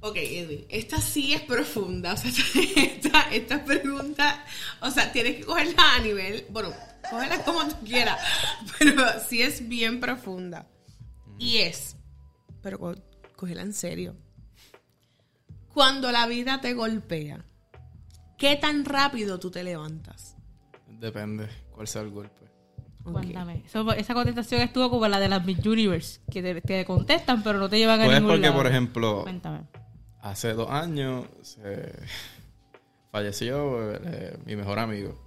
Ok, 0.00 0.16
Edwin, 0.16 0.66
esta 0.68 1.00
sí 1.00 1.32
es 1.34 1.42
profunda. 1.42 2.12
O 2.12 2.16
sea, 2.16 2.30
esta, 2.76 3.22
esta 3.32 3.64
pregunta, 3.64 4.44
o 4.80 4.90
sea, 4.90 5.10
tienes 5.12 5.36
que 5.36 5.44
cogerla 5.44 5.96
a 5.96 5.98
nivel, 6.00 6.46
bueno, 6.50 6.72
cogerla 7.10 7.42
como 7.44 7.66
tú 7.66 7.76
quieras, 7.84 8.20
pero 8.78 9.02
sí 9.28 9.42
es 9.42 9.66
bien 9.68 9.98
profunda. 10.00 10.68
Y 11.38 11.58
es, 11.58 11.96
pero 12.62 12.78
co- 12.78 12.94
cógela 13.34 13.62
en 13.62 13.72
serio. 13.72 14.16
Cuando 15.72 16.10
la 16.12 16.26
vida 16.26 16.60
te 16.60 16.72
golpea, 16.72 17.44
¿qué 18.38 18.56
tan 18.56 18.84
rápido 18.84 19.38
tú 19.38 19.50
te 19.50 19.62
levantas? 19.64 20.36
Depende 20.88 21.48
cuál 21.70 21.86
sea 21.88 22.02
el 22.02 22.10
golpe. 22.10 22.45
Cuéntame. 23.12 23.62
Esa 23.98 24.14
contestación 24.14 24.60
estuvo 24.62 24.90
como 24.90 25.06
la 25.08 25.18
de 25.20 25.28
las 25.28 25.44
Miss 25.44 25.64
Universe, 25.64 26.20
que 26.30 26.42
te, 26.42 26.60
te 26.60 26.84
contestan, 26.84 27.42
pero 27.42 27.58
no 27.58 27.68
te 27.68 27.78
llevan 27.78 28.00
a 28.00 28.04
Pues 28.04 28.16
ningún 28.16 28.32
porque, 28.32 28.42
lado. 28.48 28.54
por 28.56 28.66
ejemplo, 28.66 29.22
Cuéntame. 29.22 29.60
hace 30.22 30.52
dos 30.54 30.70
años 30.70 31.26
se 31.42 31.92
falleció 33.10 33.94
eh, 33.94 34.38
mi 34.44 34.56
mejor 34.56 34.78
amigo. 34.78 35.18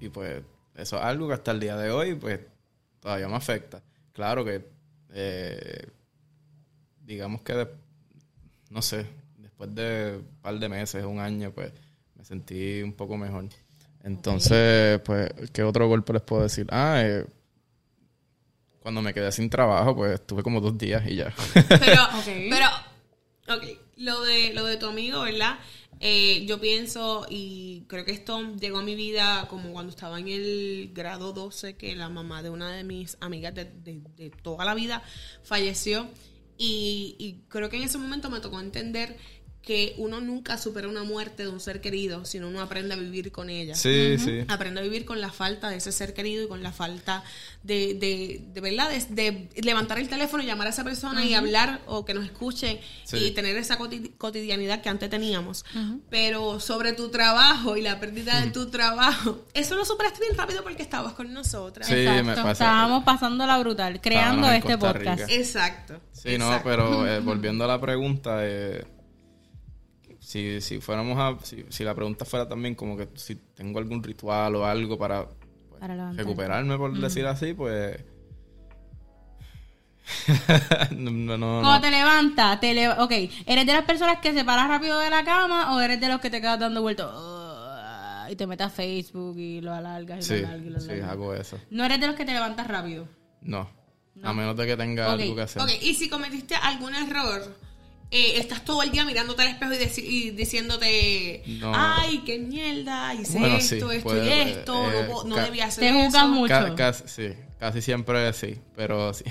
Y 0.00 0.08
pues 0.08 0.42
eso 0.74 0.96
es 0.98 1.02
algo 1.04 1.28
que 1.28 1.34
hasta 1.34 1.50
el 1.52 1.60
día 1.60 1.76
de 1.76 1.90
hoy 1.90 2.14
pues 2.14 2.40
todavía 3.00 3.28
me 3.28 3.36
afecta. 3.36 3.82
Claro 4.12 4.44
que 4.44 4.68
eh, 5.12 5.86
digamos 7.04 7.42
que 7.42 7.54
de- 7.54 7.68
no 8.70 8.82
sé, 8.82 9.06
después 9.38 9.74
de 9.74 10.16
un 10.18 10.40
par 10.42 10.58
de 10.58 10.68
meses, 10.68 11.04
un 11.04 11.20
año, 11.20 11.52
pues 11.52 11.72
me 12.16 12.24
sentí 12.24 12.82
un 12.82 12.92
poco 12.92 13.16
mejor. 13.16 13.44
Entonces, 14.04 15.00
pues, 15.04 15.30
¿qué 15.52 15.62
otro 15.64 15.88
golpe 15.88 16.12
les 16.12 16.22
puedo 16.22 16.42
decir? 16.42 16.66
Ah, 16.70 17.02
eh, 17.04 17.26
cuando 18.80 19.00
me 19.00 19.14
quedé 19.14 19.32
sin 19.32 19.48
trabajo, 19.48 19.96
pues 19.96 20.14
estuve 20.20 20.42
como 20.42 20.60
dos 20.60 20.76
días 20.76 21.02
y 21.08 21.16
ya. 21.16 21.32
Pero, 21.68 22.02
Ok. 22.18 22.24
pero, 22.50 22.66
ok, 23.56 23.64
lo 23.96 24.20
de, 24.22 24.52
lo 24.52 24.64
de 24.66 24.76
tu 24.76 24.86
amigo, 24.86 25.22
¿verdad? 25.22 25.58
Eh, 26.00 26.44
yo 26.46 26.60
pienso, 26.60 27.24
y 27.30 27.84
creo 27.88 28.04
que 28.04 28.10
esto 28.12 28.42
llegó 28.56 28.80
a 28.80 28.82
mi 28.82 28.94
vida 28.94 29.46
como 29.48 29.72
cuando 29.72 29.88
estaba 29.90 30.18
en 30.20 30.28
el 30.28 30.90
grado 30.92 31.32
12, 31.32 31.76
que 31.76 31.96
la 31.96 32.10
mamá 32.10 32.42
de 32.42 32.50
una 32.50 32.72
de 32.72 32.84
mis 32.84 33.16
amigas 33.20 33.54
de, 33.54 33.64
de- 33.64 34.02
de 34.16 34.30
toda 34.30 34.66
la 34.66 34.74
vida 34.74 35.02
falleció. 35.42 36.06
Y, 36.58 37.16
y 37.18 37.44
creo 37.48 37.70
que 37.70 37.78
en 37.78 37.84
ese 37.84 37.96
momento 37.98 38.28
me 38.28 38.40
tocó 38.40 38.60
entender 38.60 39.16
que 39.66 39.94
uno 39.96 40.20
nunca 40.20 40.58
supera 40.58 40.88
una 40.88 41.04
muerte 41.04 41.44
de 41.44 41.48
un 41.48 41.58
ser 41.58 41.80
querido, 41.80 42.24
sino 42.26 42.48
uno 42.48 42.60
aprende 42.60 42.92
a 42.94 42.96
vivir 42.98 43.32
con 43.32 43.48
ella. 43.48 43.74
Sí, 43.74 44.16
sí. 44.18 44.44
Aprende 44.48 44.80
a 44.80 44.82
vivir 44.82 45.06
con 45.06 45.20
la 45.22 45.30
falta 45.32 45.70
de 45.70 45.76
ese 45.76 45.90
ser 45.90 46.12
querido 46.12 46.44
y 46.44 46.48
con 46.48 46.62
la 46.62 46.70
falta 46.70 47.24
de, 47.62 47.94
de, 47.94 48.42
de 48.52 48.60
verdad, 48.60 48.90
de, 48.90 49.48
de 49.52 49.62
levantar 49.62 49.98
el 49.98 50.08
teléfono 50.10 50.42
y 50.42 50.46
llamar 50.46 50.66
a 50.66 50.70
esa 50.70 50.84
persona 50.84 51.24
y 51.24 51.32
hablar 51.32 51.80
o 51.86 52.04
que 52.04 52.12
nos 52.12 52.24
escuchen 52.26 52.78
Sí. 53.04 53.16
y 53.18 53.30
tener 53.30 53.56
esa 53.56 53.78
coti- 53.78 54.10
cotidianidad 54.18 54.82
que 54.82 54.88
antes 54.90 55.08
teníamos. 55.08 55.64
Pero 56.10 56.60
sobre 56.60 56.92
tu 56.92 57.08
trabajo 57.08 57.76
y 57.76 57.82
la 57.82 58.00
pérdida 58.00 58.40
de 58.40 58.50
tu 58.50 58.70
trabajo, 58.70 59.44
eso 59.54 59.74
lo 59.76 59.84
superaste 59.84 60.20
bien 60.20 60.36
rápido 60.36 60.62
porque 60.62 60.82
estabas 60.82 61.14
con 61.14 61.32
nosotras. 61.32 61.86
Sí, 61.88 61.94
Exacto. 61.94 62.24
me 62.24 62.34
pasa. 62.34 62.52
Estábamos 62.52 63.04
pasándola 63.04 63.58
brutal, 63.58 64.00
creando 64.02 64.46
Estábamos 64.50 64.70
este 64.70 64.78
podcast. 64.78 65.30
Exacto. 65.32 66.00
Sí, 66.12 66.36
no, 66.38 66.60
pero 66.62 67.06
eh, 67.06 67.20
volviendo 67.20 67.64
a 67.64 67.66
la 67.66 67.80
pregunta, 67.80 68.38
eh, 68.42 68.84
si, 70.24 70.60
si 70.60 70.80
fuéramos 70.80 71.18
a, 71.18 71.44
si, 71.44 71.64
si 71.68 71.84
la 71.84 71.94
pregunta 71.94 72.24
fuera 72.24 72.48
también 72.48 72.74
como 72.74 72.96
que 72.96 73.08
si 73.14 73.34
tengo 73.36 73.78
algún 73.78 74.02
ritual 74.02 74.56
o 74.56 74.64
algo 74.64 74.96
para, 74.98 75.26
pues, 75.68 75.80
Para 75.80 76.12
recuperarme, 76.12 76.76
por 76.78 76.96
decir 76.98 77.26
así, 77.26 77.52
pues... 77.54 78.02
no, 80.90 81.10
no, 81.10 81.38
no, 81.38 81.60
Cuando 81.62 81.80
te 81.80 81.90
levantas, 81.90 82.60
te 82.60 82.74
leva- 82.74 83.02
ok, 83.02 83.12
¿eres 83.46 83.66
de 83.66 83.72
las 83.72 83.84
personas 83.84 84.18
que 84.20 84.32
se 84.34 84.44
paran 84.44 84.68
rápido 84.68 84.98
de 85.00 85.08
la 85.10 85.24
cama 85.24 85.74
o 85.74 85.80
eres 85.80 86.00
de 86.00 86.08
los 86.08 86.20
que 86.20 86.30
te 86.30 86.40
quedas 86.40 86.60
dando 86.60 86.82
vueltas 86.82 87.06
"Ugh", 87.12 88.30
y 88.32 88.36
te 88.36 88.46
metes 88.46 88.66
a 88.66 88.70
Facebook 88.70 89.38
y 89.38 89.60
lo 89.60 89.72
alargas 89.72 90.18
y 90.20 90.22
Sí, 90.22 90.40
lo 90.40 90.48
alargas 90.48 90.66
y 90.66 90.70
lo 90.70 90.80
sí, 90.80 90.86
alargas? 90.90 91.10
hago 91.10 91.34
eso. 91.34 91.58
No 91.70 91.84
eres 91.84 92.00
de 92.00 92.06
los 92.06 92.16
que 92.16 92.24
te 92.24 92.32
levantas 92.32 92.66
rápido. 92.66 93.08
No. 93.42 93.68
A 94.22 94.32
menos 94.32 94.56
de 94.56 94.66
que 94.66 94.76
tenga 94.76 95.12
Ok, 95.14 95.20
algo 95.20 95.34
que 95.36 95.42
hacer. 95.42 95.62
Ok, 95.62 95.70
y 95.82 95.94
si 95.94 96.08
cometiste 96.08 96.54
algún 96.54 96.94
error, 96.94 97.42
eh, 98.14 98.38
estás 98.38 98.64
todo 98.64 98.82
el 98.82 98.90
día 98.92 99.04
mirándote 99.04 99.42
al 99.42 99.48
espejo 99.48 99.72
y, 99.72 99.76
deci- 99.76 100.04
y 100.06 100.30
diciéndote, 100.30 101.42
No. 101.60 101.72
ay, 101.74 102.22
qué 102.24 102.38
mierda, 102.38 103.12
hice 103.14 103.38
Bueno, 103.38 103.56
esto, 103.56 103.90
sí, 103.90 103.96
esto 103.96 104.24
y 104.24 104.28
esto, 104.28 104.90
eh, 104.92 105.02
no, 105.06 105.12
po- 105.12 105.24
no 105.24 105.34
ca- 105.36 105.44
debía 105.44 105.64
hacer 105.66 105.92
Te 105.92 106.06
eso. 106.06 106.28
mucho. 106.28 106.48
Ca- 106.54 106.74
casi, 106.74 107.02
sí, 107.06 107.28
casi 107.58 107.82
siempre 107.82 108.32
sí, 108.32 108.56
pero 108.76 109.12
sí. 109.14 109.24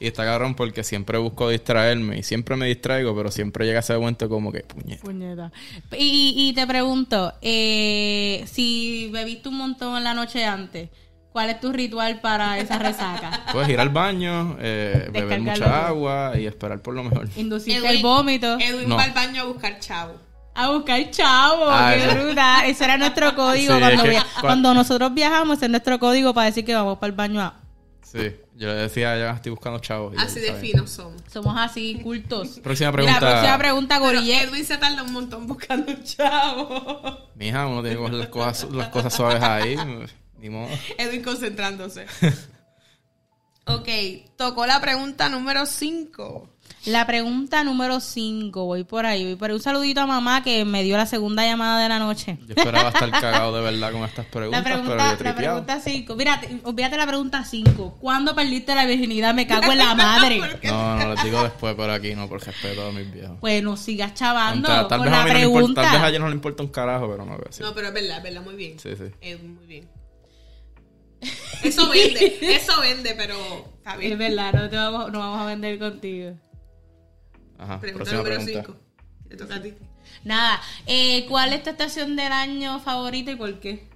y 0.00 0.06
está 0.06 0.24
cabrón 0.24 0.54
porque 0.54 0.84
siempre 0.84 1.16
busco 1.18 1.48
distraerme 1.48 2.18
y 2.18 2.22
siempre 2.22 2.54
me 2.56 2.66
distraigo, 2.66 3.16
pero 3.16 3.30
siempre 3.30 3.64
llega 3.66 3.80
ese 3.80 3.94
momento 3.96 4.28
como 4.28 4.52
que, 4.52 4.60
puñeta. 4.60 5.02
Puñeta. 5.02 5.52
Y, 5.96 6.34
y 6.36 6.52
te 6.52 6.66
pregunto, 6.66 7.32
eh, 7.40 8.44
si 8.46 9.08
bebiste 9.12 9.48
un 9.48 9.56
montón 9.56 9.96
en 9.96 10.04
la 10.04 10.14
noche 10.14 10.44
antes, 10.44 10.90
¿cuál 11.38 11.50
es 11.50 11.60
tu 11.60 11.72
ritual 11.72 12.18
para 12.20 12.58
esa 12.58 12.80
resaca? 12.80 13.44
Puedes 13.52 13.68
ir 13.68 13.78
al 13.78 13.90
baño, 13.90 14.56
eh, 14.58 15.08
beber 15.12 15.40
mucha 15.40 15.86
agua 15.86 16.32
y 16.36 16.46
esperar 16.46 16.80
por 16.82 16.94
lo 16.94 17.04
mejor. 17.04 17.28
Inducirte 17.36 17.88
el 17.88 18.02
vómito. 18.02 18.58
Edwin 18.58 18.88
No. 18.88 18.96
va 18.96 19.04
al 19.04 19.12
baño 19.12 19.42
a 19.42 19.44
buscar 19.44 19.78
chavo. 19.78 20.14
A 20.56 20.70
buscar 20.70 21.08
chavo, 21.12 21.66
Ah, 21.70 21.92
qué 21.94 22.04
eso. 22.06 22.14
brutal. 22.24 22.66
Ese 22.66 22.84
era 22.84 22.98
nuestro 22.98 23.32
código 23.36 23.74
Sí, 23.74 23.78
cuando, 23.80 23.88
es 23.88 24.02
que 24.02 24.08
via- 24.10 24.22
cua- 24.22 24.40
cuando 24.40 24.74
nosotros 24.74 25.14
viajamos, 25.14 25.58
ese 25.58 25.66
es 25.66 25.70
nuestro 25.70 26.00
código 26.00 26.34
para 26.34 26.46
decir 26.46 26.64
que 26.64 26.74
vamos 26.74 26.98
para 26.98 27.10
el 27.10 27.16
baño 27.16 27.40
a... 27.40 27.54
Sí, 28.02 28.32
yo 28.56 28.66
le 28.68 28.74
decía, 28.74 29.16
ya 29.16 29.30
estoy 29.32 29.50
buscando 29.50 29.78
chavos. 29.78 30.14
Así 30.18 30.40
de 30.40 30.48
sabe. 30.48 30.60
finos 30.60 30.90
somos. 30.90 31.22
Somos 31.30 31.54
así, 31.56 32.00
cultos. 32.02 32.58
Próxima 32.60 32.90
pregunta. 32.90 33.20
próxima 33.20 33.58
pregunta, 33.58 33.98
Gorille. 33.98 34.42
Edwin 34.42 34.64
se 34.64 34.78
tarda 34.78 35.02
un 35.04 35.12
montón 35.12 35.46
buscando 35.46 35.92
chavo. 36.04 37.28
Mija, 37.36 37.66
uno 37.68 37.82
tiene 37.82 37.94
que 37.96 38.02
coger 38.02 38.14
las 38.14 38.28
cosas, 38.28 38.70
las 38.72 38.88
cosas 38.88 39.14
suaves 39.14 39.42
ahí. 39.42 39.76
Ni 40.40 40.50
modo. 40.50 40.68
Edwin 40.98 41.22
concentrándose. 41.22 42.06
ok, 43.66 43.88
tocó 44.36 44.66
la 44.66 44.80
pregunta 44.80 45.28
número 45.28 45.66
5. 45.66 46.48
La 46.84 47.06
pregunta 47.06 47.64
número 47.64 47.98
5, 47.98 48.64
voy 48.64 48.84
por 48.84 49.04
ahí, 49.04 49.24
voy 49.24 49.36
por 49.36 49.50
ahí. 49.50 49.56
Un 49.56 49.62
saludito 49.62 50.00
a 50.02 50.06
mamá 50.06 50.42
que 50.42 50.64
me 50.64 50.82
dio 50.82 50.96
la 50.96 51.06
segunda 51.06 51.44
llamada 51.44 51.82
de 51.82 51.88
la 51.88 51.98
noche. 51.98 52.38
Yo 52.46 52.54
esperaba 52.56 52.88
estar 52.94 53.10
cagado 53.10 53.54
de 53.56 53.62
verdad 53.62 53.90
con 53.92 54.04
estas 54.04 54.26
preguntas, 54.26 54.60
La 54.60 54.64
pero 54.64 54.76
yo 54.76 54.82
pregunta, 54.84 55.04
la 55.12 55.16
tripeado. 55.18 55.64
pregunta 55.64 55.80
5. 55.80 56.16
Mira, 56.16 56.40
te- 56.40 56.60
olvídate 56.64 56.96
la 56.96 57.06
pregunta 57.06 57.44
5. 57.44 57.96
¿Cuándo 58.00 58.34
perdiste 58.34 58.74
la 58.74 58.84
virginidad? 58.86 59.34
Me 59.34 59.46
cago 59.46 59.72
en 59.72 59.78
la 59.78 59.94
madre. 59.96 60.40
No, 60.62 60.96
no, 60.96 61.14
les 61.14 61.24
digo 61.24 61.42
después, 61.42 61.74
pero 61.76 61.92
aquí 61.92 62.14
no, 62.14 62.28
por 62.28 62.42
respeto 62.44 62.86
a 62.86 62.92
mis 62.92 63.10
viejos. 63.12 63.38
Pues 63.40 63.62
no 63.62 63.76
sigas 63.76 64.14
chavando 64.14 64.68
Tal- 64.68 64.88
tal 64.88 64.98
con 65.00 65.06
vez 65.10 65.14
a 65.14 65.18
la 65.18 65.24
mí 65.24 65.30
no 65.30 65.36
le 65.38 65.40
importa- 65.44 65.58
pregunta. 65.58 65.82
tal 65.82 65.92
vez 65.92 66.02
a 66.02 66.08
ellos 66.08 66.20
no 66.20 66.28
le 66.28 66.34
importa 66.34 66.62
un 66.62 66.68
carajo, 66.68 67.08
pero 67.10 67.24
no 67.24 67.32
veo 67.36 67.46
así. 67.48 67.62
No, 67.62 67.74
pero 67.74 67.88
es 67.88 67.94
verdad, 67.94 68.18
es 68.18 68.22
verdad, 68.22 68.42
muy 68.42 68.54
bien. 68.54 68.78
Sí, 68.78 68.90
sí. 68.96 69.04
Edwin, 69.20 69.54
muy 69.56 69.66
bien. 69.66 69.88
Eso 71.62 71.88
vende, 71.90 72.38
eso 72.54 72.80
vende, 72.80 73.14
pero 73.16 73.36
está 73.78 73.94
Es 73.94 73.98
bien. 73.98 74.18
verdad, 74.18 74.52
no, 74.52 74.68
te 74.70 74.76
vamos, 74.76 75.12
no 75.12 75.18
vamos 75.18 75.40
a 75.40 75.46
vender 75.46 75.78
contigo. 75.78 76.32
Ajá, 77.58 77.80
Pregunta 77.80 78.12
número 78.12 78.36
pregunta. 78.36 78.62
5. 78.66 78.80
Te 79.28 79.36
toca 79.36 79.56
a 79.56 79.62
ti. 79.62 79.74
Nada, 80.24 80.60
eh, 80.86 81.26
¿cuál 81.28 81.52
es 81.52 81.62
tu 81.62 81.70
estación 81.70 82.16
del 82.16 82.32
año 82.32 82.78
favorita 82.80 83.30
y 83.32 83.36
por 83.36 83.58
qué? 83.60 83.88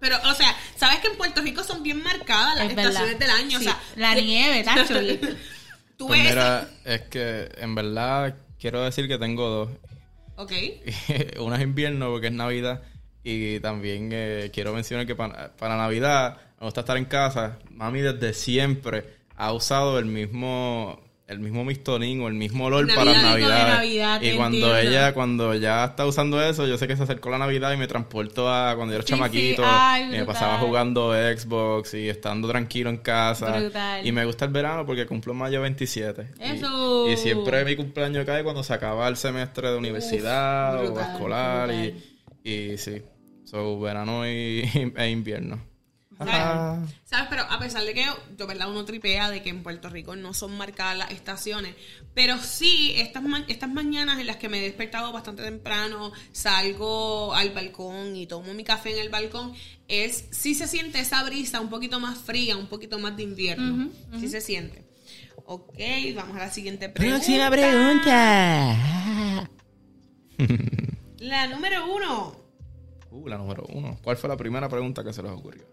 Pero, 0.00 0.16
o 0.30 0.34
sea, 0.34 0.56
¿sabes 0.76 1.00
que 1.00 1.08
en 1.08 1.16
Puerto 1.16 1.42
Rico 1.42 1.62
son 1.62 1.82
bien 1.82 2.02
marcadas 2.02 2.56
las 2.56 2.70
Es 2.70 2.76
verdad. 2.76 2.90
estaciones 2.92 3.18
del 3.18 3.30
año? 3.30 3.58
Sí, 3.60 3.66
o 3.66 3.70
sea, 3.70 3.80
la 3.96 4.14
de- 4.14 4.22
nieve, 4.22 4.62
tacho. 4.64 4.94
Tú 5.98 6.06
Pues 6.06 6.22
ves. 6.22 6.30
mira, 6.30 6.68
es 6.86 7.02
que 7.02 7.50
en 7.58 7.74
verdad 7.74 8.34
quiero 8.58 8.82
decir 8.82 9.06
que 9.06 9.18
tengo 9.18 9.46
dos. 9.48 9.68
Ok. 10.36 10.52
Una 11.40 11.56
es 11.56 11.62
invierno 11.62 12.08
porque 12.10 12.28
es 12.28 12.32
Navidad 12.32 12.80
y 13.24 13.60
también 13.60 14.10
eh, 14.12 14.50
quiero 14.52 14.72
mencionar 14.72 15.06
que 15.06 15.14
para, 15.14 15.52
para 15.56 15.76
Navidad 15.76 16.38
me 16.60 16.66
gusta 16.66 16.80
estar 16.80 16.96
en 16.96 17.04
casa. 17.06 17.58
Mami 17.70 18.00
desde 18.00 18.32
siempre 18.34 19.04
ha 19.36 19.52
usado 19.52 19.98
el 19.98 20.06
mismo 20.06 21.00
el 21.26 21.38
mismo 21.38 21.64
mistonín 21.64 22.20
o 22.22 22.26
el 22.26 22.34
mismo 22.34 22.64
olor 22.64 22.88
Navidad, 22.88 23.04
para 23.04 23.22
Navidad. 23.22 23.68
Navidad, 23.76 24.20
y 24.20 24.32
cuando 24.36 24.56
entiendo. 24.76 24.76
ella 24.78 25.14
cuando 25.14 25.54
ya 25.54 25.84
está 25.84 26.04
usando 26.04 26.42
eso, 26.42 26.66
yo 26.66 26.76
sé 26.76 26.88
que 26.88 26.96
se 26.96 27.04
acercó 27.04 27.30
la 27.30 27.38
Navidad 27.38 27.72
y 27.72 27.76
me 27.76 27.86
transporto 27.86 28.52
a 28.52 28.74
cuando 28.74 28.92
yo 28.94 28.96
era 28.98 29.06
Sí, 29.06 29.12
sí. 29.12 29.16
chamaquito 29.16 29.62
Ay, 29.64 30.06
me 30.08 30.24
pasaba 30.24 30.58
jugando 30.58 31.12
Xbox 31.12 31.94
y 31.94 32.08
estando 32.08 32.48
tranquilo 32.48 32.90
en 32.90 32.96
casa. 32.96 33.60
Brutal. 33.60 34.04
Y 34.04 34.10
me 34.10 34.24
gusta 34.24 34.44
el 34.46 34.50
verano 34.50 34.84
porque 34.84 35.06
cumplo 35.06 35.32
mayo 35.32 35.60
27. 35.62 36.30
Y- 36.40 36.42
Eso. 36.42 37.08
Y, 37.08 37.16
siempre 37.16 37.64
mi 37.64 37.76
cumpleaños 37.76 38.26
cae 38.26 38.42
cuando 38.42 38.64
se 38.64 38.74
acaba 38.74 39.06
el 39.06 39.16
semestre 39.16 39.70
de 39.70 39.76
universidad 39.78 40.80
o 40.80 40.86
brutal, 40.86 41.12
escolar 41.12 41.68
brutal. 41.68 41.84
y, 41.86 42.09
y 42.44 42.76
sí. 42.78 43.02
So, 43.44 43.78
verano 43.80 44.26
y, 44.26 44.62
e 44.96 45.10
invierno. 45.10 45.68
¿Sabes? 46.18 46.90
¿Sabes? 47.06 47.26
Pero 47.30 47.42
a 47.48 47.58
pesar 47.58 47.82
de 47.82 47.94
que, 47.94 48.04
de 48.36 48.44
verdad, 48.44 48.70
uno 48.70 48.84
tripea 48.84 49.30
de 49.30 49.42
que 49.42 49.48
en 49.48 49.62
Puerto 49.62 49.88
Rico 49.88 50.14
no 50.16 50.34
son 50.34 50.54
marcadas 50.58 50.98
las 50.98 51.10
estaciones, 51.12 51.74
pero 52.12 52.36
sí, 52.36 52.92
estas, 52.96 53.22
ma- 53.22 53.46
estas 53.48 53.70
mañanas 53.72 54.20
en 54.20 54.26
las 54.26 54.36
que 54.36 54.50
me 54.50 54.58
he 54.58 54.62
despertado 54.62 55.12
bastante 55.12 55.42
temprano, 55.42 56.12
salgo 56.32 57.32
al 57.34 57.50
balcón 57.50 58.16
y 58.16 58.26
tomo 58.26 58.52
mi 58.52 58.64
café 58.64 58.92
en 58.92 58.98
el 58.98 59.08
balcón, 59.08 59.54
es, 59.88 60.26
sí 60.30 60.54
se 60.54 60.68
siente 60.68 61.00
esa 61.00 61.24
brisa 61.24 61.58
un 61.58 61.70
poquito 61.70 61.98
más 62.00 62.18
fría, 62.18 62.54
un 62.58 62.66
poquito 62.66 62.98
más 62.98 63.16
de 63.16 63.22
invierno. 63.22 63.90
Sí 64.18 64.28
se 64.28 64.42
siente. 64.42 64.84
Ok, 65.46 65.78
vamos 66.14 66.36
a 66.36 66.40
la 66.40 66.50
siguiente 66.50 66.90
pregunta. 66.90 67.50
pregunta. 67.50 69.48
La 71.20 71.46
número 71.46 71.94
uno. 71.94 72.34
Uh, 73.10 73.28
la 73.28 73.38
número 73.38 73.64
uno. 73.72 73.96
¿Cuál 74.02 74.16
fue 74.16 74.28
la 74.28 74.36
primera 74.36 74.68
pregunta 74.68 75.04
que 75.04 75.12
se 75.12 75.22
les 75.22 75.30
ocurrió? 75.32 75.64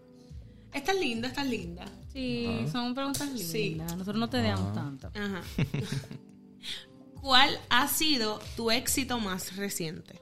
Esta 0.72 0.92
es 0.92 1.00
linda, 1.00 1.28
esta 1.28 1.42
es 1.42 1.48
linda. 1.48 1.84
Sí, 2.12 2.66
son 2.70 2.94
preguntas 2.94 3.28
lindas. 3.28 3.46
Sí. 3.50 3.74
Nosotros 3.78 4.16
no 4.16 4.28
te 4.28 4.42
damos 4.42 4.74
tanto. 4.74 5.08
Ajá. 5.14 5.42
¿Cuál 7.20 7.58
ha 7.70 7.88
sido 7.88 8.38
tu 8.56 8.70
éxito 8.70 9.18
más 9.18 9.56
reciente? 9.56 10.20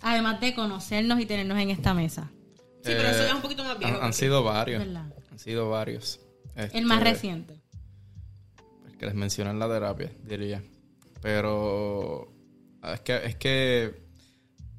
Además 0.00 0.40
de 0.40 0.54
conocernos 0.54 1.20
y 1.20 1.26
tenernos 1.26 1.58
en 1.58 1.70
esta 1.70 1.92
mesa. 1.94 2.30
Sí, 2.82 2.92
pero 2.96 3.08
eso 3.08 3.22
Eh, 3.22 3.24
ya 3.24 3.28
es 3.28 3.34
un 3.34 3.42
poquito 3.42 3.64
más 3.64 3.78
viejo. 3.78 4.00
Han, 4.00 4.12
sido 4.12 4.42
varios. 4.42 4.84
¿Verdad? 4.84 5.12
Han 5.30 5.38
sido 5.38 5.68
varios. 5.68 6.20
El 6.56 6.86
más 6.86 6.98
Este, 6.98 7.10
reciente. 7.12 7.60
El 8.86 8.96
que 8.96 9.06
les 9.06 9.14
mencioné 9.14 9.50
en 9.50 9.58
la 9.58 9.68
terapia, 9.68 10.10
diría. 10.24 10.62
Pero 11.20 12.32
es 12.82 13.00
que, 13.00 13.16
es 13.26 13.36
que 13.36 14.07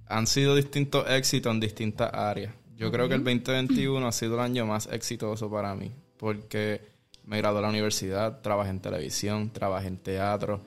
han 0.09 0.27
sido 0.27 0.55
distintos 0.55 1.09
éxitos 1.09 1.53
en 1.53 1.59
distintas 1.59 2.11
áreas. 2.13 2.53
Yo 2.75 2.91
creo 2.91 3.07
que 3.07 3.15
el 3.15 3.23
2021 3.23 4.05
ha 4.07 4.11
sido 4.11 4.35
el 4.35 4.39
año 4.41 4.65
más 4.65 4.87
exitoso 4.91 5.49
para 5.49 5.75
mí. 5.75 5.91
Porque 6.17 6.81
me 7.25 7.37
gradué 7.37 7.57
de 7.57 7.61
la 7.63 7.69
universidad, 7.69 8.41
trabajé 8.41 8.71
en 8.71 8.79
televisión, 8.81 9.49
trabajé 9.51 9.87
en 9.87 9.97
teatro, 9.97 10.61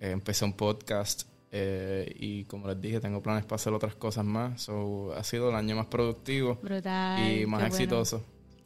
eh, 0.00 0.10
empecé 0.10 0.44
un 0.44 0.52
podcast. 0.54 1.22
eh, 1.52 2.12
y 2.18 2.44
como 2.44 2.66
les 2.68 2.78
dije, 2.80 3.00
tengo 3.00 3.22
planes 3.22 3.44
para 3.44 3.54
hacer 3.56 3.72
otras 3.72 3.94
cosas 3.94 4.24
más. 4.24 4.60
So, 4.62 5.14
ha 5.14 5.22
sido 5.24 5.48
el 5.48 5.54
año 5.56 5.74
más 5.76 5.86
productivo 5.86 6.56
Brutal. 6.62 7.32
y 7.32 7.46
más 7.46 7.60
bueno. 7.60 7.74
exitoso. 7.74 8.22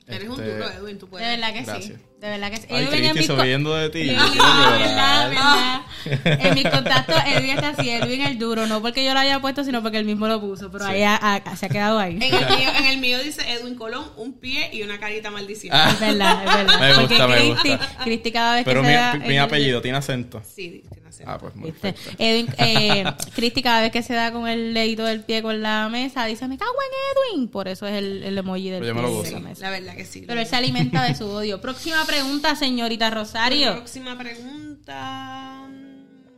Eres 0.07 0.28
un 0.28 0.40
Este, 0.40 0.55
duro, 0.57 0.70
Edwin, 0.70 0.98
tú 0.98 1.07
De 1.07 1.11
puedes. 1.11 1.28
verdad 1.28 1.53
que 1.55 1.62
Gracias. 1.62 1.98
sí. 2.01 2.05
De 2.21 2.29
verdad 2.29 2.51
que 2.51 2.57
sí. 2.59 2.66
Ay, 2.71 2.87
Cristi, 2.87 3.23
subiendo 3.25 3.75
de 3.75 3.89
ti. 3.89 4.03
Sí, 4.11 4.14
quiero 4.14 4.45
llorar. 4.47 4.79
verdad, 4.79 5.31
verdad. 5.31 5.81
En 6.41 6.55
mis 6.55 6.66
contactos, 6.68 7.14
Edwin 7.27 7.51
está 7.51 7.68
así, 7.71 7.91
Edwin 7.91 8.23
el 8.23 8.39
duro, 8.39 8.66
no 8.66 8.81
porque 8.81 9.05
yo 9.05 9.12
lo 9.12 9.21
haya 9.21 9.39
puesto, 9.41 9.64
sino 9.64 9.83
porque 9.83 9.99
él 9.99 10.07
mismo 10.07 10.29
lo 10.29 10.41
puso, 10.41 10.71
pero 10.71 10.87
ahí 10.87 11.03
ha- 11.03 11.16
ha- 11.16 11.57
se 11.57 11.66
ha 11.66 11.68
quedado 11.68 11.99
ahí. 11.99 12.16
En 12.16 12.23
el, 12.23 12.31
mío, 12.57 12.68
en 12.79 12.87
el 12.87 12.99
mío 12.99 13.18
dice 13.23 13.43
Edwin 13.53 13.75
Colón, 13.75 14.07
un 14.16 14.33
pie 14.33 14.71
y 14.73 14.83
una 14.83 14.99
carita 14.99 15.31
maldiciendo. 15.31 15.77
Ah. 15.79 15.91
Es 15.93 16.01
verdad, 16.01 16.43
es 16.45 16.55
verdad. 16.57 16.81
Me 16.81 16.89
gusta, 17.03 17.27
porque 17.27 17.27
me 17.27 17.37
Cristi, 17.51 17.68
gusta. 17.71 18.05
Cristi 18.05 18.33
cada 18.33 18.55
vez 18.55 18.64
Pero 18.64 18.81
que 18.83 18.87
mi, 18.89 18.93
se 18.95 18.99
da... 19.01 19.14
mi 19.16 19.39
apellido 19.39 19.83
tiene 19.83 19.99
acento. 19.99 20.43
Sí, 20.43 20.83
tiene 20.91 21.09
acento. 21.09 21.31
Ah, 21.33 21.39
pues 21.39 21.55
muy. 21.55 21.75
Edwin, 22.18 22.49
eh, 22.59 23.05
Cristi 23.35 23.62
cada 23.62 23.83
vez 23.83 23.93
que 23.93 24.03
se 24.03 24.14
da 24.14 24.33
con 24.33 24.49
el 24.49 24.73
dedito 24.73 25.05
del 25.05 25.21
pie 25.23 25.43
con 25.43 25.61
la 25.61 25.89
mesa, 25.91 26.25
dice, 26.25 26.49
me 26.49 26.57
cago 26.57 26.73
en 26.73 27.35
Edwin. 27.37 27.49
Por 27.49 27.68
eso 27.68 27.87
es 27.87 27.95
el, 27.95 28.23
el 28.23 28.39
emoji 28.39 28.71
del 28.71 28.81
Pero 28.81 28.95
yo 28.95 28.95
me 28.95 29.01
pie 29.03 29.11
lo 29.11 29.16
gozo. 29.18 29.33
la 29.33 29.41
mesa. 29.41 29.61
La 29.62 29.71
verdad 29.71 29.95
que 29.97 30.07
sí. 30.07 30.25
Pero 30.27 30.41
él 30.41 30.47
se 30.47 30.57
alimenta 30.57 31.03
de 31.03 31.14
su 31.14 31.27
odio. 31.29 31.61
Próxima 31.61 32.07
pregunta, 32.11 32.57
señorita 32.57 33.09
Rosario. 33.11 33.73
Próxima 33.75 34.19
pregunta. 34.19 35.67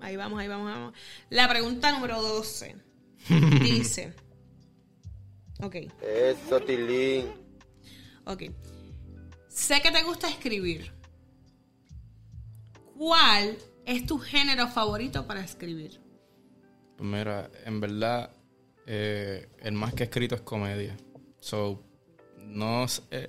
Ahí 0.00 0.16
vamos, 0.16 0.38
ahí 0.38 0.48
vamos, 0.48 0.68
ahí 0.68 0.74
vamos. 0.74 0.94
La 1.30 1.48
pregunta 1.48 1.90
número 1.92 2.20
12. 2.20 2.76
Dice. 3.62 4.12
Ok, 5.60 5.76
Eso, 6.02 6.60
Tilín. 6.60 7.26
ok. 8.26 8.42
Sé 9.48 9.80
que 9.80 9.90
te 9.90 10.02
gusta 10.02 10.28
escribir. 10.28 10.92
¿Cuál 12.98 13.56
es 13.86 14.04
tu 14.06 14.18
género 14.18 14.68
favorito 14.68 15.26
para 15.26 15.40
escribir? 15.40 16.00
Pues 16.96 17.08
mira, 17.08 17.50
en 17.64 17.80
verdad, 17.80 18.30
eh, 18.86 19.48
el 19.60 19.72
más 19.72 19.94
que 19.94 20.02
he 20.02 20.06
escrito 20.06 20.34
es 20.34 20.42
comedia. 20.42 20.96
So, 21.40 21.82
no 22.38 22.86
sé, 22.88 23.02
eh, 23.10 23.28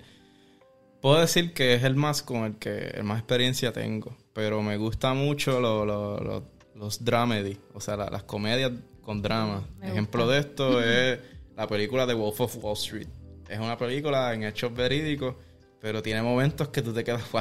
puedo 1.04 1.20
decir 1.20 1.54
que 1.54 1.74
es 1.74 1.84
el 1.84 1.96
más 1.96 2.24
con 2.24 2.46
el 2.46 2.56
que 2.56 2.88
el 2.96 3.04
más 3.04 3.20
experiencia 3.20 3.74
tengo. 3.74 4.16
Pero 4.34 4.62
me 4.64 4.78
gusta 4.78 5.14
mucho 5.14 5.60
lo- 5.60 5.86
lo- 5.86 6.18
lo- 6.20 6.48
los 6.76 7.04
dramedy, 7.04 7.58
o 7.74 7.82
sea, 7.82 7.98
la- 7.98 8.10
las 8.10 8.24
comedias 8.24 8.72
con 9.02 9.22
drama. 9.22 9.68
Ejemplo 9.82 10.28
de 10.28 10.40
esto 10.40 10.82
es 10.84 11.20
la 11.58 11.68
película 11.68 12.06
de 12.06 12.14
Wolf 12.14 12.40
of 12.40 12.58
Wall 12.64 12.74
Street. 12.78 13.08
Es 13.50 13.60
una 13.60 13.78
película 13.78 14.34
en 14.34 14.44
hechos 14.46 14.74
verídicos, 14.74 15.36
pero 15.82 16.02
tiene 16.02 16.22
momentos 16.24 16.70
que 16.70 16.82
tú 16.82 16.94
te 16.94 17.04
quedas, 17.04 17.22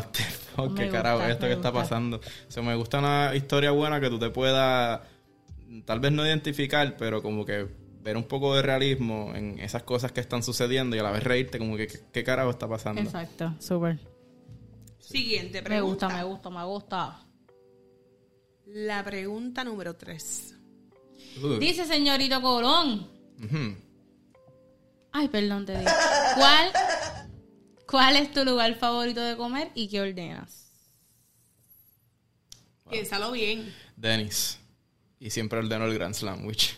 Me 0.58 0.74
qué 0.74 0.88
carajo 0.90 1.22
esto 1.22 1.46
que 1.46 1.52
está 1.52 1.72
pasando. 1.72 2.16
O 2.16 2.50
sea, 2.50 2.62
me 2.64 2.74
gusta 2.74 2.98
una 2.98 3.32
historia 3.36 3.70
buena 3.70 4.00
que 4.00 4.10
tú 4.10 4.18
te 4.18 4.28
puedas, 4.30 5.00
tal 5.84 6.00
vez 6.00 6.10
no 6.12 6.26
identificar, 6.26 6.96
pero 6.98 7.22
como 7.22 7.46
que 7.46 7.68
ver 8.02 8.16
un 8.16 8.24
poco 8.24 8.54
de 8.54 8.62
realismo 8.62 9.32
en 9.34 9.58
esas 9.60 9.84
cosas 9.84 10.12
que 10.12 10.20
están 10.20 10.42
sucediendo 10.42 10.96
y 10.96 10.98
a 10.98 11.02
la 11.02 11.12
vez 11.12 11.22
reírte 11.22 11.58
como 11.58 11.76
que 11.76 11.86
qué, 11.86 12.24
carajo 12.24 12.50
está 12.50 12.68
pasando. 12.68 13.00
Exacto, 13.00 13.54
súper. 13.60 13.98
Siguiente 14.98 15.62
Me 15.62 15.62
pregunta. 15.62 16.06
gusta, 16.06 16.18
me 16.18 16.24
gusta, 16.24 16.50
me 16.50 16.64
gusta. 16.64 17.26
La 18.66 19.04
pregunta 19.04 19.64
número 19.64 19.94
3. 19.94 20.54
Uh, 21.42 21.48
Dice 21.58 21.84
señorito 21.86 22.40
Colón. 22.40 23.08
Ay, 25.12 25.28
perdón, 25.28 25.66
te 25.66 25.78
digo. 25.78 25.90
¿Cuál, 26.36 26.70
¿Cuál 27.86 28.16
es 28.16 28.32
tu 28.32 28.44
lugar 28.44 28.74
favorito 28.76 29.20
de 29.20 29.36
comer 29.36 29.70
y 29.74 29.88
qué 29.88 30.00
ordenas? 30.00 30.70
Piénsalo 32.90 33.32
bien. 33.32 33.72
Dennis. 33.96 34.58
Y 35.18 35.30
siempre 35.30 35.58
ordeno 35.58 35.84
el 35.86 35.94
Grand 35.94 36.14
Sandwich. 36.14 36.76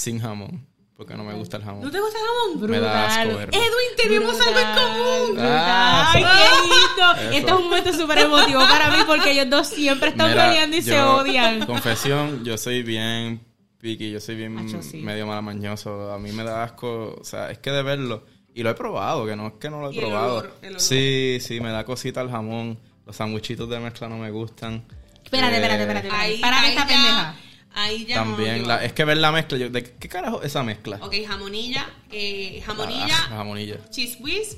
Sin 0.00 0.20
jamón. 0.20 0.66
Porque 0.96 1.14
no 1.14 1.24
me 1.24 1.32
gusta 1.34 1.56
el 1.56 1.64
jamón. 1.64 1.82
¿No 1.82 1.90
te 1.90 1.98
gusta 1.98 2.18
el 2.18 2.24
jamón? 2.56 2.70
Me 2.70 2.78
da 2.80 3.06
asco 3.06 3.28
Brutal. 3.30 3.48
Edwin, 3.54 3.96
tenemos 3.96 4.40
algo 4.40 4.58
en 4.60 4.74
común. 4.74 5.26
Brutal. 5.30 5.48
Ah, 5.50 6.12
Ay, 6.14 6.22
qué 6.24 6.68
lindo. 6.68 7.36
Este 7.38 7.50
es 7.50 7.56
un 7.58 7.64
momento 7.64 7.92
súper 7.94 8.18
emotivo 8.18 8.60
para 8.60 8.90
mí 8.90 8.98
porque 9.06 9.30
ellos 9.32 9.48
dos 9.48 9.66
siempre 9.68 10.10
están 10.10 10.28
Mira, 10.30 10.48
peleando 10.48 10.76
y 10.76 10.82
se 10.82 11.00
odian. 11.00 11.64
Confesión, 11.64 12.44
yo 12.44 12.58
soy 12.58 12.82
bien 12.82 13.40
picky, 13.78 14.10
yo 14.10 14.20
soy 14.20 14.34
bien 14.36 14.52
Macho, 14.52 14.82
sí. 14.82 14.98
medio 14.98 15.26
malamañoso. 15.26 16.12
A 16.12 16.18
mí 16.18 16.32
me 16.32 16.44
da 16.44 16.64
asco, 16.64 17.16
o 17.18 17.24
sea, 17.24 17.50
es 17.50 17.58
que 17.58 17.70
de 17.70 17.82
verlo. 17.82 18.24
Y 18.54 18.62
lo 18.62 18.68
he 18.68 18.74
probado, 18.74 19.24
que 19.24 19.36
no 19.36 19.46
es 19.46 19.52
que 19.54 19.70
no 19.70 19.80
lo 19.80 19.90
he 19.90 19.94
Y 19.94 19.98
el 20.00 20.04
probado. 20.04 20.32
olor, 20.38 20.54
el 20.60 20.68
olor. 20.70 20.80
Sí, 20.82 21.38
sí, 21.40 21.60
me 21.60 21.70
da 21.70 21.84
cosita 21.84 22.20
el 22.20 22.30
jamón. 22.30 22.78
Los 23.06 23.16
sandwichitos 23.16 23.70
de 23.70 23.78
mezcla 23.80 24.06
no 24.06 24.18
me 24.18 24.30
gustan. 24.30 24.84
Espérate, 25.24 25.54
Eh, 25.54 25.56
espérate, 25.56 25.82
espérate. 25.82 26.06
espérate. 26.08 26.10
Ahí, 26.10 26.40
Para 26.40 26.60
ahí 26.60 26.68
esta 26.70 26.82
ya- 26.82 26.88
pendeja. 26.88 27.34
Ahí 27.72 28.04
ya 28.04 28.16
También, 28.16 28.62
no, 28.62 28.68
la- 28.68 28.84
es 28.84 28.92
que 28.92 29.04
ver 29.04 29.16
la 29.18 29.30
mezcla, 29.32 29.56
yo, 29.56 29.70
¿de 29.70 29.84
qué 29.84 30.08
carajo 30.08 30.42
esa 30.42 30.62
mezcla? 30.64 30.98
Ok, 31.02 31.14
jamonilla, 31.26 31.88
eh, 32.10 32.56
La- 32.60 32.66
jamonilla, 32.66 33.06
la 33.06 33.36
jamonilla. 33.36 33.90
cheese 33.90 34.16
whiz 34.20 34.56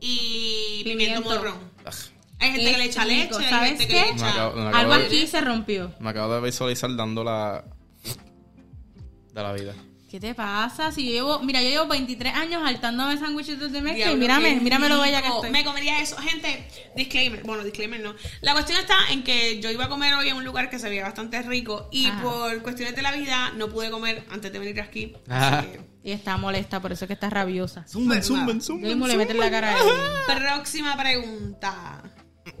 y 0.00 0.82
pimiento, 0.84 1.22
Pimiento. 1.22 1.30
morrón. 1.30 1.58
Ugh, 1.86 1.92
Hay 2.40 2.52
gente 2.52 2.70
que 2.72 2.78
le 2.78 2.84
echa 2.84 3.04
leche, 3.04 3.36
hay 3.38 3.50
¿sabes 3.50 3.68
gente 3.70 3.86
que 3.88 3.94
qué? 3.94 4.00
le 4.00 4.06
Me 4.06 4.12
echa... 4.16 4.30
acabo- 4.32 4.54
me 4.56 4.62
acabo 4.68 4.76
Algo 4.76 4.94
de- 4.98 5.06
aquí 5.06 5.26
se 5.26 5.40
rompió. 5.40 5.94
Me 6.00 6.10
acabo 6.10 6.34
de 6.34 6.40
visualizar 6.40 6.94
dando 6.96 7.24
la 7.24 7.64
de 9.34 9.42
la 9.42 9.52
vida. 9.52 9.74
¿Qué 10.08 10.18
te 10.18 10.34
pasa? 10.34 10.90
Si 10.90 11.04
yo 11.04 11.10
llevo, 11.12 11.40
mira, 11.40 11.60
yo 11.60 11.68
llevo 11.68 11.86
23 11.86 12.34
años 12.34 12.62
saltándome 12.64 13.18
sándwichitos 13.18 13.70
de 13.70 13.82
mezcla 13.82 14.10
y 14.10 14.16
mírame, 14.16 14.56
mírame 14.56 14.88
lo 14.88 15.00
bella 15.02 15.20
que 15.20 15.28
estoy. 15.28 15.50
Me 15.50 15.62
comería 15.64 16.00
eso. 16.00 16.16
Gente, 16.16 16.66
disclaimer. 16.96 17.42
Bueno, 17.42 17.62
disclaimer 17.62 18.00
no. 18.00 18.14
La 18.40 18.54
cuestión 18.54 18.78
está 18.80 18.94
en 19.10 19.22
que 19.22 19.60
yo 19.60 19.70
iba 19.70 19.84
a 19.84 19.88
comer 19.90 20.14
hoy 20.14 20.30
en 20.30 20.36
un 20.36 20.44
lugar 20.44 20.70
que 20.70 20.78
se 20.78 20.88
veía 20.88 21.02
bastante 21.02 21.42
rico 21.42 21.88
y 21.92 22.06
Ajá. 22.06 22.22
por 22.22 22.62
cuestiones 22.62 22.96
de 22.96 23.02
la 23.02 23.12
vida 23.12 23.50
no 23.56 23.68
pude 23.68 23.90
comer 23.90 24.24
antes 24.30 24.50
de 24.50 24.58
venir 24.58 24.80
aquí. 24.80 25.12
Ajá. 25.28 25.58
Así 25.58 25.68
que- 25.72 25.80
Y 26.04 26.12
está 26.12 26.38
molesta, 26.38 26.80
por 26.80 26.90
eso 26.92 27.04
es 27.04 27.06
que 27.06 27.12
está 27.12 27.28
rabiosa. 27.28 27.86
Zumben, 27.86 28.22
zumben, 28.22 28.60
Yo 28.62 28.76
mismo 28.88 29.06
le 29.08 29.16
meten 29.18 29.38
la 29.38 29.50
cara 29.50 29.74
a. 29.76 30.38
Próxima 30.38 30.96
pregunta. 30.96 32.02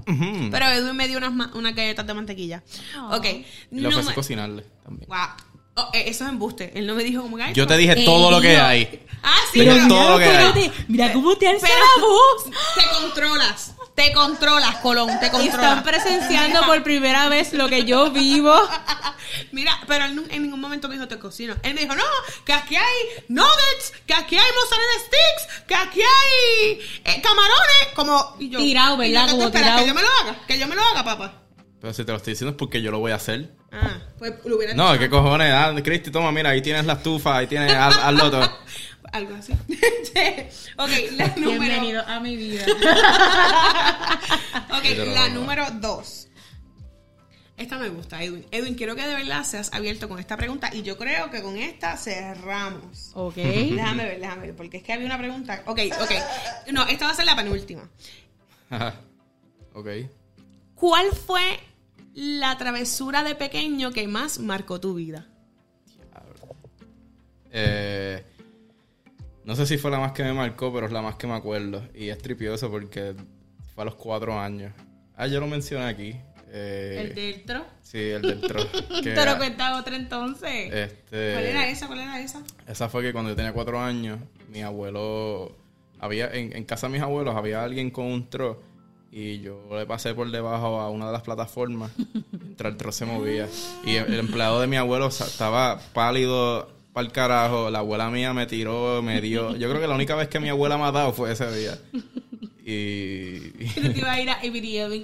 Pero 0.04 0.66
Edwin 0.66 0.96
me 0.96 1.08
dio 1.08 1.16
unas, 1.16 1.32
ma- 1.32 1.50
unas 1.54 1.74
galletas 1.74 2.06
de 2.06 2.12
mantequilla. 2.12 2.62
Ok. 3.10 3.24
Y 3.70 3.80
le 3.80 3.88
ofrecí 3.88 4.12
cocinarle 4.12 4.64
también. 4.84 5.08
Wow. 5.08 5.18
Oh, 5.80 5.90
eh, 5.92 6.04
eso 6.08 6.24
es 6.24 6.30
embuste. 6.30 6.72
Él 6.74 6.86
no 6.86 6.94
me 6.94 7.04
dijo 7.04 7.22
como 7.22 7.36
que... 7.36 7.52
Yo 7.54 7.66
te 7.66 7.76
dije 7.76 7.94
todo 8.04 8.30
lo 8.30 8.40
que 8.40 8.56
no. 8.56 8.64
hay. 8.64 9.04
Ah, 9.22 9.36
sí, 9.52 9.58
Pero 9.60 9.74
pero, 9.74 9.88
todo 9.88 10.10
lo 10.10 10.18
que 10.18 10.24
hay. 10.24 10.72
mira 10.88 11.12
cómo 11.12 11.36
te 11.36 11.48
alza 11.48 11.66
pero 11.66 11.78
la 11.78 12.02
voz. 12.06 12.44
te 12.74 13.00
controlas. 13.00 13.72
Te 13.94 14.12
controlas, 14.12 14.76
Colón. 14.76 15.08
Te 15.18 15.26
Están 15.26 15.40
controlas. 15.42 15.82
presenciando 15.82 16.64
por 16.66 16.82
primera 16.84 17.28
vez 17.28 17.52
lo 17.52 17.68
que 17.68 17.84
yo 17.84 18.10
vivo. 18.12 18.54
Mira, 19.52 19.76
pero 19.88 20.04
él 20.04 20.24
en 20.30 20.42
ningún 20.42 20.60
momento 20.60 20.88
me 20.88 20.94
dijo 20.94 21.08
te 21.08 21.18
cocino. 21.18 21.54
Él 21.64 21.74
me 21.74 21.80
dijo, 21.82 21.94
no, 21.96 22.04
que 22.44 22.52
aquí 22.52 22.76
hay 22.76 23.24
nuggets, 23.28 23.92
que 24.06 24.14
aquí 24.14 24.36
hay 24.36 24.46
mozzarella 24.54 24.98
sticks, 25.06 25.64
que 25.66 25.74
aquí 25.74 26.00
hay 26.00 26.80
eh, 27.04 27.20
camarones, 27.20 27.88
como... 27.94 28.36
Y 28.38 28.50
yo, 28.50 28.58
Tirado, 28.60 29.02
¿y 29.02 29.12
¿verdad? 29.12 29.22
yo 29.22 29.26
qué 29.26 29.30
tú 29.32 29.36
Como 29.36 29.46
esperas? 29.48 29.66
tirado. 29.68 29.82
Que 29.82 29.88
yo 29.88 29.94
me 29.94 30.02
lo 30.02 30.08
haga, 30.08 30.46
que 30.46 30.58
yo 30.58 30.66
me 30.68 30.74
lo 30.76 30.82
haga, 30.84 31.04
papá. 31.04 31.32
Pero 31.80 31.92
si 31.94 32.04
te 32.04 32.10
lo 32.12 32.16
estoy 32.18 32.32
diciendo 32.32 32.50
es 32.52 32.56
porque 32.56 32.82
yo 32.82 32.90
lo 32.90 32.98
voy 32.98 33.12
a 33.12 33.16
hacer. 33.16 33.52
Ah, 33.70 33.98
pues 34.18 34.34
lo 34.44 34.56
hubiera 34.56 34.74
No, 34.74 34.88
dicho. 34.92 35.00
¿qué 35.00 35.10
cojones? 35.10 35.52
Ah, 35.52 35.72
Cristi, 35.82 36.10
toma, 36.10 36.32
mira, 36.32 36.50
ahí 36.50 36.60
tienes 36.60 36.84
la 36.86 36.94
estufa, 36.94 37.36
ahí 37.36 37.46
tienes, 37.46 37.72
haz, 37.72 37.96
hazlo 37.98 38.30
todo. 38.30 38.58
Algo 39.12 39.34
así. 39.36 39.52
ok, 40.76 40.90
la 41.16 41.26
número... 41.36 41.60
Bienvenido 41.60 42.02
a 42.06 42.20
mi 42.20 42.36
vida. 42.36 42.66
Ok, 44.70 44.84
la 45.14 45.28
número 45.30 45.64
dos. 45.80 46.28
Esta 47.56 47.76
me 47.78 47.88
gusta, 47.88 48.22
Edwin. 48.22 48.46
Edwin, 48.52 48.74
quiero 48.74 48.94
que 48.94 49.04
de 49.06 49.14
verdad 49.14 49.42
seas 49.44 49.72
abierto 49.72 50.08
con 50.08 50.18
esta 50.20 50.36
pregunta 50.36 50.70
y 50.72 50.82
yo 50.82 50.96
creo 50.96 51.30
que 51.30 51.42
con 51.42 51.56
esta 51.56 51.96
cerramos. 51.96 53.10
Ok. 53.14 53.34
Déjame 53.36 54.04
ver, 54.04 54.20
déjame 54.20 54.42
ver, 54.48 54.56
porque 54.56 54.76
es 54.76 54.82
que 54.84 54.92
había 54.92 55.06
una 55.06 55.18
pregunta. 55.18 55.62
Ok, 55.66 55.80
ok. 56.00 56.10
No, 56.72 56.86
esta 56.86 57.06
va 57.06 57.12
a 57.12 57.14
ser 57.14 57.24
la 57.24 57.34
penúltima. 57.34 57.88
Ajá. 58.70 58.94
ok. 59.74 59.88
¿Cuál 60.76 61.06
fue 61.12 61.58
la 62.18 62.58
travesura 62.58 63.22
de 63.22 63.36
pequeño 63.36 63.92
que 63.92 64.08
más 64.08 64.40
marcó 64.40 64.80
tu 64.80 64.94
vida? 64.94 65.26
Eh, 67.52 68.22
no 69.44 69.54
sé 69.54 69.66
si 69.66 69.78
fue 69.78 69.90
la 69.92 70.00
más 70.00 70.12
que 70.12 70.24
me 70.24 70.32
marcó, 70.32 70.72
pero 70.72 70.86
es 70.86 70.92
la 70.92 71.00
más 71.00 71.14
que 71.14 71.28
me 71.28 71.34
acuerdo. 71.34 71.82
Y 71.94 72.08
es 72.08 72.18
tripioso 72.18 72.70
porque 72.70 73.14
fue 73.72 73.82
a 73.82 73.84
los 73.84 73.94
cuatro 73.94 74.38
años. 74.38 74.72
Ah, 75.16 75.28
yo 75.28 75.38
lo 75.38 75.46
mencioné 75.46 75.86
aquí. 75.86 76.16
Eh, 76.50 77.04
El 77.06 77.14
del 77.14 77.44
tro. 77.44 77.64
Sí, 77.82 77.98
el 77.98 78.22
del 78.22 78.40
tro. 78.40 78.60
que 79.02 79.12
Te 79.14 79.24
lo 79.24 79.36
cuenta 79.36 79.78
otra 79.78 79.94
entonces. 79.94 80.72
este, 80.72 81.32
¿Cuál 81.34 81.44
era 81.44 81.68
esa? 81.68 81.86
¿Cuál 81.86 82.00
era 82.00 82.20
esa? 82.20 82.42
Esa 82.66 82.88
fue 82.88 83.02
que 83.02 83.12
cuando 83.12 83.30
yo 83.30 83.36
tenía 83.36 83.52
cuatro 83.52 83.78
años, 83.80 84.18
mi 84.48 84.62
abuelo, 84.62 85.56
había 86.00 86.32
en, 86.32 86.54
en 86.56 86.64
casa 86.64 86.88
de 86.88 86.94
mis 86.94 87.02
abuelos 87.02 87.36
había 87.36 87.62
alguien 87.62 87.90
con 87.90 88.06
un 88.06 88.28
tro 88.28 88.60
y 89.10 89.40
yo 89.40 89.60
le 89.72 89.86
pasé 89.86 90.14
por 90.14 90.30
debajo 90.30 90.80
a 90.80 90.90
una 90.90 91.06
de 91.06 91.12
las 91.12 91.22
plataformas 91.22 91.90
mientras 92.32 92.72
el 92.72 92.76
tro 92.78 92.92
se 92.92 93.04
movía. 93.06 93.48
Y 93.84 93.94
el, 93.96 94.12
el 94.12 94.18
empleado 94.20 94.60
de 94.60 94.66
mi 94.66 94.76
abuelo 94.76 95.08
estaba 95.08 95.78
pálido 95.92 96.70
para 96.92 97.06
el 97.06 97.12
carajo, 97.12 97.70
la 97.70 97.78
abuela 97.80 98.10
mía 98.10 98.32
me 98.34 98.46
tiró, 98.46 99.02
me 99.02 99.20
dio. 99.20 99.54
Yo 99.56 99.68
creo 99.68 99.80
que 99.80 99.86
la 99.86 99.94
única 99.94 100.14
vez 100.14 100.28
que 100.28 100.40
mi 100.40 100.48
abuela 100.48 100.76
me 100.78 100.84
ha 100.84 100.92
dado 100.92 101.12
fue 101.12 101.32
ese 101.32 101.50
día. 101.56 101.78
Y, 102.64 102.70
Y 103.64 103.70
tú 103.74 103.80
te 103.92 103.98
ibas 103.98 104.10
a 104.10 104.20
ir 104.20 104.28
a 104.30 104.38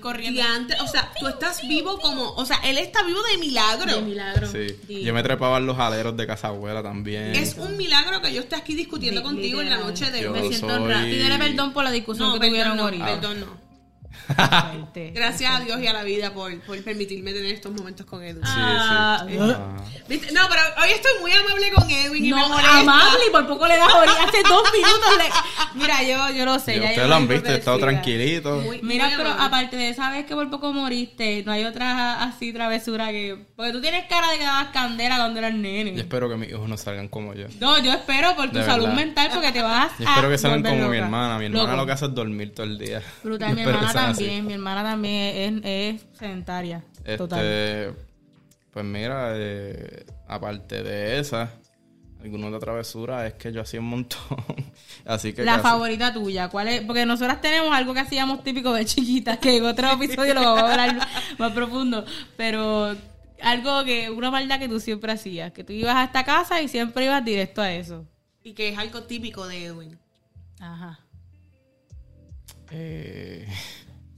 corriendo. 0.00 0.38
Y 0.38 0.42
antes, 0.42 0.78
o 0.80 0.86
sea, 0.86 1.10
tú 1.18 1.26
estás 1.28 1.66
vivo 1.66 1.98
como, 1.98 2.32
o 2.34 2.44
sea, 2.44 2.56
él 2.64 2.76
está 2.78 3.02
vivo 3.04 3.20
de 3.32 3.38
milagro. 3.38 3.94
De 3.96 4.02
milagro. 4.02 4.46
sí, 4.48 4.66
Sí. 4.86 5.02
yo 5.02 5.14
me 5.14 5.22
trepaba 5.22 5.56
en 5.58 5.66
los 5.66 5.78
aleros 5.78 6.14
de 6.16 6.26
casa 6.26 6.48
abuela 6.48 6.82
también. 6.82 7.34
Es 7.34 7.54
un 7.56 7.76
milagro 7.76 8.20
que 8.20 8.34
yo 8.34 8.40
esté 8.42 8.56
aquí 8.56 8.74
discutiendo 8.74 9.22
contigo 9.22 9.60
en 9.62 9.70
la 9.70 9.78
noche 9.78 10.10
de 10.10 10.28
hoy. 10.28 10.40
Me 10.40 10.48
siento 10.48 10.68
soy- 10.68 10.76
honrada. 10.82 11.04
Pídele 11.04 11.38
perdón 11.38 11.72
por 11.72 11.84
la 11.84 11.90
discusión 11.90 12.28
No, 12.28 12.34
que 12.34 12.40
perdón 12.40 12.52
tuvieron 12.52 12.76
no, 12.76 12.82
ahorita. 12.84 13.06
perdón 13.06 13.40
no. 13.40 13.63
Gracias 15.14 15.54
a 15.54 15.60
Dios 15.60 15.80
y 15.80 15.86
a 15.86 15.92
la 15.92 16.02
vida 16.02 16.32
por, 16.32 16.58
por 16.60 16.82
permitirme 16.82 17.32
tener 17.32 17.54
estos 17.54 17.72
momentos 17.72 18.06
con 18.06 18.22
Edwin. 18.22 18.44
Sí, 18.44 18.52
Ah, 18.56 19.24
sí. 19.28 19.36
uh. 19.36 19.42
Ah. 19.52 19.76
¿Viste? 20.08 20.32
No, 20.32 20.40
pero 20.48 20.60
hoy 20.82 20.90
estoy 20.90 21.12
muy 21.20 21.32
amable 21.32 21.72
con 21.72 21.90
Edwin 21.90 22.24
y 22.26 22.30
No, 22.30 22.36
me 22.36 22.48
molesta. 22.48 22.78
amable 22.80 23.18
y 23.28 23.30
por 23.30 23.46
poco 23.46 23.66
le 23.68 23.76
das 23.76 23.92
ahorita 23.92 24.24
hace 24.24 24.42
dos 24.48 24.62
minutos. 24.72 25.10
le- 25.18 25.34
Mira, 25.80 26.02
yo, 26.02 26.34
yo 26.36 26.44
lo 26.44 26.58
sé. 26.58 26.74
Ya 26.76 26.80
ustedes 26.82 26.96
yo 26.96 27.06
lo 27.08 27.14
han 27.16 27.28
visto, 27.28 27.48
he 27.50 27.54
estado 27.56 27.78
tranquilito. 27.78 28.56
Muy- 28.60 28.80
Mira, 28.82 29.06
muy 29.06 29.16
pero 29.16 29.30
amable. 29.30 29.46
aparte 29.46 29.76
de 29.76 29.88
esa 29.90 30.10
vez 30.10 30.26
que 30.26 30.34
por 30.34 30.48
poco 30.50 30.72
moriste, 30.72 31.42
no 31.44 31.52
hay 31.52 31.64
otra 31.64 32.22
así 32.22 32.52
travesura 32.52 33.10
que... 33.10 33.36
Porque 33.56 33.72
tú 33.72 33.80
tienes 33.80 34.04
cara 34.08 34.30
de 34.30 34.38
que 34.38 34.44
dabas 34.44 34.68
candela 34.68 35.16
cuando 35.16 35.38
eras 35.40 35.52
Yo 35.52 35.58
nene. 35.58 36.00
espero 36.00 36.28
que 36.28 36.36
mis 36.36 36.50
hijos 36.50 36.68
no 36.68 36.76
salgan 36.76 37.08
como 37.08 37.34
yo. 37.34 37.46
No, 37.60 37.78
yo 37.78 37.92
espero 37.92 38.34
por 38.36 38.50
tu 38.50 38.58
De 38.58 38.64
salud 38.64 38.84
verdad. 38.86 38.96
mental 38.96 39.30
porque 39.32 39.52
te 39.52 39.62
vas 39.62 39.92
Yo 39.98 40.06
a 40.08 40.10
espero 40.10 40.28
que 40.30 40.38
salgan 40.38 40.62
como 40.62 40.88
mi 40.88 40.96
hermana. 40.98 41.38
Mi 41.38 41.46
hermana 41.46 41.64
Loco. 41.64 41.76
lo 41.76 41.86
que 41.86 41.92
hace 41.92 42.06
es 42.06 42.14
dormir 42.14 42.54
todo 42.54 42.66
el 42.66 42.78
día. 42.78 43.02
Brutal, 43.22 43.50
Yo 43.50 43.54
mi 43.56 43.62
hermana 43.62 44.03
así. 44.10 44.24
también. 44.24 44.46
Mi 44.46 44.52
hermana 44.54 44.82
también 44.82 45.62
es, 45.64 46.00
es 46.02 46.06
sedentaria. 46.18 46.82
Total. 47.16 47.40
Este, 47.44 48.00
pues 48.72 48.84
mira, 48.84 49.32
eh, 49.34 50.04
aparte 50.26 50.82
de 50.82 51.18
esa, 51.20 51.50
alguna 52.22 52.46
otra 52.48 52.58
travesura 52.60 53.26
es 53.26 53.34
que 53.34 53.52
yo 53.52 53.60
hacía 53.60 53.80
un 53.80 53.86
montón. 53.86 54.20
Así 55.04 55.32
que 55.32 55.44
La 55.44 55.52
casi- 55.56 55.62
favorita 55.62 56.12
tuya, 56.14 56.48
¿cuál 56.48 56.68
es? 56.68 56.80
Porque 56.82 57.04
nosotras 57.04 57.40
tenemos 57.40 57.72
algo 57.74 57.92
que 57.92 58.00
hacíamos 58.00 58.42
típico 58.42 58.72
de 58.72 58.84
chiquitas, 58.86 59.38
que 59.38 59.58
en 59.58 59.66
otro 59.66 59.90
episodio 59.92 60.32
lo 60.34 60.40
vamos 60.42 60.62
a 60.62 60.70
hablar 60.72 61.08
más 61.38 61.52
profundo, 61.52 62.04
pero 62.36 62.96
algo 63.42 63.84
que, 63.84 64.08
una 64.10 64.30
maldad 64.30 64.58
que 64.58 64.68
tú 64.68 64.80
siempre 64.80 65.12
hacías, 65.12 65.52
que 65.52 65.62
tú 65.64 65.72
ibas 65.74 65.94
a 65.96 66.04
esta 66.04 66.24
casa 66.24 66.62
y 66.62 66.68
siempre 66.68 67.04
ibas 67.04 67.22
directo 67.24 67.60
a 67.60 67.70
eso. 67.72 68.06
Y 68.42 68.54
que 68.54 68.70
es 68.70 68.78
algo 68.78 69.02
típico 69.02 69.46
de 69.46 69.66
Edwin. 69.66 69.98
Ajá. 70.60 70.98
Eh, 72.70 73.46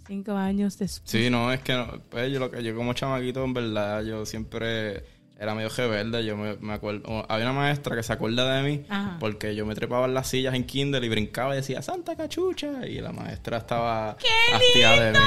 Cinco 0.06 0.32
años 0.36 0.78
después. 0.78 1.10
sí, 1.10 1.30
no, 1.30 1.52
es 1.52 1.60
que 1.60 1.72
no, 1.74 2.00
pues 2.10 2.30
yo, 2.32 2.38
lo 2.38 2.50
que, 2.50 2.62
yo 2.62 2.74
como 2.76 2.92
chamaquito, 2.92 3.44
en 3.44 3.54
verdad, 3.54 4.02
yo 4.04 4.24
siempre 4.26 5.04
era 5.38 5.54
medio 5.54 5.68
rebelde. 5.68 6.24
Yo 6.24 6.36
me, 6.36 6.56
me 6.56 6.72
acuerdo, 6.74 7.26
había 7.28 7.44
una 7.50 7.54
maestra 7.60 7.94
que 7.96 8.02
se 8.02 8.12
acuerda 8.12 8.54
de 8.56 8.62
mí 8.62 8.84
Ajá. 8.88 9.16
porque 9.20 9.54
yo 9.54 9.66
me 9.66 9.74
trepaba 9.74 10.06
en 10.06 10.14
las 10.14 10.28
sillas 10.28 10.54
en 10.54 10.64
Kindle 10.64 11.04
y 11.04 11.08
brincaba 11.08 11.54
y 11.54 11.56
decía 11.56 11.82
Santa 11.82 12.16
Cachucha. 12.16 12.86
Y 12.86 13.00
la 13.00 13.12
maestra 13.12 13.58
estaba 13.58 14.16
¡Qué 14.18 14.54
hastiada 14.54 15.12
de 15.12 15.12
mí. 15.18 15.24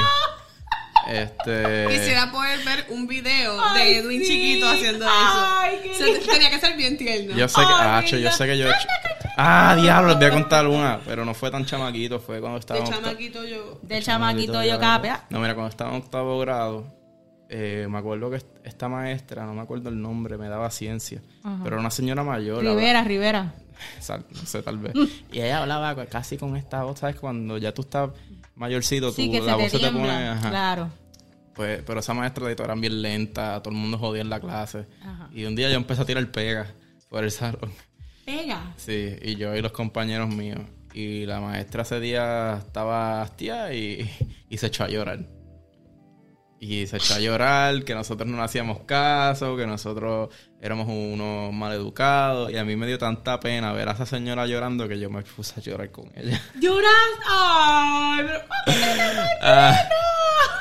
Este. 1.08 1.86
Quisiera 1.90 2.30
poder 2.30 2.60
ver 2.64 2.86
un 2.90 3.06
video 3.06 3.58
Ay, 3.60 3.94
de 3.94 3.98
Edwin 4.00 4.20
sí. 4.20 4.26
chiquito 4.28 4.68
haciendo 4.68 5.06
Ay, 5.08 5.76
eso. 5.76 5.82
qué 5.84 5.90
O 5.90 5.94
sea, 5.94 6.06
lindo. 6.06 6.32
tenía 6.32 6.50
que 6.50 6.60
ser 6.60 6.76
bien 6.76 6.96
tierno. 6.98 7.36
Yo 7.36 7.48
sé 7.48 7.56
que, 7.60 7.66
Ay, 7.66 7.74
ah, 7.80 8.04
yo 8.04 8.30
sé 8.32 8.46
que 8.46 8.58
yo 8.58 8.66
he 8.66 8.70
hecho- 8.70 8.88
Ah, 9.42 9.74
diablo, 9.74 10.08
les 10.10 10.18
voy 10.18 10.26
a 10.26 10.30
contar 10.32 10.66
una, 10.66 11.00
pero 11.04 11.24
no 11.24 11.32
fue 11.32 11.50
tan 11.50 11.64
chamaquito, 11.64 12.20
fue 12.20 12.40
cuando 12.40 12.58
estaba 12.58 12.80
de 12.80 12.86
chamaquito 12.90 13.44
yo. 13.44 13.78
Del 13.82 14.02
chamaquito 14.04 14.62
yo 14.62 14.78
capea. 14.78 15.24
No, 15.30 15.40
mira, 15.40 15.54
cuando 15.54 15.70
estaba 15.70 15.90
en 15.92 16.02
octavo 16.02 16.38
grado, 16.40 16.86
eh, 17.48 17.86
me 17.88 17.98
acuerdo 17.98 18.28
que 18.30 18.36
est- 18.36 18.56
esta 18.64 18.88
maestra, 18.88 19.46
no 19.46 19.54
me 19.54 19.62
acuerdo 19.62 19.88
el 19.88 20.00
nombre, 20.00 20.36
me 20.36 20.48
daba 20.48 20.70
ciencia, 20.70 21.22
pero 21.62 21.76
era 21.76 21.80
una 21.80 21.90
señora 21.90 22.22
mayor. 22.22 22.62
Rivera, 22.62 23.02
Rivera. 23.02 23.54
no 24.08 24.46
sé, 24.46 24.62
tal 24.62 24.76
vez. 24.78 24.92
y 25.32 25.40
ella 25.40 25.62
hablaba 25.62 26.04
casi 26.06 26.36
con 26.36 26.54
esta 26.56 26.82
voz, 26.84 26.98
¿sabes? 26.98 27.16
Cuando 27.16 27.56
ya 27.56 27.72
tú 27.72 27.80
estás 27.82 28.10
mayorcito, 28.56 29.10
Sí, 29.10 29.26
tú, 29.26 29.32
que 29.32 29.40
la 29.40 29.52
se 29.52 29.56
te 29.56 29.62
voz 29.62 29.72
se 29.72 29.78
te 29.78 29.90
pone... 29.90 30.28
ajá. 30.28 30.50
Claro. 30.50 30.90
Pues, 31.54 31.82
pero 31.86 32.00
esa 32.00 32.12
maestra 32.14 32.46
de 32.46 32.54
todo 32.54 32.66
eran 32.66 32.80
bien 32.80 33.00
lenta, 33.02 33.60
todo 33.62 33.72
el 33.72 33.80
mundo 33.80 33.96
jodía 33.98 34.20
en 34.22 34.28
la 34.30 34.38
clase. 34.38 34.86
Ajá. 35.02 35.28
Y 35.32 35.44
un 35.44 35.56
día 35.56 35.68
yo 35.70 35.76
empecé 35.76 36.02
a 36.02 36.04
tirar 36.04 36.26
pega 36.30 36.66
por 37.08 37.24
el 37.24 37.30
salón. 37.30 37.70
Pega. 38.36 38.74
Sí, 38.76 39.16
y 39.22 39.36
yo 39.36 39.54
y 39.56 39.62
los 39.62 39.72
compañeros 39.72 40.28
míos. 40.28 40.60
Y 40.92 41.24
la 41.26 41.40
maestra 41.40 41.82
ese 41.82 42.00
día 42.00 42.56
estaba 42.58 43.22
hastiada 43.22 43.72
y, 43.74 44.10
y 44.48 44.56
se 44.58 44.66
echó 44.68 44.84
a 44.84 44.88
llorar. 44.88 45.20
Y 46.62 46.86
se 46.86 46.98
echó 46.98 47.14
a 47.14 47.20
llorar, 47.20 47.84
que 47.84 47.94
nosotros 47.94 48.28
no 48.28 48.36
le 48.36 48.42
hacíamos 48.42 48.80
caso, 48.80 49.56
que 49.56 49.66
nosotros 49.66 50.28
éramos 50.60 50.88
unos 50.88 51.52
maleducados. 51.54 52.52
Y 52.52 52.58
a 52.58 52.64
mí 52.64 52.76
me 52.76 52.86
dio 52.86 52.98
tanta 52.98 53.40
pena 53.40 53.72
ver 53.72 53.88
a 53.88 53.92
esa 53.92 54.04
señora 54.04 54.46
llorando 54.46 54.86
que 54.86 54.98
yo 54.98 55.08
me 55.08 55.22
puse 55.22 55.58
a 55.58 55.62
llorar 55.62 55.90
con 55.90 56.12
ella. 56.14 56.38
Lloras. 56.60 56.90
Ay, 57.30 58.24
pero... 58.66 59.22
Ah, 59.42 59.74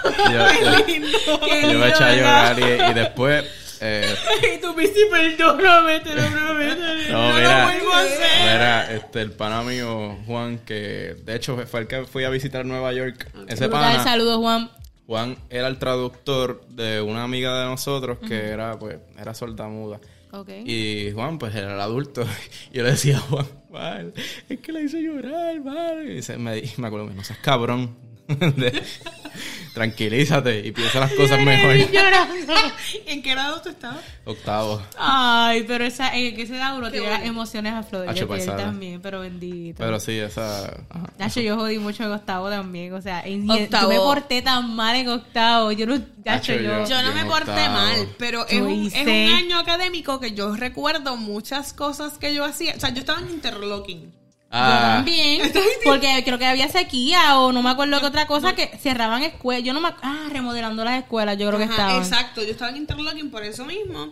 yo, 0.32 0.86
yo- 0.88 1.72
yo 1.74 1.80
me 1.80 1.90
eché 1.90 2.04
a 2.04 2.16
llorar 2.16 2.60
y, 2.60 2.92
y 2.92 2.94
después... 2.94 3.46
eh, 3.82 4.16
Y 4.56 4.62
tú 4.62 4.74
dices, 4.74 4.98
perdóname, 5.10 6.00
te 6.02 6.16
lo 6.16 6.22
prometo. 6.28 6.82
No, 7.12 7.30
lo 7.30 7.36
mira, 7.36 7.66
vuelvo 7.66 7.94
a 7.94 8.00
hacer. 8.02 8.42
mira, 8.42 8.94
este, 8.94 9.22
el 9.22 9.32
pana 9.32 9.62
mío, 9.64 10.18
Juan, 10.26 10.60
que 10.60 11.16
de 11.24 11.36
hecho 11.36 11.58
fue 11.68 11.82
el 11.82 11.88
que 11.88 12.06
fui 12.06 12.24
a 12.24 12.30
visitar 12.30 12.66
Nueva 12.66 12.92
York. 12.94 13.30
Ese 13.48 13.70
pana, 13.70 14.04
saludos, 14.04 14.38
Juan. 14.38 14.70
Juan 15.08 15.38
era 15.50 15.68
el 15.68 15.80
traductor 15.80 16.66
de 16.70 17.02
una 17.02 17.24
amiga 17.24 17.60
de 17.60 17.66
nosotros 17.66 18.20
que 18.20 18.50
era, 18.50 18.78
pues, 18.78 18.98
era 19.18 19.34
sordamuda. 19.34 20.00
Ok. 20.32 20.50
Y 20.66 21.12
Juan, 21.14 21.40
pues, 21.40 21.56
era 21.56 21.74
el 21.74 21.82
adulto. 21.82 22.24
Y 22.72 22.76
yo 22.78 22.84
le 22.84 22.92
decía 22.92 23.18
a 23.18 23.22
Juan, 23.22 23.48
"Mal, 23.72 24.14
es 24.48 24.60
que 24.60 24.72
la 24.72 24.82
hice 24.82 25.02
llorar, 25.02 25.60
mal. 25.62 26.08
Y 26.08 26.22
me, 26.38 26.62
me 26.78 26.88
acuerdo, 26.88 27.10
no 27.10 27.24
seas 27.24 27.40
cabrón. 27.40 27.98
Tranquilízate 29.74 30.66
y 30.68 30.72
piensa 30.72 31.00
las 31.00 31.12
cosas 31.14 31.40
mejor. 31.42 31.72
¿En 33.06 33.22
qué 33.22 33.32
grado 33.32 33.62
tú 33.62 33.70
estabas? 33.70 34.04
Octavo. 34.26 34.82
Ay, 34.98 35.64
pero 35.68 35.86
esa, 35.86 36.16
en 36.16 36.36
que 36.36 36.46
se 36.48 36.56
da 36.56 36.74
uno 36.74 36.92
tiene 36.92 37.08
las 37.10 37.24
emociones 37.24 37.74
a 37.74 37.84
flor 37.84 38.02
de 38.04 38.10
Hacho, 38.10 38.28
piel 38.28 38.40
pasada. 38.40 38.58
también, 38.66 39.02
pero 39.02 39.22
bendito. 39.22 39.78
Pero 39.84 40.00
sí, 40.00 40.18
esa... 40.18 40.66
ajá. 40.90 41.14
Nacho, 41.18 41.40
yo 41.42 41.56
jodí 41.56 41.78
mucho 41.80 42.04
en 42.04 42.12
octavo 42.12 42.50
también, 42.50 42.94
o 42.94 43.02
sea, 43.02 43.22
en, 43.26 43.50
Octavo. 43.50 43.84
yo 43.84 43.90
me 43.90 43.96
porté 44.04 44.42
tan 44.42 44.76
mal 44.76 44.96
en 44.96 45.08
octavo, 45.10 45.72
yo 45.72 45.86
no, 45.86 45.94
Nacho, 45.98 46.08
Nacho, 46.26 46.54
yo, 46.56 46.62
yo- 46.62 46.86
Yo 46.90 47.04
no 47.04 47.14
me 47.14 47.26
porté 47.26 47.52
octavo. 47.52 47.74
mal, 47.74 48.08
pero 48.18 48.48
es 48.48 48.58
Yo 48.58 48.66
un, 48.66 48.88
es 48.88 48.96
hice- 48.96 49.02
un 49.28 49.34
año 49.36 49.60
académico 49.60 50.20
que 50.20 50.32
yo 50.34 50.56
recuerdo 50.56 51.16
muchas 51.16 51.74
cosas 51.74 52.18
que 52.18 52.34
yo 52.34 52.44
hacía. 52.44 52.74
O 52.76 52.80
sea, 52.80 52.90
yo 52.90 53.00
estaba 53.02 53.22
en 53.22 53.30
interlocking. 53.30 54.12
Ah, 54.52 54.96
también, 55.04 55.52
porque 55.86 56.24
creo 56.26 56.40
que 56.40 56.46
había 56.46 56.68
sequía 56.70 57.38
o 57.38 57.52
no 57.52 57.62
me 57.62 57.70
acuerdo 57.70 58.00
qué 58.00 58.06
otra 58.08 58.26
cosa 58.26 58.56
que 58.56 58.68
cerraban 58.82 59.22
escuelas, 59.22 59.64
yo 59.64 59.74
no 59.74 59.80
me 59.82 59.90
ah, 60.02 60.28
remodelando 60.32 60.84
las 60.84 61.00
escuelas, 61.04 61.38
yo 61.38 61.48
creo 61.48 61.60
que 61.60 61.66
Ajá, 61.66 61.74
estaban. 61.74 61.98
Exacto, 61.98 62.44
yo 62.44 62.50
estaba 62.52 62.72
en 62.72 62.78
interlocking 62.78 63.30
por 63.30 63.44
eso 63.44 63.66
mismo. 63.66 64.12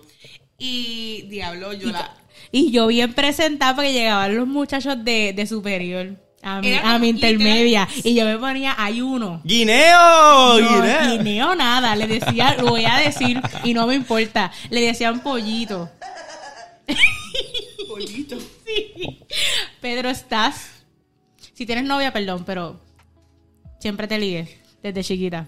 Y 0.59 1.23
diablo, 1.29 1.73
yo 1.73 1.89
Y, 1.89 1.91
la. 1.91 2.11
y 2.51 2.71
yo 2.71 2.85
bien 2.87 3.13
presentada 3.13 3.75
porque 3.75 3.93
llegaban 3.93 4.35
los 4.35 4.47
muchachos 4.47 5.03
de, 5.03 5.33
de 5.33 5.47
superior 5.47 6.15
a 6.43 6.61
mi, 6.61 6.73
a 6.75 6.99
mi 6.99 7.09
intermedia 7.09 7.87
y 8.03 8.13
yo 8.13 8.23
me 8.25 8.37
ponía 8.37 8.75
ayuno. 8.77 9.41
¡Guineo! 9.43 10.59
No, 10.59 10.75
¡Guineo! 10.81 11.11
guineo 11.17 11.55
nada, 11.55 11.95
le 11.95 12.05
decía, 12.07 12.55
lo 12.59 12.67
voy 12.67 12.85
a 12.85 12.97
decir 12.97 13.41
y 13.63 13.73
no 13.73 13.87
me 13.87 13.95
importa, 13.95 14.51
le 14.69 14.81
decían 14.81 15.21
pollito. 15.21 15.89
Pollito. 17.87 18.37
Sí. 18.67 19.19
Pedro, 19.81 20.09
estás. 20.09 20.69
Si 21.53 21.65
tienes 21.65 21.85
novia, 21.85 22.11
perdón, 22.13 22.43
pero 22.45 22.79
siempre 23.79 24.07
te 24.07 24.19
ligué 24.19 24.59
desde 24.83 25.03
chiquita. 25.03 25.47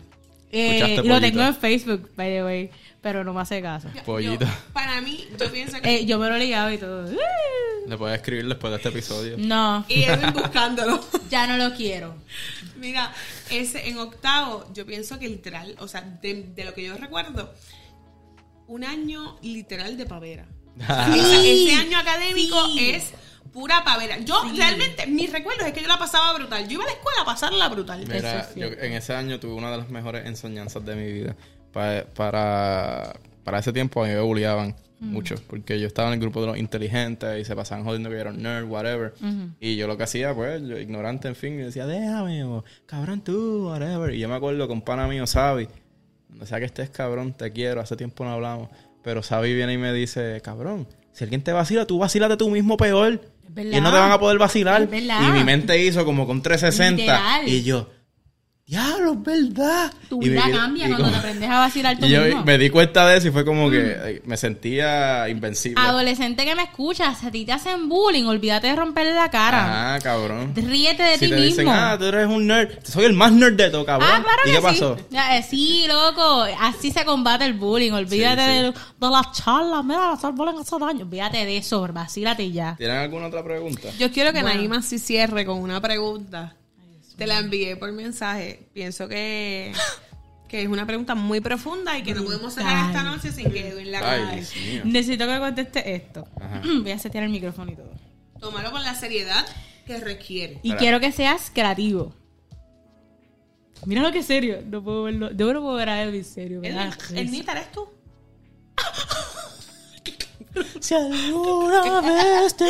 Eh, 0.52 1.00
lo 1.04 1.22
tengo 1.22 1.42
en 1.44 1.56
Facebook, 1.56 2.10
by 2.16 2.30
the 2.32 2.44
way, 2.44 2.70
pero 3.02 3.24
no 3.24 3.34
me 3.34 3.42
hace 3.42 3.62
caso. 3.62 3.88
Pollito. 4.06 4.46
Yo- 4.46 4.52
para 4.74 5.00
mí, 5.02 5.28
yo 5.40 5.52
pienso 5.52 5.80
que. 5.80 5.96
Eh, 5.98 6.06
yo 6.06 6.18
me 6.18 6.28
lo 6.30 6.36
he 6.36 6.40
ligado 6.40 6.72
y 6.72 6.78
todo. 6.80 7.08
Le 7.88 7.98
puedes 7.98 8.18
escribir 8.20 8.48
después 8.48 8.72
de 8.72 8.78
este 8.78 8.90
episodio. 8.90 9.36
No, 9.38 9.86
y 9.88 10.04
Edwin 10.04 10.34
buscándolo. 10.34 11.00
ya 11.30 11.46
no 11.46 11.58
lo 11.58 11.76
quiero. 11.76 12.16
Mira, 12.78 13.14
ese 13.52 13.90
en 13.90 13.98
octavo, 14.00 14.66
yo 14.74 14.86
pienso 14.86 15.20
que 15.20 15.28
literal, 15.28 15.76
o 15.80 15.88
sea, 15.88 16.02
de, 16.02 16.44
de 16.56 16.64
lo 16.66 16.74
que 16.74 16.84
yo 16.84 16.98
recuerdo, 16.98 17.54
un 18.68 18.84
año 18.84 19.38
literal 19.42 19.98
de 19.98 20.06
pavera. 20.06 20.46
O 20.84 20.86
sea, 20.86 21.14
Sí, 21.42 21.68
ese 21.68 21.76
año 21.76 21.98
académico 22.00 22.66
sí. 22.68 22.90
es 22.92 23.12
pura 23.52 23.84
pavera. 23.84 24.20
Yo 24.20 24.42
realmente, 24.56 25.08
mis 25.08 25.32
recuerdos 25.32 25.68
es 25.68 25.74
que 25.74 25.82
yo 25.82 25.88
la 25.88 25.98
pasaba 26.00 26.34
brutal. 26.34 26.66
Yo 26.68 26.74
iba 26.74 26.84
a 26.84 26.88
la 26.88 26.94
escuela 26.94 27.22
a 27.22 27.26
pasarla 27.26 27.68
brutal. 27.68 28.00
Mira, 28.08 28.42
es 28.42 28.56
yo 28.56 28.68
en 28.68 28.94
ese 28.94 29.14
año 29.14 29.40
tuve 29.40 29.54
una 29.54 29.72
de 29.72 29.78
las 29.78 29.90
mejores 29.90 30.26
enseñanzas 30.26 30.86
de 30.86 30.96
mi 30.96 31.12
vida. 31.12 31.36
Pa- 31.74 32.06
para, 32.16 33.20
para 33.44 33.60
ese 33.60 33.74
tiempo 33.74 34.04
a 34.04 34.08
mí 34.08 34.14
me 34.14 34.22
bulliaban 34.22 34.76
mucho, 35.02 35.36
porque 35.48 35.80
yo 35.80 35.88
estaba 35.88 36.10
en 36.10 36.16
el 36.16 36.20
grupo 36.20 36.42
de 36.42 36.48
los 36.48 36.58
inteligentes 36.58 37.40
y 37.40 37.46
se 37.46 37.56
pasaban 37.56 37.86
jodiendo 37.86 38.10
que 38.10 38.16
yo 38.16 38.22
era 38.22 38.32
un 38.32 38.42
nerd, 38.44 38.66
whatever. 38.66 39.14
Y 39.62 39.78
yo 39.78 39.88
lo 39.88 39.96
que 39.98 40.04
hacía, 40.04 40.34
pues, 40.36 40.62
yo 40.62 40.78
ignorante, 40.78 41.28
en 41.30 41.36
fin, 41.36 41.54
y 41.54 41.64
decía, 41.64 41.86
déjame, 41.86 42.44
o 42.44 42.66
cabrón 42.86 43.22
tú, 43.22 43.70
whatever. 43.70 44.14
Y 44.14 44.20
yo 44.20 44.28
me 44.28 44.36
acuerdo 44.36 44.68
con 44.68 44.82
pana 44.82 45.08
mío, 45.08 45.26
Sabi, 45.26 45.70
donde 46.28 46.46
sea 46.46 46.60
que 46.60 46.66
estés, 46.66 46.90
cabrón, 46.90 47.32
te 47.34 47.50
quiero, 47.54 47.80
hace 47.80 47.96
tiempo 47.96 48.26
no 48.26 48.32
hablamos. 48.34 48.70
Pero 49.04 49.24
Sabi 49.24 49.54
viene 49.54 49.74
y 49.74 49.78
me 49.78 49.94
dice, 49.94 50.42
cabrón, 50.44 50.88
si 51.12 51.24
alguien 51.24 51.42
te 51.44 51.52
vacila, 51.52 51.86
tú 51.86 52.00
vacílate 52.00 52.38
tú 52.38 52.50
mismo 52.50 52.78
peor. 52.78 53.22
Y 53.56 53.82
no 53.82 53.92
te 53.92 53.98
van 53.98 54.12
a 54.12 54.20
poder 54.20 54.38
vacilar. 54.38 54.88
Y 54.92 55.32
mi 55.32 55.44
mente 55.44 55.84
hizo 55.84 56.06
como 56.06 56.28
con 56.28 56.42
360. 56.42 57.02
Literal. 57.02 57.48
Y 57.48 57.64
yo, 57.64 57.90
diablo, 58.70 59.14
es 59.14 59.24
verdad. 59.54 59.92
Tu 60.10 60.20
me 60.20 60.30
vida 60.30 60.44
cambia 60.52 60.88
cuando 60.88 60.98
como- 61.06 61.12
te 61.12 61.18
aprendes 61.18 61.50
a 61.50 61.60
vacilar 61.60 61.98
tú 61.98 62.06
Y 62.06 62.10
yo 62.10 62.22
mismo. 62.22 62.44
me 62.44 62.58
di 62.58 62.70
cuenta 62.70 63.08
de 63.08 63.18
eso 63.18 63.28
y 63.28 63.32
fue 63.32 63.44
como 63.44 63.70
que 63.70 63.98
ay, 64.04 64.22
me 64.26 64.38
sentía 64.38 65.28
invencible. 65.28 65.82
Adolescente 65.84 66.46
que 66.46 66.54
me 66.56 66.64
escuchas, 66.64 67.18
si 67.20 67.26
a 67.28 67.32
ti 67.32 67.46
te 67.46 67.52
hacen 67.54 67.90
bullying, 67.90 68.26
olvídate 68.26 68.68
de 68.68 68.76
romperle 68.76 69.14
la 69.16 69.30
cara. 69.32 69.96
Ah, 69.96 70.00
cabrón. 70.00 70.54
Ríete 70.56 71.02
de 71.04 71.14
Si 71.18 71.26
ti 71.26 71.30
te 71.32 71.36
dicen, 71.38 71.66
mismo. 71.66 71.80
ah, 71.80 71.96
tú 71.98 72.06
eres 72.06 72.28
un 72.28 72.46
nerd. 72.46 72.78
Soy 72.84 73.06
el 73.06 73.14
más 73.14 73.32
nerd 73.32 73.56
de 73.56 73.70
todo, 73.72 73.86
cabrón. 73.86 74.10
Ah, 74.12 74.22
claro 74.22 74.40
¿Y 74.46 74.50
que 74.50 74.56
qué 74.56 74.62
pasó? 74.62 74.98
sí. 74.98 75.04
Ya, 75.10 75.38
eh, 75.38 75.44
sí, 75.44 75.86
loco. 75.88 76.46
Así 76.60 76.92
se 76.92 77.04
combate 77.06 77.46
el 77.46 77.54
bullying. 77.54 77.92
Olvídate 77.94 78.42
Sí, 78.42 78.48
sí. 78.52 78.64
De, 79.00 79.08
de 79.08 79.12
las 79.12 79.32
charlas. 79.32 79.84
Mira, 79.84 80.12
hacer 80.14 80.32
bullying 80.34 80.60
hace 80.62 80.78
daño. 80.80 81.06
Olvídate 81.06 81.44
de 81.46 81.58
eso. 81.58 81.88
Vacílate 81.92 82.52
ya. 82.52 82.76
¿Tienen 82.78 82.98
alguna 82.98 83.28
otra 83.28 83.44
pregunta? 83.44 83.90
Yo 83.98 84.12
quiero 84.12 84.32
que 84.32 84.42
Bueno. 84.42 84.58
Naima 84.58 84.82
sí 84.84 85.00
cierre 85.00 85.44
con 85.46 85.58
una 85.60 85.82
pregunta. 85.82 86.54
Te 87.20 87.28
la 87.28 87.38
envié 87.38 87.76
por 87.76 87.92
mensaje. 87.92 88.70
Pienso 88.74 89.10
que, 89.10 89.74
que 90.48 90.62
es 90.62 90.70
una 90.70 90.86
pregunta 90.86 91.16
muy 91.16 91.42
profunda 91.42 91.98
y 91.98 92.02
que 92.02 92.14
no 92.14 92.24
podemos 92.24 92.54
cerrar 92.54 92.88
esta 92.88 93.04
noche 93.04 93.34
sin 93.34 93.52
que 93.52 93.68
Edwin 93.68 93.92
la 93.92 94.10
Ay. 94.10 94.38
Dios 94.38 94.56
mío. 94.56 94.82
Necesito 94.86 95.28
que 95.28 95.38
conteste 95.38 95.96
esto. 95.96 96.26
Ajá. 96.40 96.62
Voy 96.82 96.92
a 96.92 96.98
setear 96.98 97.26
el 97.26 97.30
micrófono 97.30 97.74
y 97.74 97.76
todo. 97.76 97.92
Tómalo 98.40 98.72
con 98.72 98.84
la 98.84 98.96
seriedad 98.96 99.46
que 99.86 100.00
requiere. 100.00 100.62
Y 100.64 100.72
quiero 100.76 101.02
que 101.02 101.12
seas 101.12 101.52
creativo. 101.54 102.16
Mira 103.86 104.02
lo 104.02 104.14
que 104.14 104.20
es 104.20 104.26
serio. 104.26 104.64
No 104.66 104.82
puedo 104.82 105.04
verlo. 105.04 105.30
Yo 105.34 105.54
no 105.54 105.62
puedo 105.62 105.76
ver 105.76 105.90
a 105.90 106.02
Edwin 106.02 106.24
serio. 106.24 106.62
me 106.62 106.72
da 106.72 106.90
risa. 107.10 107.52
¿eres 107.52 107.72
tú? 107.74 107.86
Si 110.80 110.96
alguna 110.96 112.02
vez 112.02 112.56
te. 112.56 112.66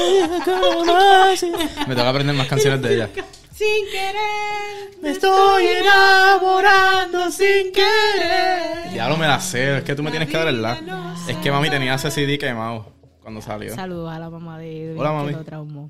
Me 1.87 1.95
toca 1.95 2.09
aprender 2.09 2.35
más 2.35 2.47
canciones 2.47 2.81
de 2.81 2.95
ella. 2.95 3.09
Sin 3.59 3.85
querer. 3.91 5.01
Me 5.01 5.09
estoy 5.09 5.65
enamorando 5.65 7.29
sin 7.29 7.73
querer. 7.73 8.89
Diablo, 8.93 9.17
me 9.17 9.27
la 9.27 9.41
sé. 9.41 9.79
Es 9.79 9.83
que 9.83 9.95
tú 9.95 10.01
me 10.01 10.11
tienes 10.11 10.29
que 10.29 10.37
dar 10.37 10.47
el 10.47 10.61
la. 10.61 11.13
Es 11.27 11.35
que 11.35 11.51
mami 11.51 11.69
tenía 11.69 11.95
ese 11.95 12.09
CD 12.09 12.37
quemado 12.37 12.93
cuando 13.21 13.41
salió. 13.41 13.75
Saludos 13.75 14.13
a 14.13 14.17
la 14.17 14.29
mamá 14.29 14.57
de 14.59 14.85
Edwin. 14.85 14.99
Hola, 14.99 15.11
mami. 15.11 15.31
Que 15.31 15.35
lo 15.35 15.43
traumó. 15.43 15.89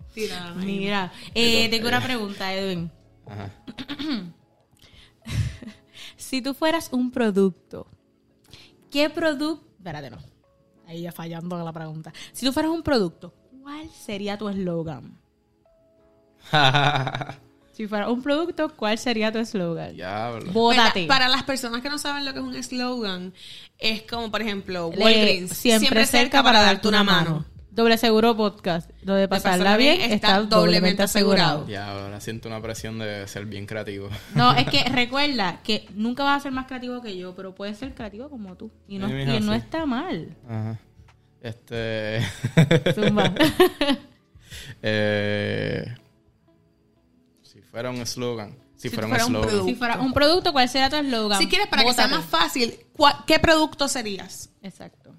Mira, 0.56 1.12
eh, 1.36 1.70
tengo 1.70 1.90
una 1.90 2.02
pregunta, 2.02 2.52
Edwin. 2.52 2.90
Ajá. 3.28 3.52
Si 6.18 6.42
tú 6.42 6.54
fueras 6.54 6.90
un 6.92 7.12
producto, 7.12 7.88
¿qué 8.92 9.10
producto? 9.10 9.64
Espérate, 9.78 10.10
no. 10.10 10.18
Ahí 10.88 11.02
ya 11.02 11.12
fallando 11.12 11.64
la 11.64 11.72
pregunta. 11.72 12.14
Si 12.34 12.46
tú 12.46 12.52
fueras 12.52 12.72
un 12.72 12.84
producto, 12.84 13.34
¿cuál 13.64 13.90
sería 13.90 14.38
tu 14.38 14.50
eslogan? 14.50 15.20
Si 17.80 17.88
fueras 17.88 18.10
un 18.10 18.22
producto, 18.22 18.68
¿cuál 18.76 18.98
sería 18.98 19.32
tu 19.32 19.38
eslogan? 19.38 19.96
Diablo. 19.96 20.52
Bótate. 20.52 21.06
Para, 21.06 21.20
para 21.22 21.30
las 21.30 21.44
personas 21.44 21.82
que 21.82 21.90
no 21.90 21.98
saben 21.98 22.26
lo 22.26 22.34
que 22.34 22.40
es 22.40 22.44
un 22.46 22.54
eslogan, 22.54 23.34
es 23.78 24.02
como, 24.02 24.30
por 24.30 24.42
ejemplo, 24.42 24.92
Le- 24.94 25.02
Walgreens. 25.02 25.56
siempre, 25.56 26.06
cerca 26.06 26.44
para 26.44 26.60
darte 26.62 26.90
una 26.90 27.06
mano. 27.06 27.46
Doble 27.72 27.98
seguro 27.98 28.36
podcast. 28.36 28.92
Lo 29.04 29.14
de 29.16 29.30
pasarla 29.30 29.78
bien 29.78 30.02
está 30.12 30.42
doblemente 30.42 31.04
asegurado. 31.04 31.64
Diablo, 31.64 32.02
ahora 32.02 32.20
siento 32.20 32.50
una 32.50 32.62
presión 32.62 33.00
de 33.00 33.26
ser 33.30 33.46
bien 33.46 33.66
creativo. 33.66 34.10
No, 34.36 34.52
es 34.58 34.68
que 34.68 34.84
recuerda 34.94 35.62
que 35.64 35.88
nunca 35.96 36.26
vas 36.26 36.42
a 36.42 36.44
ser 36.44 36.52
más 36.52 36.66
creativo 36.66 37.02
que 37.02 37.16
yo, 37.18 37.34
pero 37.34 37.56
puedes 37.56 37.78
ser 37.78 37.96
creativo 37.96 38.30
como 38.30 38.58
tú. 38.58 38.70
Y 38.90 38.98
no, 38.98 39.08
y 39.08 39.40
no 39.40 39.54
está 39.54 39.86
mal. 39.86 40.36
Ajá. 40.50 40.78
Este. 41.42 42.20
Zumba. 42.94 43.34
eh, 44.82 45.96
fuera 47.72 47.90
un 47.90 48.06
slogan. 48.06 48.58
Si, 48.76 48.88
Si 48.88 48.96
fuera 48.96 49.08
un 49.08 49.12
fuera 49.12 49.26
un 49.26 49.32
slogan. 49.32 49.48
producto. 49.50 49.70
si 49.70 49.76
fuera 49.76 50.00
un 50.00 50.14
producto, 50.14 50.52
¿cuál 50.54 50.70
sería 50.70 50.90
tu 50.90 50.96
eslogan? 50.96 51.38
Si 51.40 51.48
quieres, 51.50 51.68
para 51.68 51.84
que 51.84 51.94
sea 51.94 52.08
Bótate. 52.08 52.22
más 52.22 52.26
fácil, 52.30 52.80
¿cuál- 52.94 53.16
¿qué 53.28 53.40
producto 53.40 53.88
serías? 53.88 54.50
Exacto. 54.62 55.14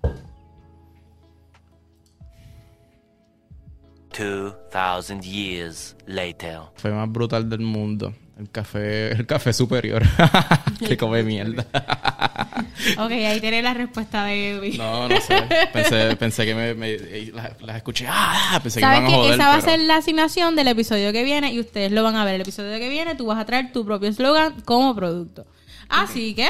2,000 4.13 5.21
years 5.23 5.97
later. 6.07 6.61
Fue 6.75 6.91
más 6.91 7.11
brutal 7.11 7.49
del 7.49 7.61
mundo. 7.61 8.13
El 8.41 8.51
café, 8.51 9.13
el 9.13 9.27
café 9.27 9.53
superior. 9.53 10.03
que 10.87 10.97
come 10.97 11.23
mierda. 11.23 11.67
Ok, 12.99 13.11
ahí 13.13 13.41
tienes 13.41 13.63
la 13.63 13.75
respuesta 13.75 14.25
de 14.25 14.51
Edwin. 14.53 14.79
no, 14.79 15.07
no 15.09 15.21
sé. 15.21 15.45
Pensé, 15.73 16.17
pensé 16.17 16.47
que 16.47 16.55
me, 16.55 16.75
me- 16.75 16.97
las, 17.33 17.61
las 17.61 17.77
escuché. 17.77 18.07
Ah, 18.09 18.59
pensé 18.63 18.81
que 18.81 18.87
¿Sabes 18.87 19.01
iban 19.01 19.05
a 19.05 19.09
que 19.09 19.15
joder. 19.17 19.35
esa 19.35 19.49
va 19.49 19.55
a 19.57 19.61
ser 19.61 19.81
la 19.81 19.97
asignación 19.97 20.57
del 20.57 20.69
episodio 20.69 21.13
que 21.13 21.23
viene 21.23 21.53
y 21.53 21.61
ustedes 21.61 21.93
lo 21.93 22.03
van 22.03 22.17
a 22.17 22.25
ver 22.25 22.37
el 22.37 22.41
episodio 22.41 22.79
que 22.79 22.89
viene? 22.89 23.15
Tú 23.17 23.27
vas 23.27 23.39
a 23.39 23.45
traer 23.45 23.71
tu 23.73 23.85
propio 23.85 24.09
eslogan 24.09 24.61
como 24.63 24.95
producto. 24.95 25.47
Así 25.91 26.35
que, 26.35 26.49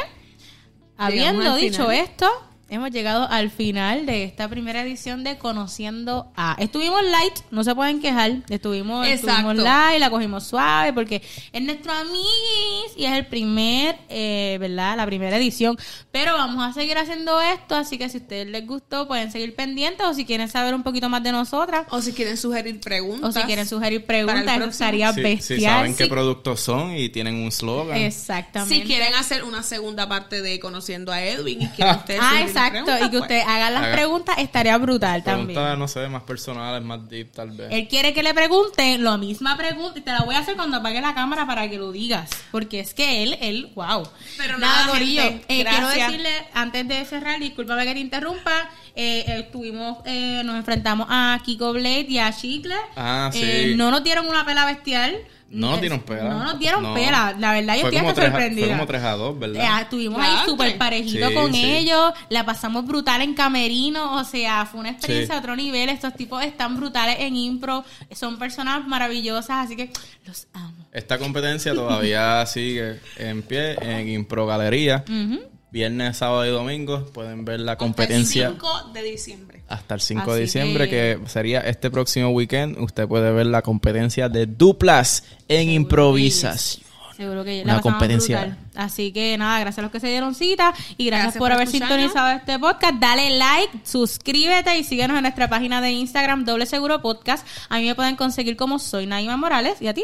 habiendo 0.97 1.57
dicho 1.57 1.88
final. 1.88 1.97
esto, 2.05 2.30
hemos 2.71 2.91
llegado 2.91 3.29
al 3.29 3.51
final 3.51 4.07
de 4.07 4.25
esta 4.25 4.49
primera 4.49 4.83
edición 4.83 5.25
de 5.25 5.37
Conociendo 5.39 6.31
a. 6.37 6.57
Estuvimos 6.59 7.03
light, 7.03 7.35
no 7.51 7.64
se 7.64 7.75
pueden 7.75 8.01
quejar. 8.01 8.33
Estuvimos, 8.49 9.07
estuvimos 9.07 9.57
light, 9.57 9.99
la 10.01 10.09
cogimos 10.11 10.45
suave 10.45 10.93
porque 10.93 11.23
es 11.53 11.62
nuestro 11.62 11.93
amiguis 11.93 12.93
y 12.97 13.05
es 13.05 13.12
el 13.12 13.27
primer, 13.27 13.97
eh, 14.09 14.57
¿verdad? 14.61 14.97
La 14.97 15.05
primera 15.07 15.37
edición. 15.37 15.77
Pero 16.12 16.35
vamos 16.35 16.64
a 16.64 16.73
seguir 16.73 16.97
haciendo 16.97 17.41
esto, 17.41 17.75
así 17.75 17.99
que 17.99 18.09
si 18.09 18.18
a 18.18 18.21
ustedes 18.21 18.47
les 18.47 18.66
gustó, 18.66 19.07
pueden 19.09 19.31
seguir 19.33 19.55
pendientes 19.55 20.07
o 20.07 20.14
si 20.14 20.25
quieren 20.25 20.49
saber 20.49 20.75
un 20.75 20.83
poquito 20.83 21.09
más 21.09 21.23
de 21.23 21.33
nosotras. 21.33 21.87
O 21.91 22.01
si 22.01 22.12
quieren 22.12 22.37
sugerir 22.37 22.81
preguntas. 22.81 23.37
O 23.37 23.39
si 23.41 23.45
quieren 23.47 23.66
sugerir 23.66 24.05
para 24.07 24.21
el 24.21 24.27
preguntas, 24.27 24.68
estaría 24.68 25.12
Sí, 25.12 25.21
bestial. 25.23 25.59
sí 25.59 25.64
saben 25.64 25.95
qué 25.97 26.07
productos 26.07 26.61
son 26.61 26.95
y 26.97 27.09
tienen 27.09 27.35
un 27.37 27.51
slogan. 27.51 27.97
Exactamente. 27.97 28.75
Si 28.77 28.83
quieren 28.83 29.14
hacer 29.14 29.43
una 29.45 29.62
segunda 29.62 30.09
parte 30.09 30.41
de 30.43 30.61
Conociendo 30.61 31.11
a 31.12 31.23
Edwin 31.23 31.62
y 31.62 31.68
quieren 31.68 31.97
ustedes 32.01 32.21
Ah, 32.23 32.41
exacto. 32.69 32.97
Y 32.99 33.01
que 33.03 33.09
pues, 33.11 33.23
ustedes 33.23 33.45
hagan 33.47 33.75
las 33.75 33.83
Haga- 33.85 33.93
preguntas, 33.95 34.35
estaría 34.39 34.79
brutal 34.79 35.23
Preguntas, 35.23 35.55
también. 35.55 35.79
no 35.79 35.89
sé, 35.89 36.09
más 36.09 36.23
personales, 36.23 36.83
más 36.83 37.09
deep, 37.09 37.33
tal 37.33 37.51
vez. 37.51 37.69
Él 37.71 37.89
quiere 37.89 38.13
que 38.15 38.23
le 38.23 38.35
pregunten 38.35 39.03
la 39.05 39.17
misma 39.17 39.57
pregunta 39.57 39.99
y 39.99 40.03
te 40.03 40.13
la 40.13 40.21
voy 40.25 40.35
a 40.35 40.39
hacer 40.41 40.57
cuando 40.57 40.77
apague 40.79 41.01
la 41.01 41.15
cámara 41.15 41.47
para 41.47 41.69
que 41.69 41.77
lo 41.79 41.93
digas. 41.93 42.31
Porque 42.51 42.81
es 42.81 42.95
que 42.95 43.23
él, 43.23 43.37
él, 43.41 43.71
wow. 43.75 44.09
Pero 44.37 44.59
nada, 44.59 44.95
gente, 44.97 45.45
eh, 45.49 45.65
quiero 45.65 45.89
decirle, 45.89 46.31
antes 46.55 46.87
de 46.89 47.05
cerrar, 47.05 47.39
discúlpame 47.41 47.85
que 47.85 47.95
te 47.95 48.01
interrumpa, 48.01 48.69
eh, 48.97 49.25
eh, 49.27 49.49
tuvimos, 49.53 49.99
eh, 50.05 50.43
nos 50.45 50.57
enfrentamos 50.57 51.07
a 51.11 51.41
Kiko 51.45 51.73
Blade 51.73 52.07
y 52.09 52.19
a 52.19 52.33
Chicle. 52.33 52.75
Ah, 52.97 53.31
sí. 53.33 53.41
Eh, 53.43 53.75
no 53.77 53.91
nos 53.91 54.03
dieron 54.05 54.29
una 54.29 54.45
pela 54.45 54.65
bestial. 54.67 55.17
No 55.51 55.73
nos 55.73 55.81
dieron 55.81 56.01
pela. 56.01 56.29
No 56.31 56.45
nos 56.45 56.59
dieron 56.61 56.83
No. 56.83 56.95
pela. 56.95 57.35
La 57.39 57.53
verdad, 57.53 57.75
yo 57.75 57.81
Fue 57.81 57.91
estoy 57.91 58.07
hasta 58.09 58.23
sorprendida. 58.23 58.67
Fue 58.67 58.75
como 58.77 58.87
3 58.87 59.03
a 59.03 59.11
2, 59.13 59.39
¿verdad? 59.39 59.79
Eh, 59.79 59.83
estuvimos 59.83 60.23
ahí 60.23 60.37
súper 60.47 60.79
parejitos 60.79 61.29
Sí, 61.29 61.35
con 61.35 61.53
sí. 61.53 61.65
ellos, 61.65 62.13
la 62.29 62.47
pasamos 62.47 62.87
brutal 62.87 63.21
en 63.23 63.35
camerino, 63.35 64.15
o 64.15 64.25
sea, 64.25 64.65
fue 64.67 64.79
una 64.81 64.91
experiencia 64.91 65.35
Sí. 65.35 65.37
a 65.37 65.41
otro 65.41 65.57
nivel, 65.57 65.89
estos 65.89 66.15
tipos 66.15 66.45
están 66.45 66.77
brutales 66.77 67.17
en 67.19 67.35
impro, 67.37 67.85
son 68.13 68.39
personas 68.39 68.87
maravillosas, 68.87 69.65
así 69.67 69.75
que 69.77 69.91
los 70.25 70.47
amo. 70.53 70.87
Esta 70.93 71.19
competencia 71.19 71.75
todavía 71.75 72.47
sigue 72.47 73.01
en 73.17 73.43
pie 73.43 73.77
en 73.81 74.09
Impro 74.09 74.47
Galería. 74.47 75.05
Ujú. 75.09 75.41
Viernes, 75.73 76.16
sábado 76.16 76.45
y 76.47 76.51
domingo 76.51 77.07
pueden 77.12 77.45
ver 77.45 77.61
la 77.61 77.73
hasta 77.73 77.85
el 77.85 77.89
competencia 77.89 78.49
5 78.51 78.91
de 78.93 79.03
diciembre. 79.03 79.62
hasta 79.68 79.95
el 79.95 80.01
5 80.01 80.35
de 80.35 80.41
diciembre, 80.41 80.89
que- 80.89 81.18
que... 81.23 81.29
sería 81.29 81.61
este 81.61 81.91
próximo 81.91 82.31
weekend. 82.31 82.79
Usted 82.79 83.07
puede 83.07 83.31
ver 83.33 83.47
la 83.47 83.62
competencia 83.62 84.29
de 84.29 84.47
duplas 84.47 85.25
en 85.49 85.71
improvisación. 85.71 86.85
Seguro 87.16 87.45
que 87.45 87.62
Una 87.64 87.75
la 87.77 87.81
competencia. 87.83 88.41
brutal. 88.47 88.59
Así 88.75 89.12
que 89.12 89.37
nada, 89.37 89.61
gracias 89.61 89.79
a 89.81 89.83
los 89.83 89.91
que 89.91 90.01
se 90.01 90.09
dieron 90.09 90.35
cita 90.35 90.73
y 90.97 91.05
gracias, 91.05 91.35
Gracias 91.35 91.39
por 91.39 91.49
por 91.49 91.53
haber 91.53 91.66
escucharnos. 91.68 91.99
sintonizado 91.99 92.31
este 92.39 92.59
podcast. 92.59 92.95
Dale 92.99 93.37
like, 93.39 93.81
suscríbete 93.85 94.79
y 94.79 94.85
síguenos 94.85 95.16
en 95.18 95.23
nuestra 95.25 95.49
página 95.51 95.83
de 95.83 95.93
Instagram, 95.93 96.47
Doble 96.47 96.64
Seguro 96.64 97.03
Podcast. 97.03 97.47
A 97.68 97.79
mí 97.79 97.85
me 97.87 97.95
pueden 97.95 98.16
conseguir 98.16 98.57
como 98.57 98.79
soy 98.79 99.07
Naima 99.07 99.37
Morales. 99.37 99.83
¿Y 99.83 99.89
a 99.89 99.95
ti? 99.95 100.03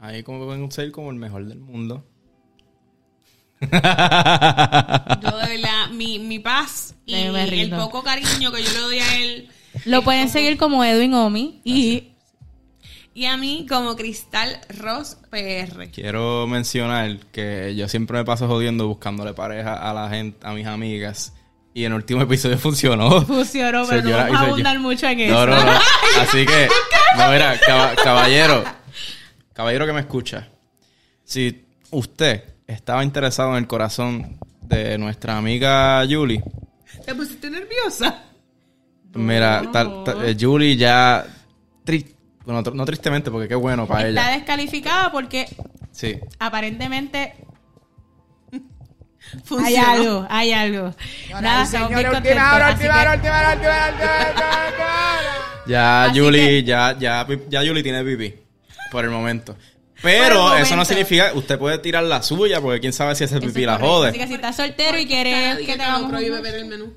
Ahí 0.00 0.24
como 0.24 0.44
pueden 0.44 0.70
ser 0.72 0.90
como 0.90 1.10
el 1.10 1.16
mejor 1.16 1.46
del 1.46 1.60
mundo. 1.60 2.04
Yo 3.60 5.36
de 5.38 5.56
verdad, 5.56 5.88
mi, 5.92 6.18
mi 6.18 6.38
paz 6.38 6.94
y 7.06 7.14
el 7.14 7.70
poco 7.70 8.02
cariño 8.02 8.52
que 8.52 8.62
yo 8.62 8.72
le 8.72 8.78
doy 8.80 8.98
a 9.00 9.16
él 9.16 9.48
Lo 9.86 10.02
pueden 10.02 10.28
seguir 10.28 10.56
como 10.58 10.84
Edwin 10.84 11.14
Omi 11.14 11.60
y 11.64 12.08
y 13.14 13.26
a 13.26 13.36
mí 13.36 13.66
como 13.68 13.96
Cristal 13.96 14.60
Ross 14.78 15.16
PR. 15.28 15.90
Quiero 15.90 16.46
mencionar 16.46 17.18
que 17.32 17.74
yo 17.74 17.88
siempre 17.88 18.18
me 18.18 18.24
paso 18.24 18.46
jodiendo 18.46 18.86
buscándole 18.86 19.34
pareja 19.34 19.74
a 19.74 19.92
la 19.92 20.08
gente, 20.08 20.38
a 20.46 20.52
mis 20.52 20.64
amigas. 20.68 21.32
Y 21.74 21.84
en 21.84 21.90
el 21.92 21.96
último 21.96 22.22
episodio 22.22 22.56
funcionó. 22.60 23.22
Funcionó, 23.22 23.84
pero 23.88 24.02
no 24.02 24.10
vamos 24.16 24.36
a 24.36 24.40
abundar 24.42 24.78
mucho 24.78 25.08
en 25.08 25.18
eso. 25.18 25.46
no, 25.46 25.64
no. 25.64 25.72
Así 26.20 26.46
que, 26.46 26.68
no, 27.18 27.30
mira, 27.32 27.58
caba- 27.66 27.96
caballero, 27.96 28.62
caballero 29.52 29.84
que 29.86 29.92
me 29.94 30.00
escucha, 30.00 30.48
si 31.24 31.64
usted 31.90 32.54
estaba 32.68 33.02
interesado 33.02 33.50
en 33.52 33.56
el 33.58 33.66
corazón 33.66 34.38
de 34.62 34.96
nuestra 34.98 35.36
amiga 35.38 36.04
Julie, 36.08 36.42
¿Te 37.04 37.14
pusiste 37.14 37.50
nerviosa? 37.50 38.22
mira, 39.14 39.62
tal- 39.72 40.04
tal- 40.04 40.28
eh, 40.28 40.36
Julie 40.38 40.76
ya, 40.76 41.24
tri- 41.84 42.14
bueno, 42.44 42.62
no 42.74 42.84
tristemente, 42.84 43.30
porque 43.30 43.48
qué 43.48 43.54
bueno 43.54 43.86
para 43.86 44.08
Está 44.08 44.28
ella. 44.28 44.36
descalificada 44.38 45.10
porque 45.10 45.46
Sí. 45.90 46.20
Aparentemente 46.38 47.34
hay 48.52 48.60
Funcionó. 49.44 49.88
algo, 49.90 50.26
hay 50.30 50.52
algo. 50.52 50.94
Nada, 51.40 51.62
última 51.64 52.54
hora. 52.54 52.76
Ya 55.66 56.04
Así 56.04 56.18
Julie, 56.20 56.46
que- 56.46 56.64
ya, 56.64 56.96
ya, 56.98 57.26
ya 57.48 57.60
Julie 57.60 57.82
tiene 57.82 58.04
pipí. 58.04 58.34
Por 58.92 59.04
el 59.04 59.10
momento. 59.10 59.56
Pero 60.02 60.54
eso 60.56 60.76
no 60.76 60.84
significa, 60.84 61.32
usted 61.34 61.58
puede 61.58 61.78
tirar 61.78 62.04
la 62.04 62.22
suya, 62.22 62.60
porque 62.60 62.80
quién 62.80 62.92
sabe 62.92 63.14
si 63.14 63.24
ese 63.24 63.40
pipí 63.40 63.64
la 63.64 63.78
jode. 63.78 64.10
Así 64.10 64.18
que 64.18 64.26
si 64.28 64.34
estás 64.34 64.56
soltero 64.56 64.98
y 64.98 65.06
quieres 65.06 65.58
que 65.58 65.76
te 65.76 65.82
hagamos 65.82 66.10
prohíbe 66.10 66.40
ver 66.40 66.54
el 66.54 66.66
menú. 66.66 66.92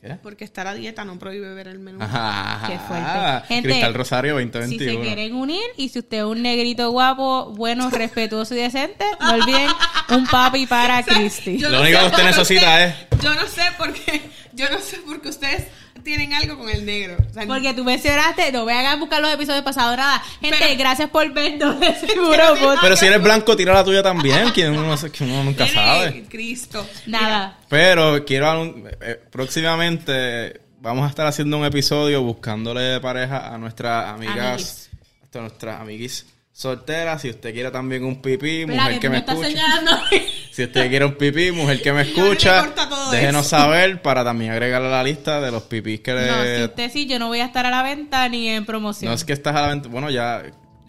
¿Qué? 0.00 0.16
Porque 0.20 0.42
estar 0.44 0.66
a 0.66 0.74
dieta 0.74 1.04
no 1.04 1.16
prohíbe 1.16 1.54
ver 1.54 1.68
el 1.68 1.78
menú. 1.78 2.02
Ajá. 2.02 2.66
Qué 2.66 2.76
fuerte. 2.80 3.46
Gente, 3.46 3.68
Cristal 3.68 3.94
Rosario 3.94 4.36
Si 4.38 4.44
se 4.46 4.58
2021. 4.58 5.02
quieren 5.04 5.34
unir 5.34 5.62
y 5.76 5.90
si 5.90 6.00
usted 6.00 6.18
es 6.18 6.24
un 6.24 6.42
negrito 6.42 6.90
guapo, 6.90 7.52
bueno, 7.56 7.88
respetuoso 7.88 8.54
y 8.56 8.58
decente, 8.58 9.04
no 9.20 9.34
olviden 9.34 9.68
un 10.10 10.26
papi 10.26 10.66
para 10.66 11.02
Cristi. 11.04 11.56
Yo 11.58 11.68
Lo 11.68 11.76
no 11.76 11.82
único 11.84 12.00
que 12.00 12.06
usted 12.06 12.24
necesita 12.24 12.84
es- 12.84 12.94
Yo 13.22 13.32
no 13.32 13.46
sé 13.46 13.62
por 13.78 13.92
qué. 13.92 14.20
Yo 14.54 14.68
no 14.70 14.80
sé 14.80 14.96
por 15.06 15.20
qué 15.22 15.28
ustedes 15.28 15.66
tienen 16.02 16.32
algo 16.34 16.58
con 16.58 16.68
el 16.68 16.84
negro. 16.84 17.16
O 17.30 17.32
sea, 17.34 17.46
Porque 17.46 17.72
tú 17.74 17.84
mencionaste, 17.84 18.50
no 18.52 18.64
me 18.64 18.72
hagan 18.72 18.98
buscar 19.00 19.20
los 19.20 19.32
episodios 19.32 19.62
pasados, 19.62 19.96
nada. 19.96 20.18
Gente, 20.40 20.56
Pero- 20.60 20.78
gracias 20.78 21.10
por 21.10 21.32
vernos 21.32 21.78
de 21.80 21.94
seguro. 22.06 22.42
Pero 22.80 22.96
si 22.96 23.06
eres 23.06 23.22
blanco, 23.22 23.56
tira 23.56 23.72
la 23.74 23.84
tuya 23.84 24.02
también, 24.02 24.52
que 24.52 24.68
uno, 24.68 24.94
que 25.12 25.24
uno 25.24 25.44
nunca 25.44 25.66
sabe. 25.66 26.24
Cristo. 26.28 26.86
Nada. 27.06 27.58
Pero 27.68 28.24
quiero 28.24 28.64
eh, 29.00 29.20
próximamente 29.30 30.60
vamos 30.80 31.06
a 31.06 31.08
estar 31.08 31.26
haciendo 31.26 31.58
un 31.58 31.64
episodio 31.64 32.22
buscándole 32.22 32.98
pareja 33.00 33.54
a 33.54 33.58
nuestras 33.58 34.08
amigas, 34.08 34.90
a 35.34 35.38
nuestras 35.38 35.80
amiguis 35.80 36.26
solteras. 36.52 37.22
Si 37.22 37.30
usted 37.30 37.52
quiere 37.52 37.70
también 37.70 38.04
un 38.04 38.20
pipí, 38.20 38.66
mujer 38.66 38.98
que 38.98 39.08
me 39.08 39.14
me 39.14 39.18
estás 39.20 39.36
escuche. 39.36 39.52
señalando. 39.52 39.90
Si 40.52 40.64
usted 40.64 40.90
quiere 40.90 41.06
un 41.06 41.14
pipí, 41.14 41.50
mujer 41.50 41.80
que 41.80 41.92
me 41.92 42.02
escucha, 42.08 42.70
déjenos 43.10 43.46
eso. 43.46 43.56
saber 43.56 44.02
para 44.02 44.22
también 44.22 44.50
agregarle 44.52 44.88
a 44.88 44.90
la 44.90 45.04
lista 45.04 45.40
de 45.40 45.50
los 45.50 45.62
pipís 45.62 46.00
que 46.00 46.12
No, 46.12 46.20
si 46.20 46.26
le... 46.26 46.64
usted 46.66 46.92
sí, 46.92 47.06
yo 47.06 47.18
no 47.18 47.28
voy 47.28 47.40
a 47.40 47.46
estar 47.46 47.64
a 47.64 47.70
la 47.70 47.82
venta 47.82 48.28
ni 48.28 48.48
en 48.48 48.66
promoción. 48.66 49.08
No 49.10 49.14
es 49.14 49.24
que 49.24 49.32
estás 49.32 49.56
a 49.56 49.62
la 49.62 49.68
venta... 49.68 49.88
Bueno, 49.88 50.10
ya... 50.10 50.42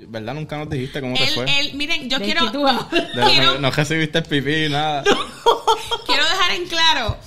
¿Verdad? 0.05 0.33
Nunca 0.33 0.57
nos 0.57 0.69
dijiste 0.69 0.99
cómo 0.99 1.15
te 1.15 1.25
fue. 1.27 1.45
miren, 1.75 2.09
yo 2.09 2.19
¿De 2.19 2.25
quiero, 2.25 2.51
no, 2.51 3.57
no 3.59 3.71
recibiste 3.71 4.17
el 4.17 4.25
pipí, 4.25 4.67
nada. 4.69 5.01
quiero 6.05 6.23
dejar 6.25 6.51
en 6.55 6.67
claro 6.67 7.17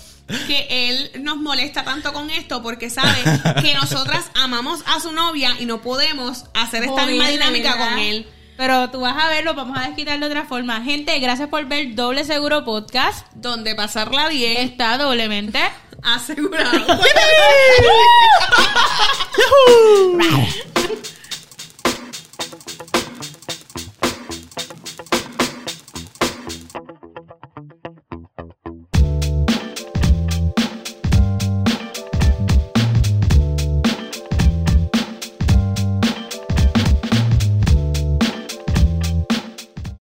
que 0.46 0.66
él 0.68 1.22
nos 1.22 1.38
molesta 1.38 1.84
tanto 1.84 2.12
con 2.12 2.28
esto 2.30 2.62
porque 2.62 2.90
sabe 2.90 3.16
que 3.62 3.74
nosotras 3.74 4.30
amamos 4.34 4.80
a 4.86 5.00
su 5.00 5.12
novia 5.12 5.54
y 5.58 5.64
no 5.64 5.80
podemos 5.80 6.44
hacer 6.52 6.84
esta 6.84 7.06
misma 7.06 7.28
dinámica 7.28 7.72
¿verdad? 7.76 7.88
con 7.88 7.98
él. 7.98 8.26
Pero 8.56 8.90
tú 8.90 9.00
vas 9.00 9.16
a 9.22 9.28
verlo, 9.28 9.54
vamos 9.54 9.78
a 9.78 9.86
desquitar 9.86 10.18
de 10.18 10.26
otra 10.26 10.44
forma. 10.44 10.80
Gente, 10.82 11.18
gracias 11.18 11.48
por 11.48 11.64
ver 11.66 11.94
Doble 11.94 12.24
Seguro 12.24 12.64
Podcast. 12.64 13.26
Donde 13.34 13.74
pasarla 13.74 14.28
bien, 14.28 14.68
Está 14.68 14.98
doblemente. 14.98 15.60
asegurado. 16.02 16.78